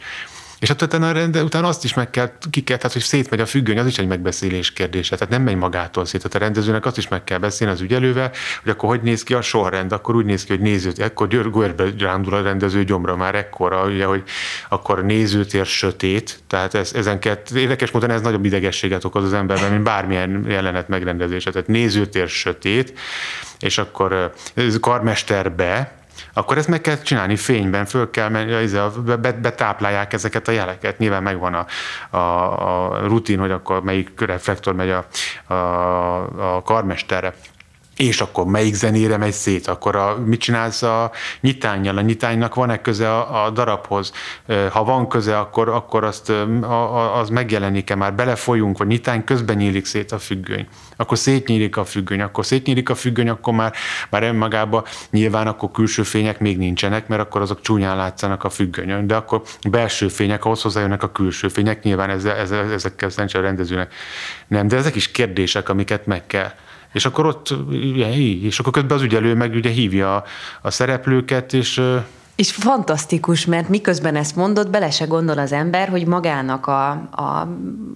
És 0.59 0.67
hát 0.67 0.81
utána, 0.81 1.11
rende, 1.11 1.43
utána 1.43 1.67
azt 1.67 1.83
is 1.83 1.93
meg 1.93 2.09
kell, 2.09 2.31
ki 2.49 2.61
kell, 2.61 2.77
tehát 2.77 2.93
hogy 2.93 3.01
szétmegy 3.01 3.39
a 3.39 3.45
függöny, 3.45 3.79
az 3.79 3.85
is 3.85 3.97
egy 3.97 4.07
megbeszélés 4.07 4.73
kérdése. 4.73 5.15
Tehát 5.15 5.33
nem 5.33 5.41
megy 5.41 5.55
magától 5.55 6.05
szét. 6.05 6.21
Tehát 6.21 6.35
a 6.35 6.39
rendezőnek 6.39 6.85
azt 6.85 6.97
is 6.97 7.07
meg 7.07 7.23
kell 7.23 7.37
beszélni 7.37 7.73
az 7.73 7.81
ügyelővel, 7.81 8.31
hogy 8.63 8.71
akkor 8.71 8.89
hogy 8.89 9.01
néz 9.01 9.23
ki 9.23 9.33
a 9.33 9.41
sorrend, 9.41 9.91
akkor 9.91 10.15
úgy 10.15 10.25
néz 10.25 10.43
ki, 10.43 10.51
hogy 10.51 10.61
nézőt, 10.61 10.99
akkor 10.99 11.27
görbe 11.27 11.83
rándul 11.99 12.33
a 12.33 12.41
rendező 12.41 12.83
gyomra 12.83 13.15
már 13.15 13.35
ekkora, 13.35 13.85
ugye, 13.85 14.05
hogy 14.05 14.23
akkor 14.69 15.05
nézőtér 15.05 15.65
sötét, 15.65 16.39
tehát 16.47 16.73
ez, 16.73 16.93
ezen 16.93 17.19
kell, 17.19 17.37
érdekes 17.55 17.91
módon 17.91 18.09
ez 18.09 18.21
nagyobb 18.21 18.45
idegességet 18.45 19.03
okoz 19.03 19.23
az 19.23 19.33
emberben, 19.33 19.71
mint 19.71 19.83
bármilyen 19.83 20.45
jelenet 20.47 20.87
megrendezése. 20.87 21.51
Tehát 21.51 21.67
nézőtér 21.67 22.27
sötét, 22.27 22.99
és 23.59 23.77
akkor 23.77 24.33
karmesterbe, 24.79 25.96
akkor 26.37 26.57
ezt 26.57 26.67
meg 26.67 26.81
kell 26.81 26.97
csinálni 26.97 27.35
fényben, 27.35 27.85
föl 27.85 28.09
kell 28.09 28.29
menni, 28.29 28.67
betáplálják 29.41 30.13
ezeket 30.13 30.47
a 30.47 30.51
jeleket. 30.51 30.97
Nyilván 30.97 31.23
megvan 31.23 31.53
a, 31.53 31.65
a, 32.17 32.87
a 32.87 33.07
rutin, 33.07 33.39
hogy 33.39 33.51
akkor 33.51 33.83
melyik 33.83 34.21
reflektor 34.21 34.73
megy 34.73 34.89
a, 34.89 35.05
a, 35.53 36.55
a 36.55 36.61
karmesterre 36.61 37.33
és 37.97 38.21
akkor 38.21 38.45
melyik 38.45 38.73
zenére 38.73 39.17
megy 39.17 39.31
szét, 39.31 39.67
akkor 39.67 39.95
a, 39.95 40.17
mit 40.25 40.39
csinálsz 40.39 40.81
a 40.81 41.11
nyitányjal? 41.41 41.97
A 41.97 42.01
nyitánynak 42.01 42.55
van-e 42.55 42.81
köze 42.81 43.15
a, 43.15 43.45
a 43.45 43.49
darabhoz? 43.49 44.11
Ha 44.69 44.83
van 44.83 45.07
köze, 45.07 45.39
akkor, 45.39 45.69
akkor 45.69 46.03
azt, 46.03 46.29
a, 46.29 47.19
az 47.19 47.29
megjelenik-e 47.29 47.95
már? 47.95 48.13
Belefolyunk, 48.13 48.77
vagy 48.77 48.87
nyitány 48.87 49.23
közben 49.23 49.55
nyílik 49.55 49.85
szét 49.85 50.11
a 50.11 50.19
függöny. 50.19 50.67
Akkor 50.95 51.17
szétnyílik 51.17 51.77
a 51.77 51.85
függöny, 51.85 52.21
akkor 52.21 52.45
szétnyílik 52.45 52.89
a 52.89 52.95
függöny, 52.95 53.29
akkor 53.29 53.53
már, 53.53 53.73
már 54.09 54.23
önmagában 54.23 54.83
nyilván 55.09 55.47
akkor 55.47 55.71
külső 55.71 56.03
fények 56.03 56.39
még 56.39 56.57
nincsenek, 56.57 57.07
mert 57.07 57.21
akkor 57.21 57.41
azok 57.41 57.61
csúnyán 57.61 57.97
látszanak 57.97 58.43
a 58.43 58.49
függönyön, 58.49 59.07
de 59.07 59.15
akkor 59.15 59.41
belső 59.69 60.07
fények, 60.07 60.45
ahhoz 60.45 60.61
hozzájönnek 60.61 61.03
a 61.03 61.11
külső 61.11 61.47
fények, 61.47 61.83
nyilván 61.83 62.09
ezzel, 62.09 62.35
ezzel, 62.35 62.71
ezekkel 62.71 63.09
szerencs 63.09 63.33
a 63.33 63.41
rendezőnek 63.41 63.93
nem, 64.47 64.67
de 64.67 64.75
ezek 64.75 64.95
is 64.95 65.11
kérdések, 65.11 65.69
amiket 65.69 66.05
meg 66.05 66.27
kell 66.27 66.51
és 66.93 67.05
akkor 67.05 67.25
ott, 67.25 67.55
ugye, 67.69 68.15
és 68.17 68.59
akkor 68.59 68.71
közben 68.71 68.97
az 68.97 69.03
ügyelő 69.03 69.35
meg 69.35 69.53
ugye 69.53 69.69
hívja 69.69 70.15
a, 70.15 70.23
a 70.61 70.71
szereplőket, 70.71 71.53
és 71.53 71.81
és 72.37 72.51
fantasztikus, 72.51 73.45
mert 73.45 73.69
miközben 73.69 74.15
ezt 74.15 74.35
mondod, 74.35 74.69
bele 74.69 74.89
se 74.89 75.05
gondol 75.05 75.37
az 75.37 75.51
ember, 75.51 75.89
hogy 75.89 76.07
magának 76.07 76.67
a, 76.67 76.89
a, 76.91 77.47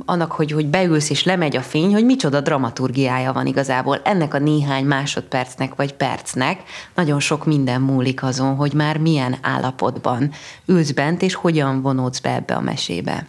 annak, 0.05 0.31
hogy, 0.31 0.51
hogy 0.51 0.67
beülsz 0.67 1.09
és 1.09 1.23
lemegy 1.23 1.55
a 1.55 1.61
fény, 1.61 1.93
hogy 1.93 2.05
micsoda 2.05 2.41
dramaturgiája 2.41 3.33
van 3.33 3.45
igazából. 3.45 4.01
Ennek 4.03 4.33
a 4.33 4.39
néhány 4.39 4.85
másodpercnek 4.85 5.75
vagy 5.75 5.93
percnek 5.93 6.63
nagyon 6.95 7.19
sok 7.19 7.45
minden 7.45 7.81
múlik 7.81 8.23
azon, 8.23 8.55
hogy 8.55 8.73
már 8.73 8.97
milyen 8.97 9.35
állapotban 9.41 10.31
ülsz 10.65 10.91
bent, 10.91 11.21
és 11.21 11.33
hogyan 11.33 11.81
vonódsz 11.81 12.19
be 12.19 12.33
ebbe 12.33 12.53
a 12.53 12.61
mesébe. 12.61 13.27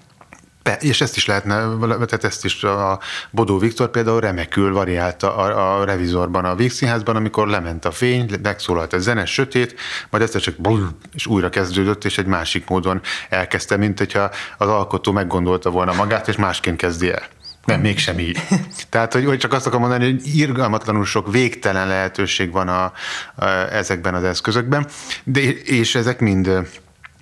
És 0.80 1.00
ezt 1.00 1.16
is 1.16 1.26
lehetne, 1.26 1.54
tehát 1.88 2.24
ezt 2.24 2.44
is 2.44 2.64
a 2.64 3.00
Bodó 3.30 3.58
Viktor 3.58 3.90
például 3.90 4.20
remekül 4.20 4.72
variálta 4.72 5.36
a, 5.36 5.80
a 5.80 5.84
revizorban, 5.84 6.44
a 6.44 6.54
Vígszínházban, 6.54 7.16
amikor 7.16 7.48
lement 7.48 7.84
a 7.84 7.90
fény, 7.90 8.30
megszólalt 8.42 8.92
a 8.92 8.98
zene, 8.98 9.24
sötét, 9.24 9.74
majd 10.10 10.22
egyszer 10.24 10.40
csak 10.40 10.54
blum, 10.56 10.98
és 11.14 11.26
újra 11.26 11.48
kezdődött, 11.48 12.04
és 12.04 12.18
egy 12.18 12.26
másik 12.26 12.68
módon 12.68 13.00
elkezdte, 13.28 13.76
mint 13.76 13.98
hogyha 13.98 14.30
az 14.58 14.68
alkotó 14.68 15.12
meggondolta 15.12 15.70
volna 15.70 15.92
magát, 15.92 16.28
és 16.28 16.36
másként 16.36 16.76
kezdi 16.76 17.10
el. 17.10 17.22
Nem, 17.64 17.80
mégsem 17.80 18.18
így. 18.18 18.38
Tehát, 18.88 19.12
hogy, 19.12 19.24
hogy 19.24 19.38
csak 19.38 19.52
azt 19.52 19.66
akarom 19.66 19.88
mondani, 19.88 20.10
hogy 20.10 20.36
irgalmatlanul 20.36 21.04
sok 21.04 21.32
végtelen 21.32 21.86
lehetőség 21.86 22.52
van 22.52 22.68
a, 22.68 22.92
a, 23.34 23.44
ezekben 23.72 24.14
az 24.14 24.24
eszközökben, 24.24 24.86
de, 25.24 25.40
és 25.50 25.94
ezek 25.94 26.20
mind 26.20 26.50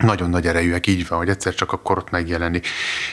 nagyon 0.03 0.31
nagy 0.31 0.47
erejűek, 0.47 0.87
így 0.87 1.09
van, 1.09 1.19
hogy 1.19 1.29
egyszer 1.29 1.55
csak 1.55 1.73
akkor 1.73 1.99
ott 1.99 2.11
megjelenik. 2.11 2.67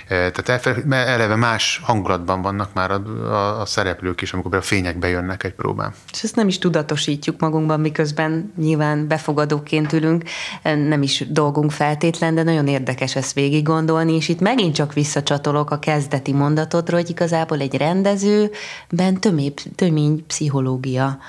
E, 0.08 0.32
tehát 0.32 0.68
eleve 0.90 1.36
más 1.36 1.82
hangulatban 1.84 2.42
vannak 2.42 2.74
már 2.74 2.92
a, 2.92 3.02
a, 3.26 3.62
a 3.62 3.66
szereplők 3.66 4.22
is, 4.22 4.34
amikor 4.34 4.56
a 4.56 4.62
fények 4.62 5.00
bejönnek 5.00 5.44
egy 5.44 5.54
próbán. 5.54 5.94
És 6.12 6.24
ezt 6.24 6.36
nem 6.36 6.48
is 6.48 6.58
tudatosítjuk 6.58 7.40
magunkban, 7.40 7.80
miközben 7.80 8.54
nyilván 8.58 9.08
befogadóként 9.08 9.94
ülünk, 9.94 10.24
nem 10.64 11.02
is 11.02 11.24
dolgunk 11.30 11.72
feltétlen, 11.72 12.36
de 12.36 12.44
nagyon 12.44 12.68
érdekes 12.68 13.16
ezt 13.16 13.34
végig 13.34 13.64
gondolni, 13.64 14.16
és 14.16 14.30
itt 14.30 14.40
megint 14.40 14.76
csak 14.76 14.94
visszacsatolok 14.94 15.72
a 15.72 15.80
kezdeti 15.80 16.34
mondatodra, 16.34 16.96
hogy 16.96 17.10
igazából 17.10 17.60
egy 17.60 17.76
rendezőben 17.76 19.20
tömébb, 19.20 19.56
tömény 19.76 20.26
pszichológia 20.26 21.20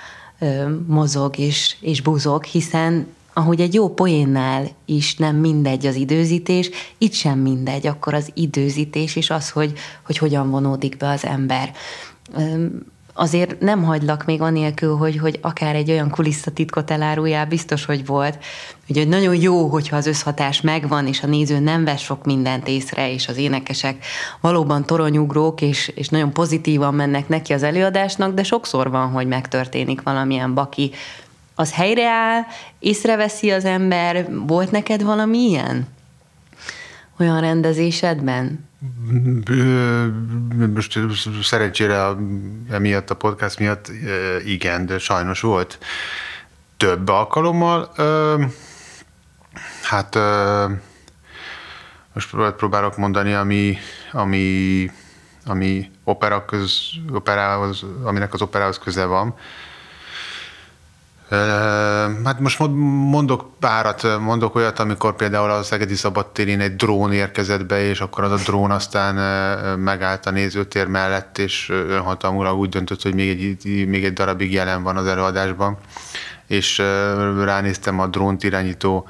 mozog 0.87 1.39
és, 1.39 1.77
és 1.81 2.03
buzog, 2.03 2.45
hiszen 2.45 3.07
ahogy 3.39 3.61
egy 3.61 3.75
jó 3.75 3.89
poénnál 3.89 4.69
is 4.85 5.17
nem 5.17 5.37
mindegy 5.37 5.87
az 5.87 5.95
időzítés, 5.95 6.71
itt 6.99 7.13
sem 7.13 7.39
mindegy, 7.39 7.87
akkor 7.87 8.15
az 8.15 8.31
időzítés 8.35 9.17
és 9.17 9.31
az, 9.31 9.51
hogy, 9.51 9.73
hogy 10.07 10.19
hogyan 10.19 10.51
vonódik 10.51 10.97
be 10.97 11.09
az 11.09 11.25
ember. 11.25 11.73
Azért 13.15 13.61
nem 13.61 13.83
hagylak 13.85 14.25
még 14.25 14.41
anélkül, 14.41 14.97
hogy, 14.97 15.19
hogy 15.19 15.39
akár 15.43 15.75
egy 15.75 15.91
olyan 15.91 16.11
kulisszatitkot 16.11 16.91
eláruljál, 16.91 17.47
biztos, 17.47 17.85
hogy 17.85 18.07
volt. 18.07 18.39
Ugye 18.89 19.05
nagyon 19.05 19.35
jó, 19.35 19.67
hogyha 19.67 19.97
az 19.97 20.07
összhatás 20.07 20.61
megvan, 20.61 21.07
és 21.07 21.23
a 21.23 21.27
néző 21.27 21.59
nem 21.59 21.85
vesz 21.85 22.01
sok 22.01 22.25
mindent 22.25 22.69
észre, 22.69 23.13
és 23.13 23.29
az 23.29 23.37
énekesek 23.37 24.05
valóban 24.41 24.85
toronyugrók, 24.85 25.61
és, 25.61 25.93
és 25.95 26.09
nagyon 26.09 26.33
pozitívan 26.33 26.95
mennek 26.95 27.29
neki 27.29 27.53
az 27.53 27.63
előadásnak, 27.63 28.35
de 28.35 28.43
sokszor 28.43 28.91
van, 28.91 29.11
hogy 29.11 29.27
megtörténik 29.27 30.03
valamilyen 30.03 30.55
baki 30.55 30.91
az 31.59 31.73
helyreáll, 31.73 32.43
észreveszi 32.79 33.51
az 33.51 33.65
ember, 33.65 34.27
volt 34.47 34.71
neked 34.71 35.03
valami 35.03 35.39
ilyen? 35.39 35.87
Olyan 37.21 37.41
rendezésedben? 37.41 38.69
Most 40.75 40.99
szerencsére 41.43 42.07
emiatt 42.71 43.11
a 43.11 43.17
podcast 43.17 43.59
miatt 43.59 43.91
igen, 44.45 44.87
de 44.87 44.99
sajnos 44.99 45.41
volt 45.41 45.79
több 46.77 47.09
alkalommal. 47.09 47.93
Hát 49.83 50.19
most 52.13 52.37
próbálok 52.57 52.97
mondani, 52.97 53.33
ami, 53.33 53.79
ami, 54.13 54.91
ami 55.45 55.91
opera 56.05 56.45
köz, 56.45 56.81
operához, 57.13 57.85
aminek 58.03 58.35
az 58.35 58.43
operához 58.43 58.79
köze 58.79 59.05
van. 59.05 59.35
Hát 62.25 62.41
most 62.41 62.59
mondok 63.11 63.51
párat, 63.59 64.19
mondok 64.21 64.55
olyat, 64.55 64.79
amikor 64.79 65.17
például 65.17 65.51
a 65.51 65.63
Szegedi 65.63 65.95
Szabadtérén 65.95 66.61
egy 66.61 66.77
drón 66.77 67.13
érkezett 67.13 67.67
be, 67.67 67.81
és 67.81 68.01
akkor 68.01 68.25
az 68.25 68.33
a 68.33 68.45
drón 68.45 68.71
aztán 68.71 69.15
megállt 69.79 70.27
a 70.27 70.31
nézőtér 70.31 70.87
mellett, 70.87 71.39
és 71.39 71.69
önhatalmulag 71.71 72.59
úgy 72.59 72.69
döntött, 72.69 73.03
hogy 73.03 73.15
még 73.15 73.29
egy, 73.29 73.89
még 73.89 74.05
egy 74.05 74.13
darabig 74.13 74.53
jelen 74.53 74.83
van 74.83 74.97
az 74.97 75.07
előadásban. 75.07 75.77
És 76.47 76.79
ránéztem 77.45 78.01
a 78.01 78.07
drónt 78.07 78.45
irányító 78.45 79.09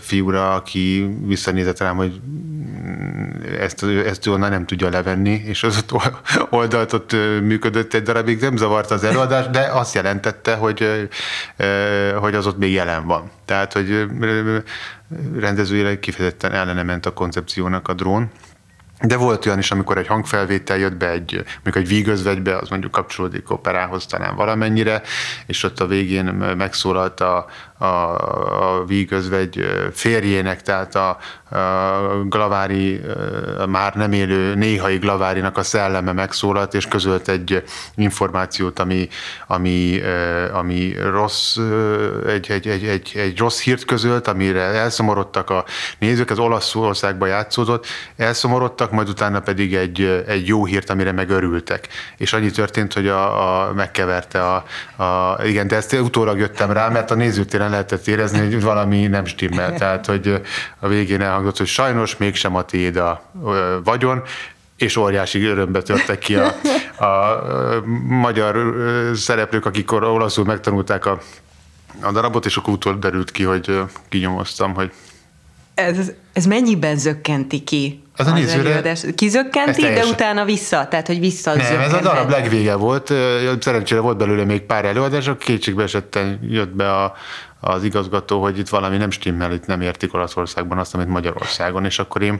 fiúra, 0.00 0.54
aki 0.54 1.16
visszanézett 1.24 1.78
rám, 1.78 1.96
hogy 1.96 2.20
ezt, 3.58 3.84
ezt 3.84 4.26
onnan 4.26 4.50
nem 4.50 4.66
tudja 4.66 4.88
levenni, 4.88 5.42
és 5.44 5.62
az 5.62 5.84
ott 5.88 6.02
oldalt 6.50 6.92
ott 6.92 7.12
működött 7.42 7.94
egy 7.94 8.02
darabig, 8.02 8.40
nem 8.40 8.56
zavarta 8.56 8.94
az 8.94 9.04
előadást, 9.04 9.50
de 9.50 9.60
azt 9.60 9.94
jelentette, 9.94 10.54
hogy, 10.54 11.08
hogy 12.18 12.34
az 12.34 12.46
ott 12.46 12.58
még 12.58 12.72
jelen 12.72 13.06
van. 13.06 13.30
Tehát, 13.44 13.72
hogy 13.72 14.06
rendezőileg 15.38 15.98
kifejezetten 15.98 16.52
ellene 16.52 16.82
ment 16.82 17.06
a 17.06 17.12
koncepciónak 17.12 17.88
a 17.88 17.94
drón, 17.94 18.30
de 19.00 19.16
volt 19.16 19.46
olyan 19.46 19.58
is, 19.58 19.70
amikor 19.70 19.98
egy 19.98 20.06
hangfelvétel 20.06 20.76
jött 20.76 20.96
be, 20.96 21.10
egy, 21.10 21.44
mondjuk 21.54 21.76
egy 21.76 21.88
vígözvegybe, 21.88 22.56
az 22.56 22.68
mondjuk 22.68 22.92
kapcsolódik 22.92 23.50
operához 23.50 24.06
talán 24.06 24.36
valamennyire, 24.36 25.02
és 25.46 25.62
ott 25.62 25.80
a 25.80 25.86
végén 25.86 26.24
megszólalt 26.56 27.20
a, 27.20 27.46
a, 27.84 28.78
a 28.78 28.84
vígözvegy 28.84 29.66
férjének, 29.92 30.62
tehát 30.62 30.94
a, 30.94 31.18
a 31.54 32.24
Glavári, 32.24 33.00
a 33.58 33.66
már 33.66 33.94
nem 33.94 34.12
élő 34.12 34.54
néhai 34.54 34.96
Glavárinak 34.96 35.56
a 35.56 35.62
szelleme 35.62 36.12
megszólalt, 36.12 36.74
és 36.74 36.86
közölt 36.86 37.28
egy 37.28 37.62
információt, 37.94 38.78
ami, 38.78 39.08
ami, 39.46 40.00
ami 40.52 40.94
rossz, 41.10 41.56
egy, 42.26 42.50
egy, 42.50 42.68
egy, 42.68 42.84
egy, 42.84 43.12
egy 43.14 43.38
rossz 43.38 43.60
hírt 43.60 43.84
közölt, 43.84 44.28
amire 44.28 44.60
elszomorodtak 44.60 45.50
a 45.50 45.64
nézők, 45.98 46.30
ez 46.30 46.38
Olaszországban 46.38 47.28
játszódott, 47.28 47.86
elszomorodtak, 48.16 48.90
majd 48.90 49.08
utána 49.08 49.40
pedig 49.40 49.74
egy, 49.74 50.24
egy 50.26 50.46
jó 50.46 50.64
hírt, 50.64 50.90
amire 50.90 51.12
megörültek. 51.12 51.88
És 52.16 52.32
annyi 52.32 52.50
történt, 52.50 52.92
hogy 52.92 53.08
a, 53.08 53.66
a 53.66 53.72
megkeverte 53.72 54.42
a, 54.42 54.64
a, 55.02 55.38
igen, 55.44 55.66
de 55.68 55.76
ezt 55.76 55.92
utólag 55.92 56.38
jöttem 56.38 56.70
rá, 56.70 56.88
mert 56.88 57.10
a 57.10 57.14
nézőtéren 57.14 57.73
lehetett 57.74 58.06
érezni, 58.06 58.38
hogy 58.38 58.62
valami 58.62 59.06
nem 59.06 59.24
stimmel. 59.24 59.74
Tehát, 59.80 60.06
hogy 60.06 60.40
a 60.78 60.88
végén 60.88 61.20
elhangzott, 61.20 61.56
hogy 61.56 61.66
sajnos 61.66 62.16
mégsem 62.16 62.56
a 62.56 62.62
tiéd 62.62 62.96
a 62.96 63.22
vagyon, 63.84 64.22
és 64.76 64.96
óriási 64.96 65.44
örömbe 65.44 65.82
törtek 65.82 66.18
ki 66.18 66.34
a, 66.34 66.54
a, 67.04 67.42
magyar 68.08 68.56
szereplők, 69.14 69.66
akik 69.66 69.92
olaszul 69.92 70.44
megtanulták 70.44 71.06
a, 71.06 71.20
a 72.00 72.12
darabot, 72.12 72.46
és 72.46 72.56
akkor 72.56 72.72
utóbb 72.72 72.98
derült 72.98 73.30
ki, 73.30 73.42
hogy 73.42 73.80
kinyomoztam, 74.08 74.74
hogy 74.74 74.92
ez, 75.74 76.12
ez 76.32 76.46
mennyiben 76.46 76.96
zökkenti 76.96 77.60
ki 77.60 78.04
az 78.16 78.26
a 78.26 78.32
nézőre... 78.32 78.96
Kizökkenti, 79.14 79.82
de 79.82 80.04
utána 80.04 80.44
vissza, 80.44 80.88
tehát 80.88 81.06
hogy 81.06 81.20
vissza 81.20 81.54
Nem, 81.54 81.80
ez 81.80 81.92
a 81.92 82.00
darab 82.00 82.30
legvége 82.30 82.74
volt. 82.74 83.12
Szerencsére 83.60 84.00
volt 84.00 84.16
belőle 84.16 84.44
még 84.44 84.60
pár 84.60 84.84
előadás, 84.84 85.30
kétségbe 85.38 85.82
esetten 85.82 86.38
jött 86.48 86.74
be 86.74 86.92
a, 86.92 87.14
az 87.64 87.84
igazgató, 87.84 88.42
hogy 88.42 88.58
itt 88.58 88.68
valami 88.68 88.96
nem 88.96 89.10
stimmel, 89.10 89.52
itt 89.52 89.66
nem 89.66 89.80
értik 89.80 90.14
Olaszországban 90.14 90.78
azt, 90.78 90.94
amit 90.94 91.08
Magyarországon, 91.08 91.84
és 91.84 91.98
akkor 91.98 92.22
én 92.22 92.38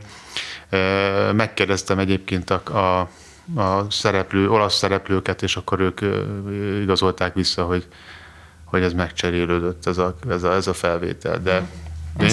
megkérdeztem 1.32 1.98
egyébként 1.98 2.50
a, 2.50 2.62
a, 2.78 3.08
a 3.60 3.86
szereplő, 3.90 4.50
olasz 4.50 4.74
szereplőket, 4.74 5.42
és 5.42 5.56
akkor 5.56 5.80
ők 5.80 6.00
igazolták 6.82 7.34
vissza, 7.34 7.64
hogy, 7.64 7.86
hogy 8.64 8.82
ez 8.82 8.92
megcserélődött, 8.92 9.86
ez 9.86 9.98
a, 9.98 10.16
ez 10.28 10.42
a, 10.42 10.52
ez 10.52 10.66
a 10.66 10.72
felvétel, 10.72 11.38
de 11.38 11.66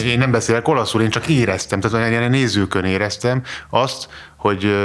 én 0.03 0.17
nem 0.17 0.31
beszélek 0.31 0.67
olaszul, 0.67 1.01
én 1.01 1.09
csak 1.09 1.27
éreztem, 1.27 1.79
tehát 1.79 2.09
olyan 2.09 2.29
nézőkön 2.29 2.85
éreztem 2.85 3.43
azt, 3.69 4.09
hogy, 4.35 4.75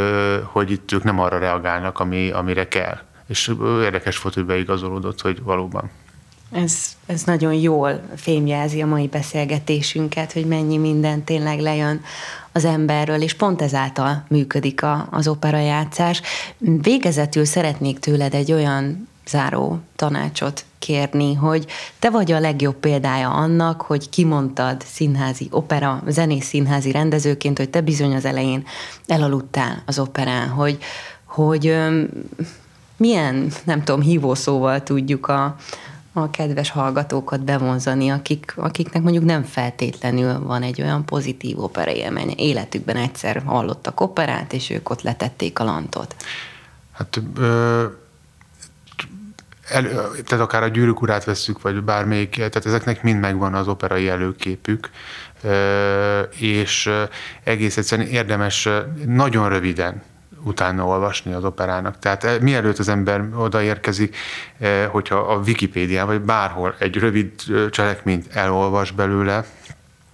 hogy 0.42 0.70
itt 0.70 0.92
ők 0.92 1.02
nem 1.02 1.20
arra 1.20 1.38
reagálnak, 1.38 1.98
ami, 1.98 2.30
amire 2.30 2.68
kell. 2.68 2.98
És 3.28 3.52
érdekes 3.82 4.20
volt, 4.20 4.34
hogy 4.34 4.44
beigazolódott, 4.44 5.20
hogy 5.20 5.42
valóban. 5.42 5.90
Ez, 6.56 6.96
ez 7.06 7.22
nagyon 7.22 7.52
jól 7.52 8.00
fémjelzi 8.16 8.82
a 8.82 8.86
mai 8.86 9.06
beszélgetésünket, 9.06 10.32
hogy 10.32 10.46
mennyi 10.46 10.76
minden 10.76 11.24
tényleg 11.24 11.60
lejön 11.60 12.00
az 12.52 12.64
emberről, 12.64 13.22
és 13.22 13.34
pont 13.34 13.62
ezáltal 13.62 14.24
működik 14.28 14.82
a, 14.82 15.08
az 15.10 15.28
operajátszás. 15.28 16.22
Végezetül 16.58 17.44
szeretnék 17.44 17.98
tőled 17.98 18.34
egy 18.34 18.52
olyan 18.52 19.08
záró 19.28 19.78
tanácsot 19.96 20.64
kérni, 20.78 21.34
hogy 21.34 21.66
te 21.98 22.10
vagy 22.10 22.32
a 22.32 22.40
legjobb 22.40 22.76
példája 22.76 23.30
annak, 23.30 23.82
hogy 23.82 24.08
kimondtad 24.08 24.82
színházi 24.86 25.48
opera, 25.50 26.02
zenész 26.06 26.46
színházi 26.46 26.90
rendezőként, 26.90 27.58
hogy 27.58 27.70
te 27.70 27.80
bizony 27.80 28.14
az 28.14 28.24
elején 28.24 28.66
elaludtál 29.06 29.82
az 29.86 29.98
operán, 29.98 30.48
hogy, 30.48 30.78
hogy 31.24 31.76
milyen, 32.96 33.52
nem 33.64 33.84
tudom, 33.84 34.00
hívószóval 34.00 34.82
tudjuk 34.82 35.28
a, 35.28 35.56
a 36.22 36.30
kedves 36.30 36.70
hallgatókat 36.70 37.44
bevonzani, 37.44 38.08
akik, 38.08 38.52
akiknek 38.56 39.02
mondjuk 39.02 39.24
nem 39.24 39.42
feltétlenül 39.42 40.38
van 40.38 40.62
egy 40.62 40.82
olyan 40.82 41.04
pozitív 41.04 41.58
opera 41.58 41.90
élménye. 41.90 42.32
Életükben 42.36 42.96
egyszer 42.96 43.42
hallottak 43.44 44.00
operát, 44.00 44.52
és 44.52 44.70
ők 44.70 44.90
ott 44.90 45.02
letették 45.02 45.58
a 45.58 45.64
lantot. 45.64 46.16
Hát 46.92 47.20
ö- 47.36 48.04
el, 49.68 49.82
tehát 50.24 50.44
akár 50.44 50.62
a 50.62 50.68
gyűrűk 50.68 51.02
urát 51.02 51.24
vesszük, 51.24 51.62
vagy 51.62 51.82
bármelyik, 51.82 52.30
tehát 52.30 52.66
ezeknek 52.66 53.02
mind 53.02 53.20
megvan 53.20 53.54
az 53.54 53.68
operai 53.68 54.08
előképük, 54.08 54.90
és 56.38 56.90
egész 57.44 57.76
egyszerűen 57.76 58.08
érdemes 58.08 58.68
nagyon 59.06 59.48
röviden 59.48 60.02
utána 60.46 60.84
olvasni 60.84 61.32
az 61.32 61.44
operának. 61.44 61.98
Tehát 61.98 62.40
mielőtt 62.40 62.78
az 62.78 62.88
ember 62.88 63.24
odaérkezik, 63.34 64.16
hogyha 64.90 65.16
a 65.16 65.36
Wikipédián 65.36 66.06
vagy 66.06 66.20
bárhol 66.20 66.74
egy 66.78 66.96
rövid 66.96 67.30
cselekményt 67.70 68.26
elolvas 68.32 68.90
belőle, 68.90 69.44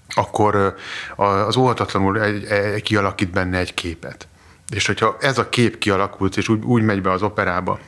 akkor 0.08 0.74
az 1.16 1.56
óhatatlanul 1.56 2.20
egy, 2.20 2.44
egy, 2.44 2.82
kialakít 2.82 3.30
benne 3.30 3.58
egy 3.58 3.74
képet. 3.74 4.28
És 4.74 4.86
hogyha 4.86 5.16
ez 5.20 5.38
a 5.38 5.48
kép 5.48 5.78
kialakult, 5.78 6.36
és 6.36 6.48
úgy, 6.48 6.64
úgy 6.64 6.82
megy 6.82 7.02
be 7.02 7.10
az 7.10 7.22
operába, 7.22 7.78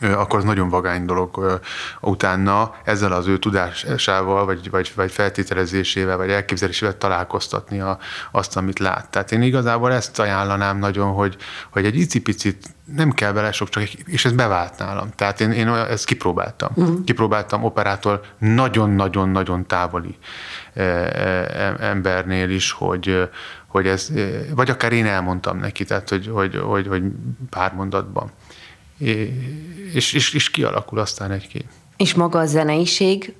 akkor 0.00 0.38
az 0.38 0.44
nagyon 0.44 0.68
vagány 0.68 1.04
dolog 1.04 1.60
utána 2.00 2.74
ezzel 2.84 3.12
az 3.12 3.26
ő 3.26 3.38
tudásával, 3.38 4.44
vagy, 4.44 4.70
vagy, 4.70 4.92
vagy 4.94 5.10
feltételezésével, 5.10 6.16
vagy 6.16 6.30
elképzelésével 6.30 6.98
találkoztatni 6.98 7.80
a, 7.80 7.98
azt, 8.30 8.56
amit 8.56 8.78
lát. 8.78 9.10
Tehát 9.10 9.32
én 9.32 9.42
igazából 9.42 9.92
ezt 9.92 10.18
ajánlanám 10.18 10.78
nagyon, 10.78 11.12
hogy, 11.12 11.36
hogy 11.70 11.84
egy 11.84 11.96
icipicit 11.96 12.74
nem 12.94 13.10
kell 13.10 13.32
bele 13.32 13.52
sok, 13.52 13.68
csak, 13.68 13.92
és 13.92 14.24
ez 14.24 14.32
bevált 14.32 14.78
nálam. 14.78 15.10
Tehát 15.16 15.40
én, 15.40 15.50
én 15.50 15.68
ezt 15.68 16.04
kipróbáltam. 16.04 16.70
Uh-huh. 16.74 17.04
Kipróbáltam 17.04 17.64
operától 17.64 18.24
nagyon-nagyon-nagyon 18.38 19.66
távoli 19.66 20.18
embernél 21.80 22.50
is, 22.50 22.72
hogy, 22.72 23.28
hogy 23.66 23.86
ez, 23.86 24.12
vagy 24.54 24.70
akár 24.70 24.92
én 24.92 25.06
elmondtam 25.06 25.58
neki, 25.58 25.84
tehát 25.84 26.08
hogy, 26.08 26.30
hogy, 26.32 26.56
hogy, 26.56 26.86
hogy 26.86 27.02
pár 27.50 27.74
mondatban 27.74 28.30
és, 29.94 30.12
és, 30.12 30.34
és 30.34 30.50
kialakul 30.50 30.98
aztán 30.98 31.30
egy 31.30 31.48
kép. 31.48 31.64
És 31.96 32.14
maga 32.14 32.38
a 32.38 32.46
zeneiség 32.46 33.34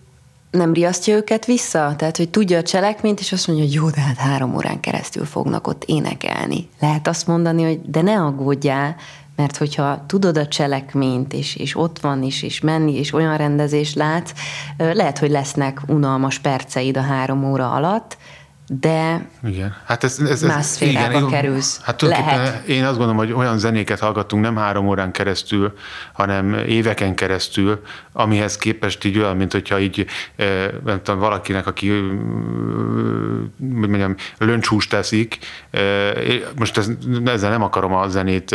nem 0.50 0.72
riasztja 0.72 1.14
őket 1.14 1.44
vissza? 1.44 1.94
Tehát, 1.96 2.16
hogy 2.16 2.28
tudja 2.28 2.58
a 2.58 2.62
cselekményt, 2.62 3.20
és 3.20 3.32
azt 3.32 3.46
mondja, 3.46 3.64
hogy 3.64 3.74
jó, 3.74 3.90
de 3.90 4.00
hát 4.00 4.16
három 4.16 4.54
órán 4.54 4.80
keresztül 4.80 5.24
fognak 5.24 5.66
ott 5.66 5.84
énekelni. 5.84 6.68
Lehet 6.80 7.08
azt 7.08 7.26
mondani, 7.26 7.62
hogy 7.62 7.80
de 7.84 8.02
ne 8.02 8.20
aggódjál, 8.22 8.96
mert 9.36 9.56
hogyha 9.56 10.04
tudod 10.06 10.38
a 10.38 10.46
cselekményt, 10.46 11.32
és, 11.32 11.56
és 11.56 11.76
ott 11.76 11.98
van 11.98 12.22
is, 12.22 12.42
és 12.42 12.60
menni, 12.60 12.98
és 12.98 13.12
olyan 13.12 13.36
rendezést 13.36 13.94
látsz, 13.94 14.32
lehet, 14.76 15.18
hogy 15.18 15.30
lesznek 15.30 15.80
unalmas 15.86 16.38
perceid 16.38 16.96
a 16.96 17.02
három 17.02 17.44
óra 17.44 17.72
alatt, 17.72 18.18
de 18.78 19.28
igen. 19.44 19.76
Hát 19.84 20.04
ez, 20.04 20.18
ez, 20.20 20.30
ez, 20.30 20.42
másfélába 20.42 21.18
igen, 21.18 21.28
kerülsz. 21.28 21.80
Hát 21.82 22.02
Lehet. 22.02 22.68
Én 22.68 22.84
azt 22.84 22.96
gondolom, 22.96 23.16
hogy 23.16 23.32
olyan 23.32 23.58
zenéket 23.58 23.98
hallgattunk 23.98 24.42
nem 24.42 24.56
három 24.56 24.88
órán 24.88 25.10
keresztül, 25.10 25.72
hanem 26.12 26.54
éveken 26.54 27.14
keresztül, 27.14 27.82
amihez 28.12 28.56
képest 28.56 29.04
így 29.04 29.18
olyan, 29.18 29.36
mint 29.36 29.52
hogyha 29.52 29.80
így 29.80 30.06
nem 30.84 31.02
tudom, 31.02 31.20
valakinek, 31.20 31.66
aki 31.66 31.88
hogy 33.58 33.88
mondjam, 33.88 34.14
löncshúst 34.38 34.90
teszik, 34.90 35.38
most 36.58 36.78
ez, 36.78 36.90
ezzel 37.24 37.50
nem 37.50 37.62
akarom 37.62 37.94
a 37.94 38.08
zenét, 38.08 38.50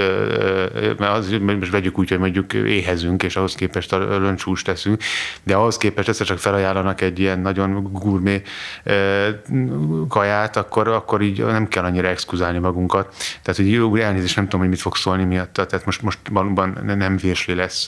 mert 0.98 1.12
az, 1.12 1.36
most 1.46 1.72
vegyük 1.72 2.00
úgy, 2.00 2.10
hogy 2.10 2.20
mondjuk 2.20 2.54
éhezünk, 2.54 3.24
és 3.24 3.36
ahhoz 3.36 3.56
képest 3.56 3.94
a 3.94 4.20
löncshúst 4.20 4.66
teszünk, 4.66 5.02
de 5.44 5.56
ahhoz 5.56 5.78
képest 5.78 6.08
ezt 6.08 6.24
csak 6.24 6.38
felajánlanak 6.38 7.02
egy 7.02 7.20
ilyen 7.20 7.40
nagyon 7.40 7.90
gurmé 7.92 8.42
kaját, 10.08 10.56
akkor, 10.56 10.88
akkor 10.88 11.22
így 11.22 11.46
nem 11.46 11.68
kell 11.68 11.84
annyira 11.84 12.08
exkuzálni 12.08 12.58
magunkat. 12.58 13.16
Tehát, 13.42 13.56
hogy 13.56 13.72
jó, 13.72 13.96
elnézést, 13.96 14.36
nem 14.36 14.44
tudom, 14.44 14.60
hogy 14.60 14.70
mit 14.70 14.82
fog 14.82 14.96
szólni 14.96 15.24
miatta. 15.24 15.66
Tehát 15.66 15.86
most, 15.86 16.02
most 16.02 16.20
valóban 16.30 16.80
nem 16.84 17.18
virsli 17.18 17.54
lesz 17.54 17.88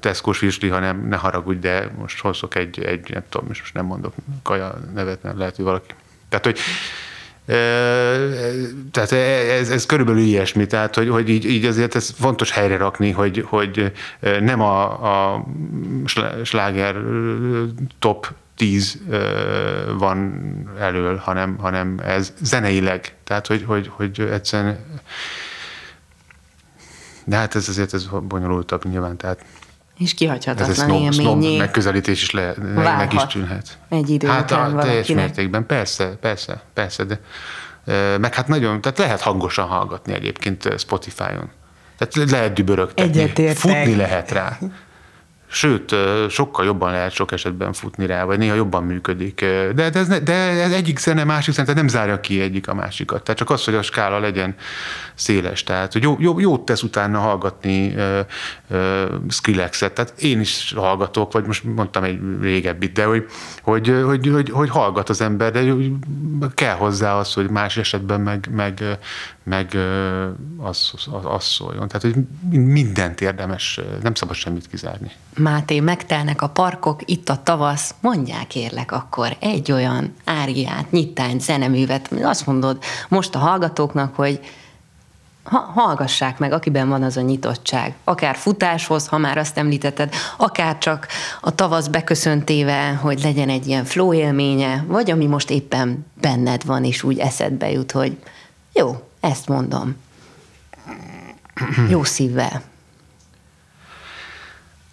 Tesco 0.00 0.32
virsli, 0.40 0.68
hanem 0.68 1.08
ne 1.08 1.16
haragudj, 1.16 1.58
de 1.58 1.90
most 1.98 2.20
hozok 2.20 2.54
egy, 2.54 2.80
egy 2.80 3.10
nem 3.12 3.22
tudom, 3.28 3.46
most 3.46 3.74
nem 3.74 3.84
mondok 3.84 4.14
kaja 4.42 4.74
nevet, 4.94 5.22
mert 5.22 5.36
lehet, 5.36 5.56
hogy 5.56 5.64
valaki. 5.64 5.94
Tehát, 6.28 6.44
hogy 6.44 6.58
tehát 8.90 9.12
ez, 9.12 9.70
ez 9.70 9.86
körülbelül 9.86 10.20
ilyesmi, 10.20 10.66
tehát 10.66 10.94
hogy, 10.94 11.08
hogy 11.08 11.28
így, 11.28 11.44
így 11.44 11.64
azért 11.64 11.94
ez 11.94 12.10
fontos 12.18 12.50
helyre 12.50 12.76
rakni, 12.76 13.10
hogy, 13.10 13.44
hogy 13.46 13.92
nem 14.40 14.60
a, 14.60 15.32
a 15.34 15.44
sláger 16.42 16.96
top 17.98 18.32
10 18.62 18.98
van 19.98 20.42
elől, 20.78 21.16
hanem, 21.16 21.56
hanem 21.58 21.98
ez 22.04 22.32
zeneileg. 22.40 23.14
Tehát, 23.24 23.46
hogy, 23.46 23.64
hogy, 23.66 23.90
hogy 23.92 24.20
egyszerűen 24.20 24.78
de 27.24 27.36
hát 27.36 27.54
ez 27.54 27.68
azért 27.68 27.94
ez 27.94 28.06
bonyolultabb 28.22 28.84
nyilván, 28.84 29.16
tehát 29.16 29.44
és 29.98 30.14
kihagyhatatlan 30.14 30.70
ez 30.70 30.76
snob, 30.76 31.12
snob 31.12 31.58
megközelítés 31.58 32.22
is 32.22 32.30
le, 32.30 32.54
meg 32.74 33.12
is 33.12 33.26
tűnhet. 33.26 33.78
Egy 33.88 34.10
idő 34.10 34.26
hát 34.26 34.50
után 34.50 34.78
a 34.78 34.82
teljes 34.82 35.06
mértékben, 35.06 35.66
persze, 35.66 36.06
persze, 36.06 36.62
persze, 36.74 37.04
de 37.04 37.20
meg 38.18 38.34
hát 38.34 38.48
nagyon, 38.48 38.80
tehát 38.80 38.98
lehet 38.98 39.20
hangosan 39.20 39.66
hallgatni 39.66 40.12
egyébként 40.12 40.78
Spotify-on. 40.78 41.50
Tehát 41.98 42.30
lehet 42.30 42.52
dübörögtetni, 42.52 43.20
Egyetértek. 43.20 43.56
futni 43.56 43.96
lehet 43.96 44.30
rá. 44.30 44.58
Sőt, 45.54 45.94
sokkal 46.28 46.64
jobban 46.64 46.90
lehet 46.90 47.12
sok 47.12 47.32
esetben 47.32 47.72
futni 47.72 48.06
rá, 48.06 48.24
vagy 48.24 48.38
néha 48.38 48.54
jobban 48.54 48.84
működik. 48.84 49.40
De, 49.74 49.90
de, 49.90 49.98
ez, 49.98 50.08
ne, 50.08 50.18
de 50.18 50.32
ez 50.34 50.72
egyik 50.72 50.98
zene, 50.98 51.24
másik 51.24 51.54
zene, 51.54 51.72
nem 51.72 51.88
zárja 51.88 52.20
ki 52.20 52.40
egyik 52.40 52.68
a 52.68 52.74
másikat. 52.74 53.22
Tehát 53.22 53.38
csak 53.38 53.50
az, 53.50 53.64
hogy 53.64 53.74
a 53.74 53.82
skála 53.82 54.18
legyen 54.18 54.54
széles. 55.14 55.62
Tehát, 55.62 55.92
hogy 55.92 56.02
jó, 56.02 56.16
jó, 56.18 56.40
jót 56.40 56.64
tesz 56.64 56.82
utána 56.82 57.18
hallgatni 57.18 57.94
uh, 57.94 58.18
uh, 58.70 58.78
Skrillexet. 59.28 59.92
Tehát 59.92 60.14
én 60.18 60.40
is 60.40 60.72
hallgatok, 60.76 61.32
vagy 61.32 61.46
most 61.46 61.64
mondtam 61.64 62.04
egy 62.04 62.18
régebbit, 62.40 62.92
de 62.92 63.04
hogy, 63.04 63.26
hogy, 63.62 64.02
hogy, 64.04 64.26
hogy, 64.26 64.50
hogy 64.50 64.70
hallgat 64.70 65.08
az 65.08 65.20
ember, 65.20 65.52
de 65.52 65.74
kell 66.54 66.76
hozzá 66.76 67.14
az, 67.14 67.32
hogy 67.32 67.50
más 67.50 67.76
esetben 67.76 68.20
meg, 68.20 68.48
meg, 68.50 68.98
meg 69.42 69.76
az, 70.58 70.90
az, 70.94 71.08
az 71.22 71.44
szóljon. 71.44 71.88
Tehát, 71.88 72.02
hogy 72.02 72.24
mindent 72.60 73.20
érdemes, 73.20 73.80
nem 74.02 74.14
szabad 74.14 74.34
semmit 74.34 74.68
kizárni. 74.68 75.10
Máté, 75.36 75.80
megtelnek 75.80 76.42
a 76.42 76.48
parkok, 76.48 77.00
itt 77.04 77.28
a 77.28 77.42
tavasz, 77.42 77.94
mondják 78.00 78.46
kérlek 78.46 78.92
akkor 78.92 79.36
egy 79.38 79.72
olyan 79.72 80.14
áriát, 80.24 80.90
nyitányt, 80.90 81.40
zeneművet, 81.40 82.12
azt 82.22 82.46
mondod 82.46 82.82
most 83.08 83.34
a 83.34 83.38
hallgatóknak, 83.38 84.14
hogy 84.14 84.40
ha, 85.42 85.58
hallgassák 85.58 86.38
meg, 86.38 86.52
akiben 86.52 86.88
van 86.88 87.02
az 87.02 87.16
a 87.16 87.20
nyitottság. 87.20 87.94
Akár 88.04 88.36
futáshoz, 88.36 89.06
ha 89.06 89.18
már 89.18 89.38
azt 89.38 89.58
említetted, 89.58 90.14
akár 90.36 90.78
csak 90.78 91.06
a 91.40 91.54
tavasz 91.54 91.86
beköszöntével, 91.86 92.94
hogy 92.94 93.22
legyen 93.22 93.48
egy 93.48 93.66
ilyen 93.66 93.84
flow 93.84 94.14
élménye, 94.14 94.84
vagy 94.86 95.10
ami 95.10 95.26
most 95.26 95.50
éppen 95.50 96.06
benned 96.20 96.64
van, 96.64 96.84
és 96.84 97.02
úgy 97.02 97.18
eszedbe 97.18 97.70
jut, 97.70 97.92
hogy 97.92 98.16
jó, 98.72 99.11
ezt 99.22 99.48
mondom. 99.48 99.96
Jó 101.88 102.04
szívvel. 102.04 102.62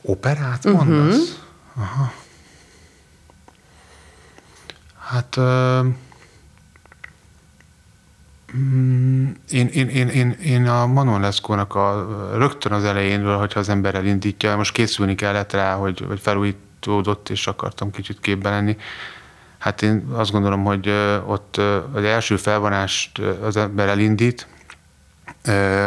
Operát 0.01 0.63
mondasz? 0.63 1.17
Uh-huh. 1.17 1.83
Aha. 1.83 2.13
Hát... 4.99 5.35
Uh... 5.35 5.85
én, 9.49 9.67
én, 9.67 9.87
én, 9.89 10.07
én, 10.07 10.31
én 10.31 10.67
a 10.67 10.87
Manon 10.87 11.21
Leszkónak 11.21 11.75
a, 11.75 12.07
rögtön 12.37 12.71
az 12.71 12.83
elejénről, 12.83 13.37
hogyha 13.37 13.59
az 13.59 13.69
ember 13.69 13.95
elindítja, 13.95 14.55
most 14.55 14.73
készülni 14.73 15.15
kellett 15.15 15.51
rá, 15.51 15.75
hogy, 15.75 16.03
hogy 16.07 16.19
felújítódott, 16.19 17.29
és 17.29 17.47
akartam 17.47 17.91
kicsit 17.91 18.19
képben 18.19 18.51
lenni. 18.51 18.77
Hát 19.59 19.81
én 19.81 20.07
azt 20.13 20.31
gondolom, 20.31 20.63
hogy 20.63 20.89
ott 21.25 21.57
az 21.93 22.03
első 22.03 22.35
felvonást 22.37 23.17
az 23.43 23.57
ember 23.57 23.87
elindít, 23.87 24.47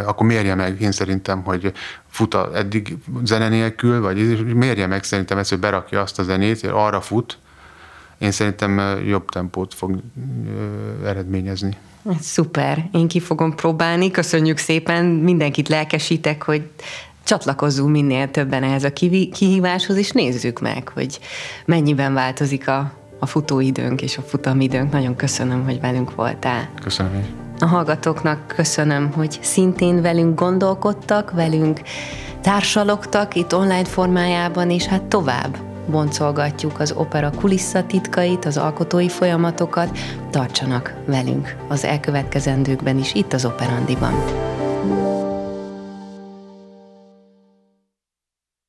akkor 0.04 0.26
mérje 0.26 0.54
meg, 0.54 0.80
én 0.80 0.92
szerintem, 0.92 1.42
hogy 1.42 1.72
fut 2.08 2.34
a, 2.34 2.50
eddig 2.54 2.96
zene 3.24 3.48
nélkül, 3.48 4.00
vagy 4.00 4.44
mérje 4.54 4.86
meg 4.86 5.04
szerintem 5.04 5.38
ezt, 5.38 5.50
hogy 5.50 5.58
berakja 5.58 6.00
azt 6.00 6.18
a 6.18 6.22
zenét, 6.22 6.60
hogy 6.60 6.70
arra 6.72 7.00
fut, 7.00 7.38
én 8.18 8.30
szerintem 8.30 9.00
jobb 9.06 9.28
tempót 9.28 9.74
fog 9.74 10.02
eredményezni. 11.04 11.76
Szuper, 12.20 12.88
én 12.92 13.08
ki 13.08 13.20
fogom 13.20 13.54
próbálni, 13.54 14.10
köszönjük 14.10 14.58
szépen, 14.58 15.04
mindenkit 15.04 15.68
lelkesítek, 15.68 16.42
hogy 16.42 16.70
csatlakozzunk 17.24 17.90
minél 17.90 18.30
többen 18.30 18.62
ehhez 18.62 18.84
a 18.84 18.92
kihíváshoz, 19.32 19.96
és 19.96 20.10
nézzük 20.10 20.60
meg, 20.60 20.88
hogy 20.88 21.20
mennyiben 21.64 22.14
változik 22.14 22.68
a 22.68 22.92
a 23.22 23.26
futóidőnk 23.26 24.02
és 24.02 24.18
a 24.18 24.22
futamidőnk. 24.22 24.92
Nagyon 24.92 25.16
köszönöm, 25.16 25.64
hogy 25.64 25.80
velünk 25.80 26.14
voltál. 26.14 26.68
Köszönöm 26.82 27.18
is. 27.20 27.26
A 27.58 27.66
hallgatóknak 27.66 28.46
köszönöm, 28.46 29.12
hogy 29.12 29.38
szintén 29.42 30.02
velünk 30.02 30.38
gondolkodtak, 30.38 31.30
velünk 31.30 31.80
társalogtak 32.40 33.34
itt 33.34 33.54
online 33.54 33.84
formájában, 33.84 34.70
és 34.70 34.86
hát 34.86 35.02
tovább 35.02 35.56
boncolgatjuk 35.90 36.80
az 36.80 36.92
opera 36.92 37.30
kulisszatitkait, 37.30 38.44
az 38.44 38.56
alkotói 38.56 39.08
folyamatokat. 39.08 39.98
Tartsanak 40.30 40.94
velünk 41.06 41.56
az 41.68 41.84
elkövetkezendőkben 41.84 42.98
is 42.98 43.14
itt 43.14 43.32
az 43.32 43.44
Operandiban. 43.44 44.12